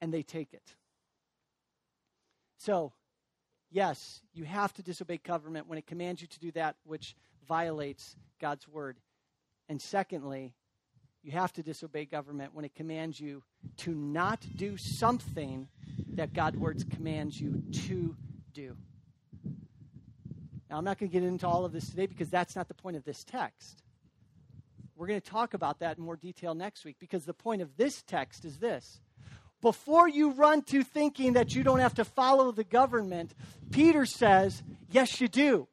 and 0.00 0.14
they 0.14 0.22
take 0.22 0.54
it. 0.54 0.76
So 2.58 2.92
yes, 3.72 4.20
you 4.34 4.44
have 4.44 4.72
to 4.74 4.82
disobey 4.82 5.18
government 5.18 5.66
when 5.66 5.78
it 5.78 5.86
commands 5.86 6.20
you 6.20 6.28
to 6.28 6.38
do 6.38 6.52
that 6.52 6.76
which 6.84 7.16
violates 7.48 8.16
God's 8.40 8.68
word. 8.68 8.98
And 9.68 9.80
secondly, 9.80 10.54
you 11.22 11.32
have 11.32 11.52
to 11.54 11.62
disobey 11.62 12.04
government 12.04 12.54
when 12.54 12.64
it 12.64 12.74
commands 12.74 13.18
you 13.18 13.42
to 13.78 13.94
not 13.94 14.44
do 14.56 14.76
something 14.76 15.68
that 16.14 16.32
God's 16.32 16.58
words 16.58 16.84
commands 16.84 17.40
you 17.40 17.62
to 17.86 18.16
do. 18.52 18.76
Now, 20.68 20.78
I'm 20.78 20.84
not 20.84 20.98
going 20.98 21.10
to 21.10 21.12
get 21.12 21.22
into 21.22 21.46
all 21.46 21.64
of 21.64 21.72
this 21.72 21.88
today 21.88 22.06
because 22.06 22.28
that's 22.28 22.56
not 22.56 22.68
the 22.68 22.74
point 22.74 22.96
of 22.96 23.04
this 23.04 23.24
text. 23.24 23.82
We're 24.96 25.06
going 25.06 25.20
to 25.20 25.30
talk 25.30 25.54
about 25.54 25.80
that 25.80 25.98
in 25.98 26.04
more 26.04 26.16
detail 26.16 26.54
next 26.54 26.84
week 26.84 26.96
because 26.98 27.24
the 27.24 27.34
point 27.34 27.62
of 27.62 27.76
this 27.76 28.02
text 28.02 28.44
is 28.44 28.58
this 28.58 29.00
before 29.62 30.08
you 30.08 30.32
run 30.32 30.60
to 30.62 30.82
thinking 30.82 31.32
that 31.34 31.54
you 31.54 31.62
don't 31.62 31.78
have 31.78 31.94
to 31.94 32.04
follow 32.04 32.52
the 32.52 32.64
government, 32.64 33.32
Peter 33.70 34.04
says, 34.04 34.62
yes, 34.90 35.20
you 35.20 35.28
do. 35.28 35.68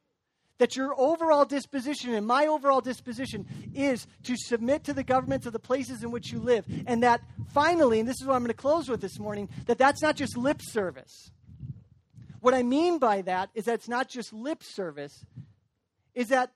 That 0.60 0.76
your 0.76 0.94
overall 1.00 1.46
disposition 1.46 2.14
and 2.14 2.28
my 2.28 2.48
overall 2.48 2.82
disposition 2.82 3.46
is 3.74 4.06
to 4.24 4.36
submit 4.38 4.84
to 4.86 4.94
the 4.94 5.04
governments 5.04 5.46
of 5.46 5.54
the 5.54 5.60
places 5.60 6.04
in 6.04 6.12
which 6.12 6.32
you 6.32 6.40
live. 6.40 6.66
And 6.86 7.02
that 7.04 7.22
finally, 7.54 8.00
and 8.00 8.08
this 8.08 8.22
is 8.22 8.28
what 8.28 8.36
I'm 8.36 8.42
going 8.42 8.50
to 8.50 8.54
close 8.54 8.88
with 8.90 9.02
this 9.02 9.20
morning, 9.20 9.50
that 9.66 9.78
that's 9.78 10.02
not 10.02 10.16
just 10.16 10.38
lip 10.38 10.62
service. 10.62 11.32
What 12.42 12.54
I 12.54 12.64
mean 12.64 13.00
by 13.00 13.22
that 13.24 13.50
is 13.54 13.66
that 13.66 13.76
it's 13.76 13.90
not 13.90 14.10
just 14.10 14.34
lip 14.34 14.62
service, 14.62 15.26
is 16.14 16.28
that 16.28 16.52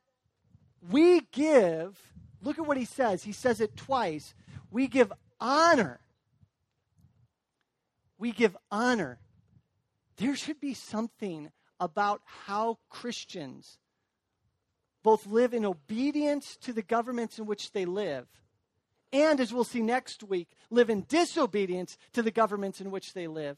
we 0.92 1.22
give, 1.32 1.98
look 2.42 2.60
at 2.60 2.66
what 2.68 2.78
he 2.78 2.86
says. 2.86 3.24
He 3.24 3.32
says 3.32 3.62
it 3.62 3.76
twice. 3.76 4.34
We 4.70 4.88
give 4.88 5.12
honor. 5.40 6.02
We 8.24 8.32
give 8.32 8.56
honor. 8.72 9.20
There 10.16 10.38
should 10.38 10.62
be 10.62 10.74
something 10.76 11.52
about 11.78 12.22
how 12.24 12.78
Christians 12.90 13.80
both 15.04 15.28
live 15.28 15.54
in 15.54 15.66
obedience 15.66 16.56
to 16.62 16.72
the 16.72 16.84
governments 16.84 17.38
in 17.38 17.46
which 17.46 17.74
they 17.74 17.84
live, 17.84 18.26
and 19.12 19.42
as 19.42 19.54
we'll 19.54 19.66
see 19.66 19.82
next 19.82 20.24
week, 20.24 20.48
live 20.70 20.90
in 20.90 21.04
disobedience 21.10 21.98
to 22.14 22.22
the 22.22 22.32
governments 22.32 22.80
in 22.80 22.92
which 22.92 23.12
they 23.12 23.28
live. 23.28 23.58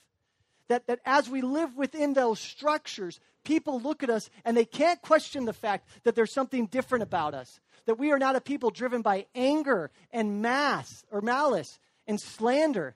That, 0.67 0.87
that 0.87 1.01
as 1.05 1.29
we 1.29 1.41
live 1.41 1.77
within 1.77 2.13
those 2.13 2.39
structures, 2.39 3.19
people 3.43 3.79
look 3.79 4.01
at 4.01 4.09
us 4.09 4.31
and 4.45 4.57
they 4.57 4.65
can't 4.65 4.99
question 4.99 5.45
the 5.45 5.53
fact 5.53 5.87
that 6.05 6.15
there's 6.15 6.33
something 6.33 6.65
different 6.65 7.03
about 7.03 7.35
us. 7.35 7.59
That 7.85 7.99
we 7.99 8.11
are 8.11 8.17
not 8.17 8.35
a 8.35 8.41
people 8.41 8.71
driven 8.71 9.03
by 9.03 9.27
anger 9.35 9.91
and 10.11 10.41
mass 10.41 11.05
or 11.11 11.21
malice 11.21 11.77
and 12.07 12.19
slander. 12.19 12.95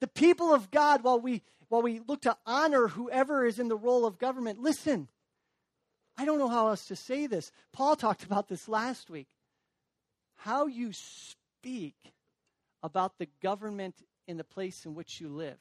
The 0.00 0.08
people 0.08 0.54
of 0.54 0.70
God, 0.70 1.02
while 1.02 1.20
we 1.20 1.42
while 1.68 1.82
we 1.82 2.00
look 2.06 2.22
to 2.22 2.36
honor 2.46 2.88
whoever 2.88 3.44
is 3.44 3.58
in 3.58 3.68
the 3.68 3.76
role 3.76 4.06
of 4.06 4.18
government, 4.18 4.58
listen, 4.58 5.08
I 6.16 6.24
don't 6.24 6.38
know 6.38 6.48
how 6.48 6.68
else 6.68 6.86
to 6.86 6.96
say 6.96 7.26
this. 7.26 7.52
Paul 7.72 7.94
talked 7.94 8.24
about 8.24 8.48
this 8.48 8.68
last 8.68 9.10
week. 9.10 9.28
How 10.36 10.66
you 10.66 10.92
speak 10.92 11.96
about 12.82 13.18
the 13.18 13.28
government 13.42 14.02
in 14.26 14.36
the 14.36 14.44
place 14.44 14.86
in 14.86 14.94
which 14.94 15.20
you 15.20 15.28
live. 15.28 15.58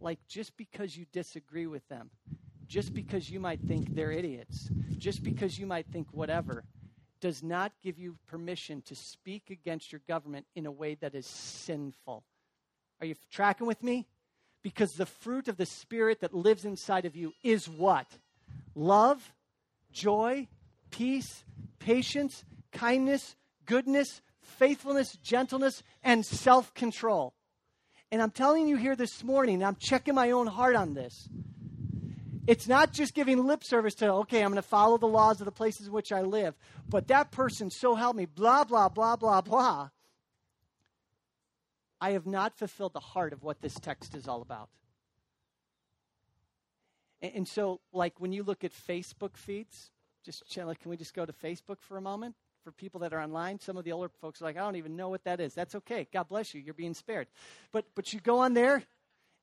Like 0.00 0.18
just 0.28 0.56
because 0.56 0.96
you 0.96 1.06
disagree 1.12 1.66
with 1.66 1.86
them, 1.88 2.10
just 2.66 2.94
because 2.94 3.30
you 3.30 3.40
might 3.40 3.60
think 3.60 3.94
they're 3.94 4.12
idiots, 4.12 4.70
just 4.96 5.22
because 5.22 5.58
you 5.58 5.66
might 5.66 5.86
think 5.86 6.08
whatever, 6.12 6.64
does 7.20 7.42
not 7.42 7.72
give 7.82 7.98
you 7.98 8.16
permission 8.26 8.82
to 8.82 8.94
speak 8.94 9.50
against 9.50 9.92
your 9.92 10.00
government 10.08 10.46
in 10.54 10.66
a 10.66 10.70
way 10.70 10.94
that 10.96 11.14
is 11.14 11.26
sinful. 11.26 12.24
Are 13.00 13.06
you 13.06 13.14
tracking 13.30 13.66
with 13.66 13.82
me? 13.82 14.06
Because 14.62 14.92
the 14.92 15.06
fruit 15.06 15.48
of 15.48 15.56
the 15.56 15.66
Spirit 15.66 16.20
that 16.20 16.34
lives 16.34 16.64
inside 16.64 17.04
of 17.04 17.16
you 17.16 17.32
is 17.42 17.68
what? 17.68 18.06
Love, 18.74 19.32
joy, 19.92 20.48
peace, 20.90 21.44
patience, 21.78 22.44
kindness, 22.72 23.36
goodness, 23.66 24.20
faithfulness, 24.40 25.16
gentleness, 25.22 25.82
and 26.02 26.24
self 26.24 26.74
control. 26.74 27.34
And 28.10 28.22
I'm 28.22 28.30
telling 28.30 28.66
you 28.68 28.76
here 28.76 28.96
this 28.96 29.22
morning, 29.22 29.62
I'm 29.62 29.76
checking 29.78 30.14
my 30.14 30.30
own 30.30 30.46
heart 30.46 30.76
on 30.76 30.94
this. 30.94 31.28
It's 32.48 32.66
not 32.66 32.92
just 32.94 33.12
giving 33.12 33.46
lip 33.46 33.62
service 33.62 33.94
to, 33.96 34.10
okay, 34.10 34.42
I'm 34.42 34.50
going 34.50 34.56
to 34.56 34.66
follow 34.66 34.96
the 34.96 35.06
laws 35.06 35.38
of 35.42 35.44
the 35.44 35.52
places 35.52 35.88
in 35.88 35.92
which 35.92 36.12
I 36.12 36.22
live, 36.22 36.54
but 36.88 37.08
that 37.08 37.30
person, 37.30 37.70
so 37.70 37.94
help 37.94 38.16
me, 38.16 38.24
blah, 38.24 38.64
blah, 38.64 38.88
blah, 38.88 39.16
blah, 39.16 39.42
blah. 39.42 39.90
I 42.00 42.12
have 42.12 42.26
not 42.26 42.56
fulfilled 42.56 42.94
the 42.94 43.00
heart 43.00 43.34
of 43.34 43.42
what 43.42 43.60
this 43.60 43.74
text 43.74 44.14
is 44.14 44.26
all 44.26 44.40
about. 44.40 44.70
And, 47.20 47.32
and 47.34 47.48
so, 47.48 47.80
like 47.92 48.18
when 48.18 48.32
you 48.32 48.42
look 48.42 48.64
at 48.64 48.72
Facebook 48.72 49.36
feeds, 49.36 49.90
just 50.24 50.42
can 50.48 50.74
we 50.86 50.96
just 50.96 51.12
go 51.12 51.26
to 51.26 51.34
Facebook 51.34 51.82
for 51.82 51.98
a 51.98 52.02
moment? 52.02 52.34
For 52.64 52.72
people 52.72 53.00
that 53.00 53.12
are 53.12 53.20
online, 53.20 53.60
some 53.60 53.76
of 53.76 53.84
the 53.84 53.92
older 53.92 54.10
folks 54.22 54.40
are 54.40 54.46
like, 54.46 54.56
I 54.56 54.60
don't 54.60 54.76
even 54.76 54.96
know 54.96 55.10
what 55.10 55.24
that 55.24 55.38
is. 55.38 55.52
That's 55.52 55.74
okay. 55.74 56.08
God 56.14 56.28
bless 56.28 56.54
you. 56.54 56.62
You're 56.62 56.72
being 56.72 56.94
spared. 56.94 57.26
But 57.72 57.84
but 57.94 58.14
you 58.14 58.20
go 58.20 58.38
on 58.38 58.54
there, 58.54 58.84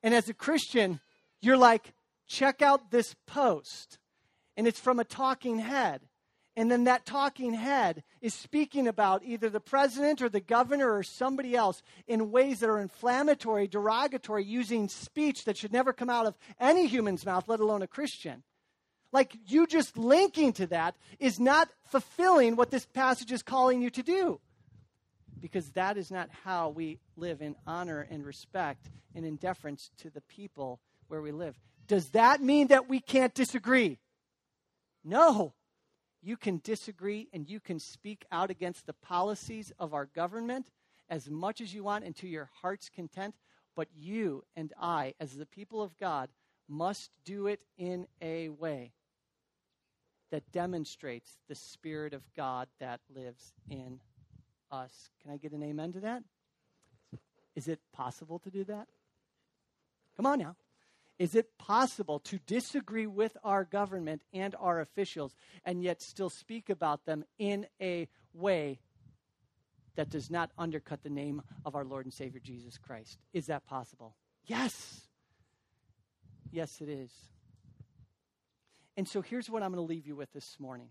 and 0.02 0.16
as 0.16 0.28
a 0.28 0.34
Christian, 0.34 1.00
you're 1.40 1.56
like, 1.56 1.94
check 2.28 2.62
out 2.62 2.92
this 2.92 3.16
post. 3.26 4.00
And 4.58 4.68
it's 4.68 4.80
from 4.80 5.00
a 5.00 5.04
talking 5.04 5.60
head. 5.60 6.02
And 6.58 6.72
then 6.72 6.86
that 6.86 7.06
talking 7.06 7.54
head 7.54 8.04
is 8.22 8.34
speaking 8.34 8.88
about 8.88 9.26
either 9.26 9.50
the 9.50 9.60
president 9.60 10.22
or 10.22 10.30
the 10.30 10.40
governor 10.40 10.94
or 10.94 11.04
somebody 11.04 11.54
else 11.54 11.84
in 12.08 12.32
ways 12.32 12.62
that 12.62 12.70
are 12.70 12.80
inflammatory, 12.80 13.68
derogatory, 13.68 14.46
using 14.46 14.88
speech 14.88 15.44
that 15.44 15.58
should 15.58 15.74
never 15.74 15.92
come 15.92 16.10
out 16.10 16.26
of 16.26 16.38
any 16.58 16.88
human's 16.88 17.26
mouth, 17.26 17.50
let 17.50 17.60
alone 17.60 17.82
a 17.82 17.88
Christian. 17.88 18.44
Like 19.12 19.36
you 19.48 19.68
just 19.68 19.98
linking 19.98 20.54
to 20.54 20.68
that 20.68 20.96
is 21.20 21.40
not 21.40 21.70
fulfilling 21.88 22.56
what 22.56 22.72
this 22.72 22.86
passage 22.86 23.34
is 23.34 23.44
calling 23.44 23.82
you 23.82 23.90
to 23.90 24.04
do. 24.04 24.40
Because 25.42 25.72
that 25.72 25.98
is 25.98 26.10
not 26.10 26.30
how 26.44 26.70
we 26.70 27.00
live 27.18 27.42
in 27.42 27.56
honor 27.68 28.08
and 28.10 28.26
respect 28.26 28.90
and 29.14 29.26
in 29.26 29.36
deference 29.36 29.92
to 29.98 30.10
the 30.10 30.22
people 30.22 30.80
where 31.10 31.22
we 31.22 31.34
live. 31.34 31.56
Does 31.88 32.10
that 32.10 32.42
mean 32.42 32.68
that 32.68 32.90
we 32.90 33.00
can't 33.00 33.34
disagree? 33.34 34.00
No. 35.04 35.54
You 36.22 36.38
can 36.38 36.60
disagree 36.64 37.28
and 37.34 37.48
you 37.48 37.60
can 37.60 37.80
speak 37.80 38.26
out 38.32 38.50
against 38.50 38.88
the 38.88 38.94
policies 38.94 39.72
of 39.78 39.94
our 39.94 40.08
government 40.08 40.72
as 41.08 41.30
much 41.30 41.62
as 41.62 41.74
you 41.74 41.84
want 41.84 42.04
and 42.04 42.16
to 42.16 42.28
your 42.28 42.50
heart's 42.62 42.90
content, 42.90 43.36
but 43.76 43.88
you 43.96 44.44
and 44.56 44.74
I, 44.82 45.14
as 45.20 45.34
the 45.34 45.46
people 45.46 45.84
of 45.84 45.96
God, 45.98 46.30
must 46.68 47.12
do 47.26 47.46
it 47.46 47.62
in 47.78 48.08
a 48.22 48.50
way 48.50 48.94
that 50.32 50.52
demonstrates 50.52 51.38
the 51.48 51.54
Spirit 51.54 52.14
of 52.14 52.24
God 52.36 52.68
that 52.80 53.02
lives 53.14 53.54
in 53.70 54.00
us. 54.72 55.12
Can 55.22 55.32
I 55.32 55.38
get 55.38 55.52
an 55.52 55.62
amen 55.62 55.94
to 55.94 56.00
that? 56.00 56.24
Is 57.56 57.68
it 57.68 57.80
possible 57.94 58.40
to 58.40 58.50
do 58.50 58.64
that? 58.64 58.88
Come 60.18 60.26
on 60.26 60.40
now. 60.40 60.56
Is 61.18 61.36
it 61.36 61.58
possible 61.58 62.20
to 62.20 62.40
disagree 62.46 63.08
with 63.08 63.38
our 63.44 63.64
government 63.64 64.22
and 64.34 64.54
our 64.60 64.82
officials 64.82 65.36
and 65.64 65.82
yet 65.82 66.02
still 66.02 66.30
speak 66.30 66.70
about 66.70 67.06
them 67.06 67.24
in 67.40 67.68
a 67.82 68.08
way 68.34 68.80
that 69.96 70.10
does 70.10 70.30
not 70.30 70.52
undercut 70.58 71.04
the 71.04 71.10
name 71.10 71.42
of 71.66 71.76
our 71.76 71.86
Lord 71.86 72.06
and 72.06 72.14
Savior 72.14 72.42
Jesus 72.44 72.78
Christ? 72.78 73.18
Is 73.34 73.46
that 73.48 73.66
possible? 73.66 74.18
Yes. 74.46 75.08
Yes, 76.52 76.82
it 76.82 76.90
is. 76.90 77.12
And 78.98 79.08
so 79.08 79.22
here's 79.22 79.50
what 79.50 79.64
I'm 79.64 79.72
going 79.72 79.86
to 79.86 79.90
leave 79.90 80.08
you 80.08 80.16
with 80.16 80.32
this 80.34 80.58
morning. 80.60 80.90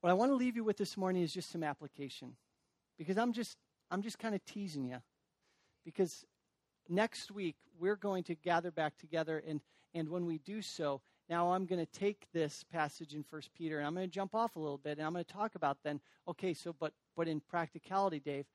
What 0.00 0.10
I 0.10 0.14
want 0.14 0.30
to 0.30 0.36
leave 0.36 0.56
you 0.56 0.64
with 0.64 0.76
this 0.76 0.96
morning 0.96 1.22
is 1.22 1.32
just 1.32 1.50
some 1.50 1.62
application. 1.62 2.36
Because 2.98 3.18
I'm 3.18 3.32
just 3.32 3.56
I'm 3.90 4.02
just 4.02 4.18
kind 4.18 4.34
of 4.34 4.44
teasing 4.44 4.84
you. 4.84 4.98
Because 5.84 6.24
next 6.88 7.30
week 7.30 7.56
we're 7.78 7.96
going 7.96 8.22
to 8.24 8.34
gather 8.34 8.70
back 8.70 8.96
together 8.96 9.42
and 9.46 9.60
and 9.94 10.08
when 10.08 10.26
we 10.26 10.38
do 10.38 10.62
so 10.62 11.00
now 11.28 11.52
i'm 11.52 11.66
going 11.66 11.84
to 11.84 11.92
take 11.98 12.26
this 12.32 12.64
passage 12.72 13.14
in 13.14 13.22
first 13.22 13.50
peter 13.54 13.78
and 13.78 13.86
i'm 13.86 13.94
going 13.94 14.08
to 14.08 14.14
jump 14.14 14.34
off 14.34 14.56
a 14.56 14.58
little 14.58 14.78
bit 14.78 14.98
and 14.98 15.06
i'm 15.06 15.12
going 15.12 15.24
to 15.24 15.32
talk 15.32 15.54
about 15.54 15.78
then 15.84 16.00
okay 16.28 16.54
so 16.54 16.74
but 16.78 16.92
but 17.16 17.28
in 17.28 17.40
practicality 17.40 18.20
dave 18.20 18.46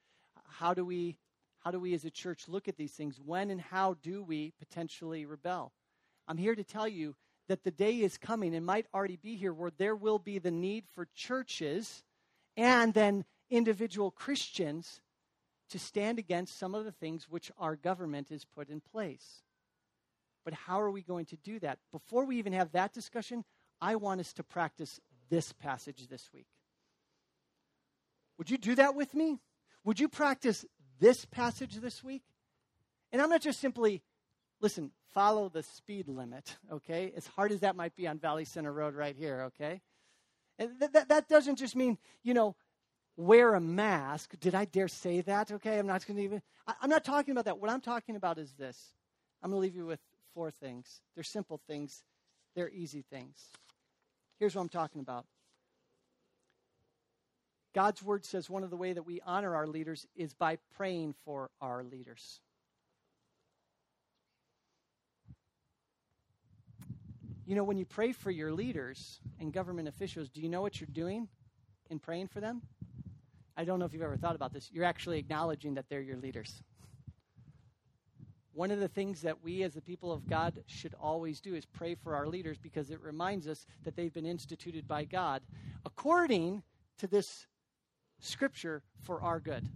how 0.47 0.73
do 0.73 0.85
we 0.85 1.17
how 1.63 1.69
do 1.69 1.79
we 1.79 1.93
as 1.93 2.05
a 2.05 2.11
church 2.11 2.47
look 2.47 2.67
at 2.67 2.75
these 2.75 2.93
things? 2.93 3.19
When 3.23 3.51
and 3.51 3.61
how 3.61 3.95
do 4.01 4.23
we 4.23 4.53
potentially 4.57 5.25
rebel? 5.25 5.71
I'm 6.27 6.37
here 6.37 6.55
to 6.55 6.63
tell 6.63 6.87
you 6.87 7.15
that 7.47 7.63
the 7.63 7.71
day 7.71 8.01
is 8.01 8.17
coming 8.17 8.55
and 8.55 8.65
might 8.65 8.87
already 8.93 9.17
be 9.17 9.35
here 9.35 9.53
where 9.53 9.71
there 9.77 9.95
will 9.95 10.17
be 10.17 10.39
the 10.39 10.51
need 10.51 10.85
for 10.93 11.07
churches 11.13 12.03
and 12.57 12.93
then 12.93 13.25
individual 13.49 14.11
christians 14.11 15.01
to 15.71 15.79
stand 15.79 16.19
against 16.19 16.57
some 16.57 16.75
of 16.75 16.85
the 16.85 16.91
things 16.91 17.27
which 17.29 17.51
our 17.57 17.75
government 17.75 18.29
has 18.29 18.45
put 18.45 18.69
in 18.69 18.81
place. 18.81 19.43
But 20.43 20.53
how 20.53 20.81
are 20.81 20.91
we 20.91 21.01
going 21.01 21.25
to 21.25 21.37
do 21.37 21.59
that? 21.59 21.79
Before 21.91 22.25
we 22.25 22.37
even 22.37 22.53
have 22.53 22.71
that 22.71 22.93
discussion, 22.93 23.43
I 23.81 23.95
want 23.95 24.19
us 24.21 24.33
to 24.33 24.43
practice 24.43 24.99
this 25.29 25.53
passage 25.53 26.07
this 26.07 26.29
week. 26.33 26.47
Would 28.37 28.49
you 28.49 28.57
do 28.57 28.75
that 28.75 28.95
with 28.95 29.13
me? 29.13 29.39
Would 29.83 29.99
you 29.99 30.09
practice 30.09 30.65
this 30.99 31.25
passage 31.25 31.75
this 31.75 32.03
week? 32.03 32.23
And 33.11 33.21
I'm 33.21 33.29
not 33.29 33.41
just 33.41 33.59
simply, 33.59 34.01
listen, 34.59 34.91
follow 35.13 35.49
the 35.49 35.63
speed 35.63 36.07
limit, 36.07 36.57
okay? 36.71 37.13
As 37.15 37.27
hard 37.27 37.51
as 37.51 37.59
that 37.61 37.75
might 37.75 37.95
be 37.95 38.07
on 38.07 38.17
Valley 38.17 38.45
Center 38.45 38.71
Road 38.71 38.95
right 38.95 39.15
here, 39.15 39.43
okay? 39.47 39.81
And 40.57 40.79
th- 40.79 40.91
that, 40.91 41.09
that 41.09 41.27
doesn't 41.27 41.57
just 41.57 41.75
mean, 41.75 41.97
you 42.23 42.33
know, 42.33 42.55
wear 43.21 43.53
a 43.53 43.61
mask. 43.61 44.33
Did 44.39 44.55
I 44.55 44.65
dare 44.65 44.87
say 44.87 45.21
that? 45.21 45.51
Okay, 45.51 45.77
I'm 45.77 45.87
not 45.87 46.05
going 46.05 46.17
to 46.17 46.23
even. 46.23 46.41
I, 46.67 46.73
I'm 46.81 46.89
not 46.89 47.03
talking 47.03 47.31
about 47.31 47.45
that. 47.45 47.59
What 47.59 47.69
I'm 47.69 47.81
talking 47.81 48.15
about 48.15 48.37
is 48.37 48.51
this. 48.53 48.93
I'm 49.41 49.51
going 49.51 49.59
to 49.59 49.61
leave 49.61 49.75
you 49.75 49.85
with 49.85 49.99
four 50.33 50.51
things. 50.51 51.01
They're 51.15 51.23
simple 51.23 51.59
things, 51.67 52.03
they're 52.55 52.69
easy 52.69 53.03
things. 53.09 53.49
Here's 54.39 54.55
what 54.55 54.61
I'm 54.61 54.69
talking 54.69 55.01
about. 55.01 55.25
God's 57.73 58.03
word 58.03 58.25
says 58.25 58.49
one 58.49 58.63
of 58.63 58.69
the 58.69 58.75
way 58.75 58.91
that 58.91 59.03
we 59.03 59.21
honor 59.25 59.55
our 59.55 59.67
leaders 59.67 60.05
is 60.15 60.33
by 60.33 60.57
praying 60.75 61.15
for 61.23 61.49
our 61.61 61.83
leaders. 61.83 62.41
You 67.45 67.55
know, 67.55 67.63
when 67.63 67.77
you 67.77 67.85
pray 67.85 68.11
for 68.11 68.31
your 68.31 68.51
leaders 68.51 69.19
and 69.39 69.53
government 69.53 69.87
officials, 69.87 70.29
do 70.29 70.41
you 70.41 70.49
know 70.49 70.61
what 70.61 70.79
you're 70.79 70.89
doing 70.91 71.27
in 71.89 71.99
praying 71.99 72.27
for 72.27 72.39
them? 72.39 72.61
I 73.61 73.63
don't 73.63 73.77
know 73.77 73.85
if 73.85 73.93
you've 73.93 74.01
ever 74.01 74.17
thought 74.17 74.33
about 74.35 74.53
this. 74.53 74.71
You're 74.73 74.85
actually 74.85 75.19
acknowledging 75.19 75.75
that 75.75 75.85
they're 75.87 76.01
your 76.01 76.17
leaders. 76.17 76.63
One 78.53 78.71
of 78.71 78.79
the 78.79 78.87
things 78.87 79.21
that 79.21 79.43
we 79.43 79.61
as 79.61 79.75
the 79.75 79.83
people 79.83 80.11
of 80.11 80.27
God 80.27 80.63
should 80.65 80.95
always 80.99 81.39
do 81.39 81.53
is 81.53 81.63
pray 81.63 81.93
for 81.93 82.15
our 82.15 82.25
leaders 82.25 82.57
because 82.57 82.89
it 82.89 82.99
reminds 83.01 83.47
us 83.47 83.67
that 83.83 83.95
they've 83.95 84.11
been 84.11 84.25
instituted 84.25 84.87
by 84.87 85.03
God 85.03 85.43
according 85.85 86.63
to 86.97 87.05
this 87.05 87.45
scripture 88.19 88.81
for 89.03 89.21
our 89.21 89.39
good. 89.39 89.69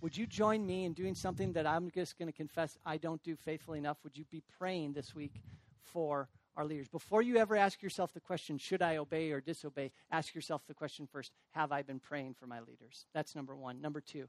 Would 0.00 0.16
you 0.16 0.26
join 0.26 0.64
me 0.64 0.86
in 0.86 0.94
doing 0.94 1.14
something 1.14 1.52
that 1.52 1.66
I'm 1.66 1.90
just 1.90 2.18
going 2.18 2.32
to 2.32 2.36
confess 2.36 2.78
I 2.86 2.96
don't 2.96 3.22
do 3.22 3.36
faithfully 3.36 3.76
enough? 3.76 3.98
Would 4.04 4.16
you 4.16 4.24
be 4.30 4.42
praying 4.58 4.94
this 4.94 5.14
week 5.14 5.42
for 5.82 6.30
our 6.58 6.66
leaders? 6.66 6.88
Before 6.88 7.22
you 7.22 7.36
ever 7.36 7.56
ask 7.56 7.80
yourself 7.82 8.12
the 8.12 8.20
question, 8.20 8.58
should 8.58 8.82
I 8.82 8.96
obey 8.96 9.30
or 9.30 9.40
disobey? 9.40 9.92
Ask 10.10 10.34
yourself 10.34 10.66
the 10.66 10.74
question 10.74 11.06
first, 11.06 11.32
have 11.52 11.70
I 11.70 11.82
been 11.82 12.00
praying 12.00 12.34
for 12.34 12.46
my 12.46 12.58
leaders? 12.60 13.06
That's 13.14 13.36
number 13.36 13.56
one. 13.56 13.80
Number 13.80 14.00
two, 14.00 14.28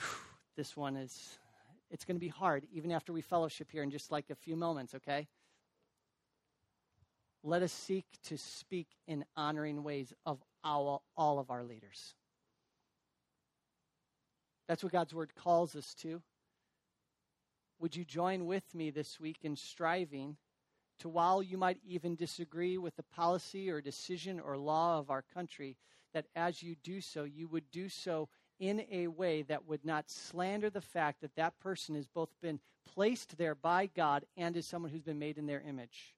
this 0.56 0.76
one 0.76 0.96
is, 0.96 1.38
it's 1.90 2.06
going 2.06 2.16
to 2.16 2.20
be 2.20 2.28
hard, 2.28 2.66
even 2.72 2.90
after 2.90 3.12
we 3.12 3.20
fellowship 3.20 3.70
here 3.70 3.82
in 3.82 3.90
just 3.90 4.10
like 4.10 4.30
a 4.30 4.34
few 4.34 4.56
moments, 4.56 4.94
okay? 4.94 5.28
Let 7.44 7.62
us 7.62 7.72
seek 7.72 8.06
to 8.24 8.38
speak 8.38 8.88
in 9.06 9.26
honoring 9.36 9.84
ways 9.84 10.14
of 10.24 10.42
our, 10.64 11.00
all 11.16 11.38
of 11.38 11.50
our 11.50 11.62
leaders. 11.62 12.14
That's 14.68 14.82
what 14.82 14.92
God's 14.92 15.14
word 15.14 15.34
calls 15.34 15.76
us 15.76 15.94
to. 15.96 16.22
Would 17.80 17.94
you 17.94 18.04
join 18.04 18.46
with 18.46 18.74
me 18.74 18.90
this 18.90 19.20
week 19.20 19.38
in 19.42 19.56
striving 19.56 20.36
to, 20.98 21.08
while 21.08 21.42
you 21.42 21.56
might 21.56 21.78
even 21.86 22.16
disagree 22.16 22.76
with 22.76 22.96
the 22.96 23.04
policy 23.04 23.70
or 23.70 23.80
decision 23.80 24.40
or 24.40 24.58
law 24.58 24.98
of 24.98 25.10
our 25.10 25.22
country, 25.22 25.76
that 26.12 26.26
as 26.34 26.62
you 26.62 26.74
do 26.82 27.00
so, 27.00 27.24
you 27.24 27.46
would 27.48 27.70
do 27.70 27.88
so 27.88 28.28
in 28.58 28.84
a 28.90 29.06
way 29.06 29.42
that 29.42 29.68
would 29.68 29.84
not 29.84 30.10
slander 30.10 30.70
the 30.70 30.80
fact 30.80 31.20
that 31.20 31.36
that 31.36 31.60
person 31.60 31.94
has 31.94 32.08
both 32.08 32.30
been 32.42 32.58
placed 32.92 33.38
there 33.38 33.54
by 33.54 33.86
God 33.86 34.24
and 34.36 34.56
is 34.56 34.66
someone 34.66 34.90
who's 34.90 35.02
been 35.02 35.18
made 35.18 35.38
in 35.38 35.46
their 35.46 35.60
image. 35.60 36.14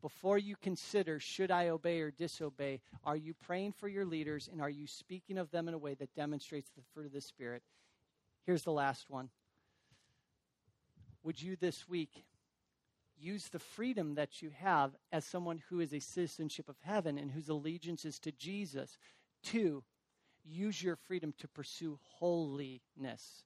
Before 0.00 0.38
you 0.38 0.56
consider, 0.56 1.20
should 1.20 1.50
I 1.50 1.68
obey 1.68 2.00
or 2.00 2.10
disobey, 2.10 2.80
are 3.04 3.16
you 3.16 3.34
praying 3.34 3.72
for 3.72 3.88
your 3.88 4.04
leaders 4.04 4.48
and 4.50 4.60
are 4.60 4.70
you 4.70 4.86
speaking 4.86 5.38
of 5.38 5.50
them 5.50 5.68
in 5.68 5.74
a 5.74 5.78
way 5.78 5.94
that 5.94 6.14
demonstrates 6.14 6.70
the 6.70 6.82
fruit 6.92 7.06
of 7.06 7.12
the 7.12 7.20
Spirit? 7.20 7.62
Here's 8.48 8.62
the 8.62 8.72
last 8.72 9.10
one. 9.10 9.28
Would 11.22 11.42
you 11.42 11.54
this 11.56 11.86
week 11.86 12.24
use 13.20 13.48
the 13.48 13.58
freedom 13.58 14.14
that 14.14 14.40
you 14.40 14.48
have 14.58 14.92
as 15.12 15.26
someone 15.26 15.60
who 15.68 15.80
is 15.80 15.92
a 15.92 16.00
citizenship 16.00 16.66
of 16.66 16.76
heaven 16.80 17.18
and 17.18 17.30
whose 17.30 17.50
allegiance 17.50 18.06
is 18.06 18.18
to 18.20 18.32
Jesus 18.32 18.96
to 19.42 19.84
use 20.46 20.82
your 20.82 20.96
freedom 20.96 21.34
to 21.36 21.46
pursue 21.46 21.98
holiness. 22.18 23.44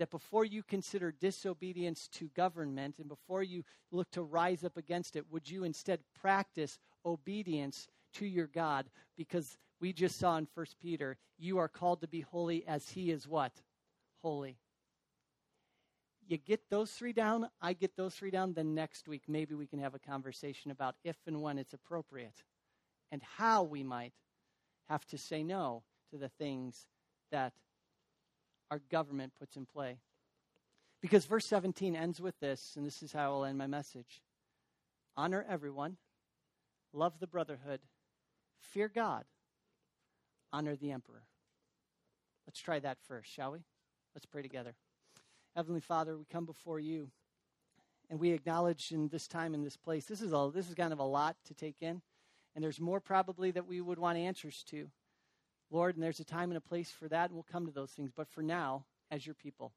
That 0.00 0.10
before 0.10 0.44
you 0.44 0.64
consider 0.64 1.12
disobedience 1.12 2.08
to 2.14 2.26
government 2.34 2.98
and 2.98 3.06
before 3.06 3.44
you 3.44 3.62
look 3.92 4.10
to 4.10 4.22
rise 4.22 4.64
up 4.64 4.76
against 4.76 5.14
it, 5.14 5.30
would 5.30 5.48
you 5.48 5.62
instead 5.62 6.00
practice 6.20 6.80
obedience 7.04 7.86
to 8.14 8.26
your 8.26 8.48
God? 8.48 8.86
Because 9.16 9.56
we 9.80 9.92
just 9.92 10.18
saw 10.18 10.38
in 10.38 10.48
1 10.52 10.66
Peter, 10.82 11.16
you 11.38 11.58
are 11.58 11.68
called 11.68 12.00
to 12.00 12.08
be 12.08 12.22
holy 12.22 12.66
as 12.66 12.88
he 12.88 13.12
is 13.12 13.28
what? 13.28 13.52
Holy. 14.26 14.56
You 16.26 16.36
get 16.36 16.68
those 16.68 16.90
three 16.90 17.12
down, 17.12 17.48
I 17.62 17.74
get 17.74 17.96
those 17.96 18.12
three 18.12 18.32
down, 18.32 18.54
then 18.54 18.74
next 18.74 19.06
week 19.06 19.22
maybe 19.28 19.54
we 19.54 19.68
can 19.68 19.78
have 19.78 19.94
a 19.94 20.00
conversation 20.00 20.72
about 20.72 20.96
if 21.04 21.14
and 21.28 21.42
when 21.42 21.58
it's 21.58 21.74
appropriate 21.74 22.42
and 23.12 23.22
how 23.36 23.62
we 23.62 23.84
might 23.84 24.14
have 24.88 25.06
to 25.10 25.16
say 25.16 25.44
no 25.44 25.84
to 26.10 26.18
the 26.18 26.28
things 26.28 26.88
that 27.30 27.52
our 28.68 28.80
government 28.90 29.32
puts 29.38 29.54
in 29.54 29.64
play. 29.64 29.98
Because 31.00 31.24
verse 31.24 31.46
17 31.46 31.94
ends 31.94 32.20
with 32.20 32.34
this, 32.40 32.72
and 32.76 32.84
this 32.84 33.04
is 33.04 33.12
how 33.12 33.32
I'll 33.32 33.44
end 33.44 33.58
my 33.58 33.68
message 33.68 34.22
honor 35.16 35.46
everyone, 35.48 35.98
love 36.92 37.20
the 37.20 37.28
brotherhood, 37.28 37.78
fear 38.58 38.90
God, 38.92 39.22
honor 40.52 40.74
the 40.74 40.90
emperor. 40.90 41.22
Let's 42.44 42.58
try 42.58 42.80
that 42.80 42.98
first, 43.06 43.32
shall 43.32 43.52
we? 43.52 43.60
Let's 44.16 44.24
pray 44.24 44.40
together. 44.40 44.74
Heavenly 45.54 45.82
Father, 45.82 46.16
we 46.16 46.24
come 46.24 46.46
before 46.46 46.80
you 46.80 47.10
and 48.08 48.18
we 48.18 48.30
acknowledge 48.30 48.90
in 48.90 49.08
this 49.08 49.28
time 49.28 49.52
in 49.52 49.62
this 49.62 49.76
place 49.76 50.06
this 50.06 50.22
is 50.22 50.32
a 50.32 50.50
this 50.54 50.70
is 50.70 50.74
kind 50.74 50.94
of 50.94 51.00
a 51.00 51.04
lot 51.04 51.36
to 51.44 51.52
take 51.52 51.82
in 51.82 52.00
and 52.54 52.64
there's 52.64 52.80
more 52.80 52.98
probably 52.98 53.50
that 53.50 53.66
we 53.66 53.82
would 53.82 53.98
want 53.98 54.16
answers 54.16 54.64
to. 54.70 54.88
Lord, 55.70 55.96
and 55.96 56.02
there's 56.02 56.18
a 56.18 56.24
time 56.24 56.48
and 56.50 56.56
a 56.56 56.62
place 56.62 56.90
for 56.90 57.08
that, 57.08 57.26
and 57.26 57.34
we'll 57.34 57.44
come 57.52 57.66
to 57.66 57.72
those 57.72 57.90
things. 57.90 58.10
But 58.10 58.26
for 58.26 58.40
now, 58.40 58.86
as 59.10 59.26
your 59.26 59.34
people, 59.34 59.72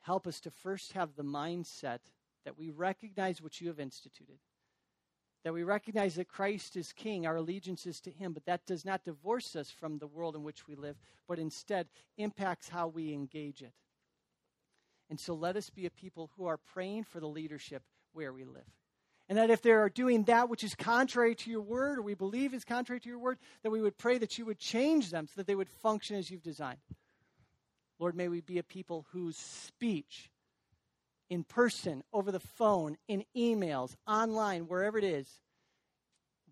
help 0.00 0.26
us 0.26 0.40
to 0.40 0.50
first 0.50 0.94
have 0.94 1.16
the 1.16 1.22
mindset 1.22 1.98
that 2.46 2.58
we 2.58 2.70
recognize 2.70 3.42
what 3.42 3.60
you 3.60 3.68
have 3.68 3.78
instituted, 3.78 4.38
that 5.46 5.52
we 5.52 5.62
recognize 5.62 6.16
that 6.16 6.26
Christ 6.26 6.74
is 6.74 6.92
King, 6.92 7.24
our 7.24 7.36
allegiance 7.36 7.86
is 7.86 8.00
to 8.00 8.10
Him, 8.10 8.32
but 8.32 8.46
that 8.46 8.66
does 8.66 8.84
not 8.84 9.04
divorce 9.04 9.54
us 9.54 9.70
from 9.70 9.98
the 9.98 10.08
world 10.08 10.34
in 10.34 10.42
which 10.42 10.66
we 10.66 10.74
live, 10.74 10.96
but 11.28 11.38
instead 11.38 11.86
impacts 12.18 12.68
how 12.68 12.88
we 12.88 13.12
engage 13.12 13.62
it. 13.62 13.70
And 15.08 15.20
so 15.20 15.34
let 15.34 15.54
us 15.54 15.70
be 15.70 15.86
a 15.86 15.90
people 15.90 16.32
who 16.36 16.46
are 16.46 16.56
praying 16.56 17.04
for 17.04 17.20
the 17.20 17.28
leadership 17.28 17.84
where 18.12 18.32
we 18.32 18.42
live. 18.42 18.66
And 19.28 19.38
that 19.38 19.50
if 19.50 19.62
they 19.62 19.70
are 19.70 19.88
doing 19.88 20.24
that 20.24 20.48
which 20.48 20.64
is 20.64 20.74
contrary 20.74 21.36
to 21.36 21.50
your 21.52 21.62
word, 21.62 22.00
or 22.00 22.02
we 22.02 22.14
believe 22.14 22.52
is 22.52 22.64
contrary 22.64 22.98
to 22.98 23.08
your 23.08 23.20
word, 23.20 23.38
that 23.62 23.70
we 23.70 23.80
would 23.80 23.96
pray 23.96 24.18
that 24.18 24.38
you 24.38 24.46
would 24.46 24.58
change 24.58 25.12
them 25.12 25.28
so 25.28 25.34
that 25.36 25.46
they 25.46 25.54
would 25.54 25.70
function 25.70 26.16
as 26.16 26.28
you've 26.28 26.42
designed. 26.42 26.80
Lord, 28.00 28.16
may 28.16 28.26
we 28.26 28.40
be 28.40 28.58
a 28.58 28.64
people 28.64 29.06
whose 29.12 29.36
speech, 29.36 30.28
in 31.28 31.44
person, 31.44 32.02
over 32.12 32.30
the 32.30 32.40
phone, 32.40 32.96
in 33.08 33.24
emails, 33.36 33.96
online, 34.06 34.62
wherever 34.62 34.98
it 34.98 35.04
is, 35.04 35.28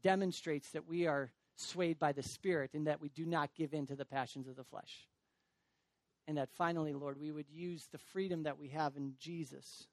demonstrates 0.03 0.70
that 0.70 0.89
we 0.89 1.07
are 1.07 1.31
swayed 1.57 1.99
by 1.99 2.12
the 2.12 2.22
Spirit 2.22 2.70
and 2.75 2.87
that 2.87 3.01
we 3.01 3.09
do 3.09 3.25
not 3.25 3.55
give 3.55 3.72
in 3.72 3.87
to 3.87 3.97
the 3.97 4.05
passions 4.05 4.49
of 4.49 4.57
the 4.57 4.64
flesh. 4.64 5.07
And 6.27 6.39
that 6.39 6.51
finally, 6.51 6.93
Lord, 6.93 7.20
we 7.20 7.31
would 7.31 7.49
use 7.51 7.87
the 7.93 7.99
freedom 7.99 8.43
that 8.45 8.59
we 8.59 8.68
have 8.68 8.97
in 8.97 9.14
Jesus 9.18 9.87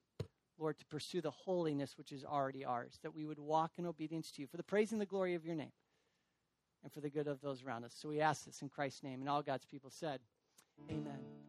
Lord, 0.61 0.77
to 0.77 0.85
pursue 0.85 1.21
the 1.21 1.31
holiness 1.31 1.97
which 1.97 2.11
is 2.11 2.23
already 2.23 2.63
ours, 2.63 2.99
that 3.01 3.15
we 3.15 3.25
would 3.25 3.39
walk 3.39 3.71
in 3.77 3.85
obedience 3.85 4.31
to 4.31 4.41
you 4.41 4.47
for 4.47 4.57
the 4.57 4.63
praise 4.63 4.91
and 4.91 5.01
the 5.01 5.05
glory 5.07 5.33
of 5.33 5.43
your 5.43 5.55
name 5.55 5.71
and 6.83 6.93
for 6.93 7.01
the 7.01 7.09
good 7.09 7.27
of 7.27 7.41
those 7.41 7.63
around 7.63 7.83
us. 7.83 7.93
So 7.97 8.09
we 8.09 8.21
ask 8.21 8.45
this 8.45 8.61
in 8.61 8.69
Christ's 8.69 9.03
name. 9.03 9.21
And 9.21 9.29
all 9.29 9.41
God's 9.41 9.65
people 9.65 9.89
said, 9.89 10.19
Amen. 10.89 11.40